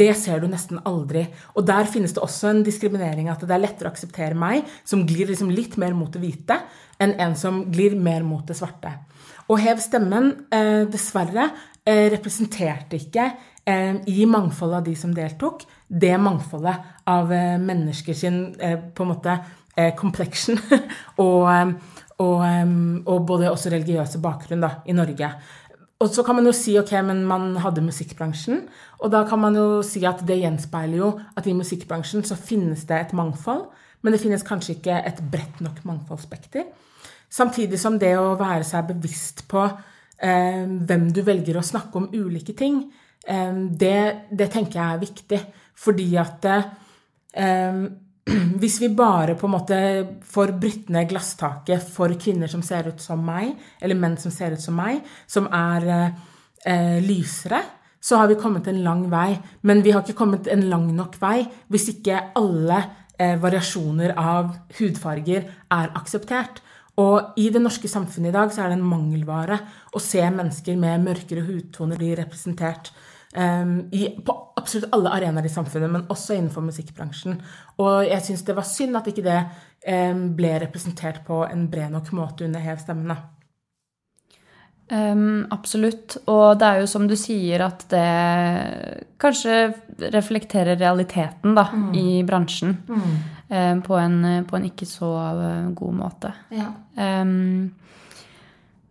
Det 0.00 0.10
ser 0.16 0.42
du 0.42 0.46
nesten 0.50 0.80
aldri. 0.86 1.26
Og 1.58 1.66
der 1.66 1.90
finnes 1.90 2.14
det 2.14 2.22
også 2.22 2.52
en 2.52 2.62
diskriminering. 2.66 3.28
At 3.32 3.42
det 3.42 3.52
er 3.52 3.64
lettere 3.64 3.90
å 3.90 3.94
akseptere 3.94 4.38
meg, 4.38 4.64
som 4.86 5.02
glir 5.08 5.28
liksom 5.32 5.50
litt 5.52 5.74
mer 5.82 5.96
mot 5.98 6.12
det 6.14 6.22
hvite, 6.22 6.60
enn 7.02 7.16
en 7.20 7.34
som 7.38 7.64
glir 7.72 7.98
mer 7.98 8.24
mot 8.26 8.46
det 8.46 8.56
svarte. 8.58 8.94
Og 9.46 9.60
Hev 9.62 9.78
stemmen, 9.78 10.32
eh, 10.50 10.84
dessverre, 10.90 11.50
eh, 11.86 12.10
representerte 12.10 12.96
ikke 12.98 13.32
eh, 13.66 13.94
i 14.06 14.24
mangfoldet 14.26 14.76
av 14.76 14.84
de 14.84 14.94
som 14.94 15.14
deltok, 15.14 15.62
det 15.88 16.18
mangfoldet 16.18 16.76
av 17.06 17.28
mennesker 17.60 18.14
sin 18.14 18.54
på 18.94 19.02
en 19.02 19.08
måte 19.08 19.36
complexion 19.98 20.58
og, 21.22 21.74
og, 22.22 22.42
og, 23.04 23.26
både 23.28 23.50
også 23.50 23.70
religiøse 23.72 24.20
bakgrunn 24.24 24.64
da, 24.64 24.70
i 24.88 24.94
Norge. 24.96 25.30
Og 26.00 26.12
så 26.12 26.22
kan 26.24 26.36
man 26.36 26.48
jo 26.48 26.52
si 26.52 26.74
ok, 26.76 26.92
men 27.08 27.22
man 27.28 27.54
hadde 27.60 27.84
musikkbransjen. 27.84 28.66
Og 29.00 29.12
da 29.12 29.22
kan 29.28 29.40
man 29.40 29.56
jo 29.56 29.82
si 29.84 30.02
at 30.08 30.20
det 30.28 30.38
gjenspeiler 30.42 31.00
jo 31.00 31.10
at 31.36 31.48
i 31.48 31.56
musikkbransjen 31.56 32.24
så 32.24 32.36
finnes 32.36 32.84
det 32.88 32.98
et 32.98 33.14
mangfold, 33.16 33.66
men 34.04 34.12
det 34.12 34.20
finnes 34.20 34.44
kanskje 34.44 34.76
ikke 34.76 34.98
et 35.08 35.22
bredt 35.32 35.62
nok 35.64 35.80
mangfoldsspekter. 35.88 36.68
Samtidig 37.32 37.80
som 37.80 37.96
det 38.00 38.12
å 38.20 38.36
være 38.38 38.64
seg 38.64 38.92
bevisst 38.92 39.46
på 39.50 39.64
eh, 39.64 40.64
hvem 40.64 41.08
du 41.12 41.22
velger 41.26 41.58
å 41.58 41.64
snakke 41.64 41.98
om 41.98 42.10
ulike 42.12 42.54
ting, 42.56 42.82
eh, 43.26 43.56
det, 43.72 44.28
det, 44.30 44.50
tenker 44.52 44.78
jeg 44.78 44.86
er 44.86 45.02
viktig. 45.02 45.40
Fordi 45.76 46.10
at 46.20 46.46
eh, 46.52 47.80
hvis 48.60 48.80
vi 48.82 48.90
bare 48.96 49.36
på 49.38 49.46
en 49.46 49.54
måte 49.54 49.78
får 50.26 50.54
brutt 50.60 50.90
ned 50.94 51.08
glasstaket 51.10 51.86
for 51.94 52.14
kvinner 52.18 52.50
som 52.50 52.64
ser 52.66 52.90
ut 52.90 53.02
som 53.02 53.22
meg, 53.22 53.54
eller 53.80 53.98
menn 53.98 54.18
som 54.18 54.34
ser 54.34 54.56
ut 54.56 54.62
som 54.62 54.76
meg, 54.78 55.02
som 55.30 55.46
er 55.54 55.88
eh, 55.94 56.98
lysere, 57.04 57.62
så 58.00 58.20
har 58.20 58.30
vi 58.30 58.38
kommet 58.38 58.68
en 58.70 58.82
lang 58.84 59.06
vei. 59.10 59.36
Men 59.66 59.82
vi 59.82 59.94
har 59.94 60.04
ikke 60.04 60.18
kommet 60.18 60.50
en 60.50 60.68
lang 60.70 60.88
nok 60.94 61.18
vei 61.22 61.40
hvis 61.72 61.88
ikke 61.96 62.20
alle 62.38 62.78
eh, 63.18 63.34
variasjoner 63.42 64.14
av 64.18 64.52
hudfarger 64.78 65.48
er 65.74 65.92
akseptert. 65.98 66.62
Og 67.02 67.36
i 67.38 67.50
det 67.52 67.60
norske 67.60 67.90
samfunnet 67.90 68.30
i 68.30 68.36
dag 68.36 68.52
så 68.54 68.64
er 68.64 68.72
det 68.72 68.78
en 68.78 68.88
mangelvare 68.88 69.58
å 69.92 70.00
se 70.00 70.22
mennesker 70.22 70.78
med 70.80 71.04
mørkere 71.04 71.44
hudtoner 71.44 71.98
bli 72.00 72.14
representert 72.16 72.92
um, 73.36 73.76
i, 73.92 74.08
på 74.24 74.34
absolutt 74.56 74.90
alle 74.96 75.12
arenaer 75.14 75.46
i 75.46 75.52
samfunnet, 75.52 75.92
men 75.92 76.08
også 76.12 76.36
innenfor 76.36 76.64
musikkbransjen. 76.66 77.38
Og 77.82 78.08
jeg 78.08 78.24
syns 78.26 78.44
det 78.46 78.56
var 78.56 78.68
synd 78.68 78.98
at 78.98 79.08
ikke 79.12 79.26
det 79.26 79.38
um, 79.86 80.28
ble 80.38 80.56
representert 80.64 81.22
på 81.26 81.44
en 81.46 81.68
bred 81.70 81.94
nok 81.94 82.12
måte 82.16 82.48
under 82.48 82.64
Hev 82.64 82.82
stemmene. 82.82 83.18
Um, 84.90 85.46
absolutt. 85.50 86.18
Og 86.30 86.58
det 86.60 86.66
er 86.66 86.82
jo 86.82 86.90
som 86.90 87.06
du 87.10 87.16
sier, 87.18 87.64
at 87.66 87.86
det 87.90 88.06
kanskje 89.22 89.72
reflekterer 90.14 90.78
realiteten 90.78 91.56
da, 91.58 91.68
mm. 91.72 91.88
i 91.98 92.20
bransjen. 92.26 92.76
Mm. 92.86 93.16
Eh, 93.48 93.80
på, 93.80 93.94
en, 93.94 94.44
på, 94.46 94.56
en, 94.58 94.64
ikke 94.66 94.86
så 94.90 95.10
eh, 95.30 95.66
god 95.78 95.94
måte. 95.94 96.32
Ja. 96.54 96.72
Um, 97.22 97.74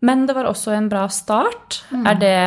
Men 0.06 0.26
det 0.30 0.38
var 0.38 0.50
også 0.50 0.76
en 0.76 0.90
bra 0.92 1.08
start. 1.10 1.82
Er 1.92 2.18
det 2.22 2.38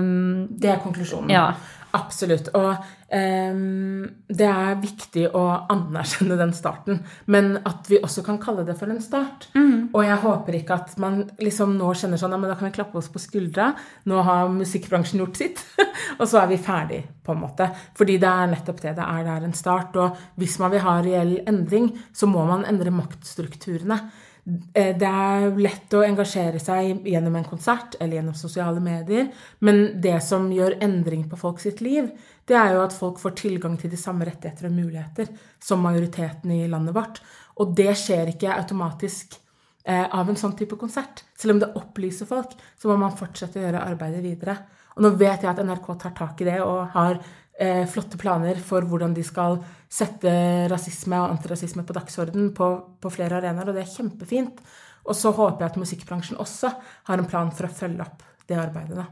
mm, 0.00 0.58
Det 0.60 0.72
er 0.72 0.82
konklusjonen. 0.82 1.32
Ja. 1.32 1.48
Absolutt. 1.94 2.48
Og 2.58 2.72
um, 2.74 4.06
det 4.26 4.46
er 4.48 4.80
viktig 4.82 5.28
å 5.38 5.42
anerkjenne 5.70 6.38
den 6.40 6.50
starten, 6.56 7.04
men 7.30 7.52
at 7.62 7.86
vi 7.86 8.00
også 8.02 8.24
kan 8.26 8.40
kalle 8.42 8.64
det 8.66 8.74
for 8.80 8.90
en 8.90 9.02
start. 9.02 9.46
Og 9.94 10.00
jeg 10.02 10.18
håper 10.24 10.58
ikke 10.58 10.74
at 10.80 10.96
man 11.02 11.20
liksom 11.38 11.76
nå 11.78 11.92
kjenner 11.94 12.18
sånn 12.18 12.34
ja, 12.34 12.40
men 12.40 12.50
da 12.50 12.58
kan 12.58 12.66
vi 12.66 12.74
klappe 12.74 12.98
oss 12.98 13.12
på 13.14 13.22
skuldra. 13.22 13.70
Nå 14.10 14.24
har 14.26 14.50
musikkbransjen 14.50 15.22
gjort 15.22 15.38
sitt, 15.38 15.62
og 16.18 16.26
så 16.26 16.42
er 16.42 16.50
vi 16.50 16.58
ferdig, 16.58 17.04
på 17.22 17.36
en 17.36 17.42
måte. 17.44 17.70
Fordi 17.94 18.18
det 18.18 18.32
er 18.32 18.50
nettopp 18.50 18.82
det. 18.82 18.96
Det 18.98 19.06
er, 19.06 19.22
det 19.28 19.36
er 19.36 19.46
en 19.46 19.56
start. 19.56 19.94
Og 20.02 20.40
hvis 20.42 20.58
man 20.62 20.74
vil 20.74 20.82
ha 20.82 20.98
reell 21.04 21.36
endring, 21.46 21.92
så 22.10 22.26
må 22.30 22.42
man 22.50 22.66
endre 22.66 22.90
maktstrukturene. 22.94 24.02
Eh, 24.46 24.92
Det 24.96 25.08
er 25.08 25.54
lett 25.56 25.94
å 25.96 26.02
engasjere 26.04 26.60
seg 26.60 27.06
gjennom 27.08 27.36
en 27.38 27.46
konsert 27.48 27.96
eller 27.98 28.18
gjennom 28.18 28.36
sosiale 28.36 28.80
medier, 28.80 29.30
men 29.64 30.00
det 30.04 30.18
som 30.22 30.50
gjør 30.52 30.76
endring 30.84 31.24
på 31.30 31.38
folk 31.40 31.62
sitt 31.62 31.80
liv, 31.80 32.10
det 32.44 32.56
er 32.60 32.74
jo 32.74 32.82
at 32.84 32.92
folk 32.92 33.18
får 33.22 33.38
tilgang 33.40 33.78
til 33.80 33.90
de 33.90 33.96
samme 33.96 34.26
rettigheter 34.28 34.68
og 34.68 34.76
muligheter 34.76 35.30
som 35.60 35.80
majoriteten 35.80 36.52
i 36.52 36.66
landet 36.68 36.94
vårt. 36.94 37.22
Og 37.56 37.72
det 37.76 37.94
skjer 37.96 38.34
ikke 38.34 38.52
automatisk 38.52 39.38
eh, 39.86 40.04
av 40.04 40.28
en 40.28 40.36
sånn 40.36 40.56
type 40.58 40.76
konsert. 40.76 41.24
Selv 41.38 41.56
om 41.56 41.64
det 41.64 41.72
opplyser 41.80 42.28
folk, 42.28 42.52
så 42.76 42.90
må 42.90 42.98
man 43.00 43.16
fortsette 43.16 43.62
å 43.62 43.64
gjøre 43.64 43.86
arbeidet 43.86 44.20
videre. 44.26 44.58
Og 44.94 45.06
nå 45.06 45.14
vet 45.16 45.42
jeg 45.42 45.50
at 45.50 45.64
NRK 45.64 45.88
tar 46.02 46.12
tak 46.18 46.42
i 46.42 46.50
det 46.50 46.60
og 46.62 46.92
har 46.92 47.16
eh, 47.58 47.84
flotte 47.90 48.18
planer 48.20 48.60
for 48.62 48.86
hvordan 48.88 49.14
de 49.16 49.24
skal 49.26 49.58
sette 49.90 50.30
rasisme 50.70 51.18
og 51.20 51.36
antirasisme 51.36 51.84
på 51.86 51.96
dagsorden 51.96 52.50
på, 52.56 52.70
på 53.00 53.12
flere 53.12 53.38
arenaer, 53.40 53.70
og 53.70 53.76
det 53.76 53.84
er 53.84 53.92
kjempefint. 53.92 54.62
Og 55.04 55.16
så 55.18 55.34
håper 55.36 55.64
jeg 55.66 55.72
at 55.72 55.82
musikkbransjen 55.82 56.40
også 56.40 56.72
har 57.10 57.20
en 57.20 57.28
plan 57.28 57.52
for 57.52 57.68
å 57.68 57.74
følge 57.82 58.06
opp 58.06 58.24
det 58.48 58.58
arbeidet. 58.60 58.96
da. 58.96 59.06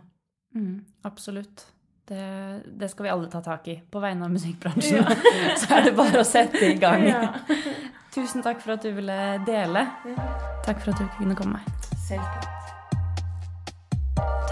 Mm, 0.57 0.81
absolutt. 1.09 1.67
Det, 2.09 2.63
det 2.67 2.89
skal 2.91 3.07
vi 3.07 3.13
alle 3.13 3.29
ta 3.31 3.41
tak 3.45 3.69
i. 3.69 3.77
På 3.91 4.01
vegne 4.03 4.27
av 4.27 4.33
musikkbransjen 4.33 5.05
så 5.61 5.77
er 5.77 5.87
det 5.89 5.95
bare 5.97 6.25
å 6.25 6.27
sette 6.27 6.65
i 6.67 6.75
gang. 6.81 7.07
Tusen 8.13 8.45
takk 8.45 8.61
for 8.65 8.77
at 8.77 8.85
du 8.85 8.91
ville 8.97 9.21
dele. 9.47 9.87
Takk 10.67 10.83
for 10.83 10.93
at 10.93 10.99
du 11.01 11.07
kunne 11.21 11.39
komme. 11.39 11.63
Selv 12.09 12.27
takk. 12.27 12.62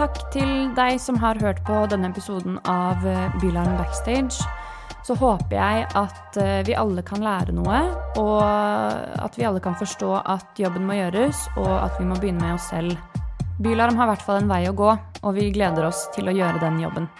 Takk 0.00 0.16
til 0.32 0.70
deg 0.72 0.94
som 0.96 1.18
har 1.20 1.36
hørt 1.44 1.58
på 1.66 1.82
denne 1.92 2.08
episoden 2.08 2.54
av 2.64 3.02
eh, 3.04 3.34
Bylarm 3.42 3.74
Backstage. 3.76 4.40
Så 5.04 5.12
håper 5.20 5.58
jeg 5.58 5.82
at 6.00 6.38
eh, 6.40 6.62
vi 6.64 6.72
alle 6.72 7.04
kan 7.04 7.20
lære 7.20 7.52
noe, 7.52 7.82
og 8.16 8.40
at 8.40 9.36
vi 9.36 9.44
alle 9.44 9.60
kan 9.60 9.76
forstå 9.76 10.14
at 10.22 10.56
jobben 10.56 10.88
må 10.88 10.96
gjøres, 10.96 11.44
og 11.60 11.72
at 11.82 12.00
vi 12.00 12.08
må 12.08 12.16
begynne 12.16 12.40
med 12.40 12.56
oss 12.56 12.70
selv. 12.72 12.96
Bylarm 13.60 14.00
har 14.00 14.08
i 14.08 14.14
hvert 14.14 14.24
fall 14.24 14.40
en 14.40 14.48
vei 14.48 14.62
å 14.70 14.76
gå, 14.78 14.94
og 15.20 15.36
vi 15.36 15.50
gleder 15.52 15.90
oss 15.90 16.06
til 16.16 16.32
å 16.32 16.38
gjøre 16.38 16.64
den 16.64 16.80
jobben. 16.80 17.10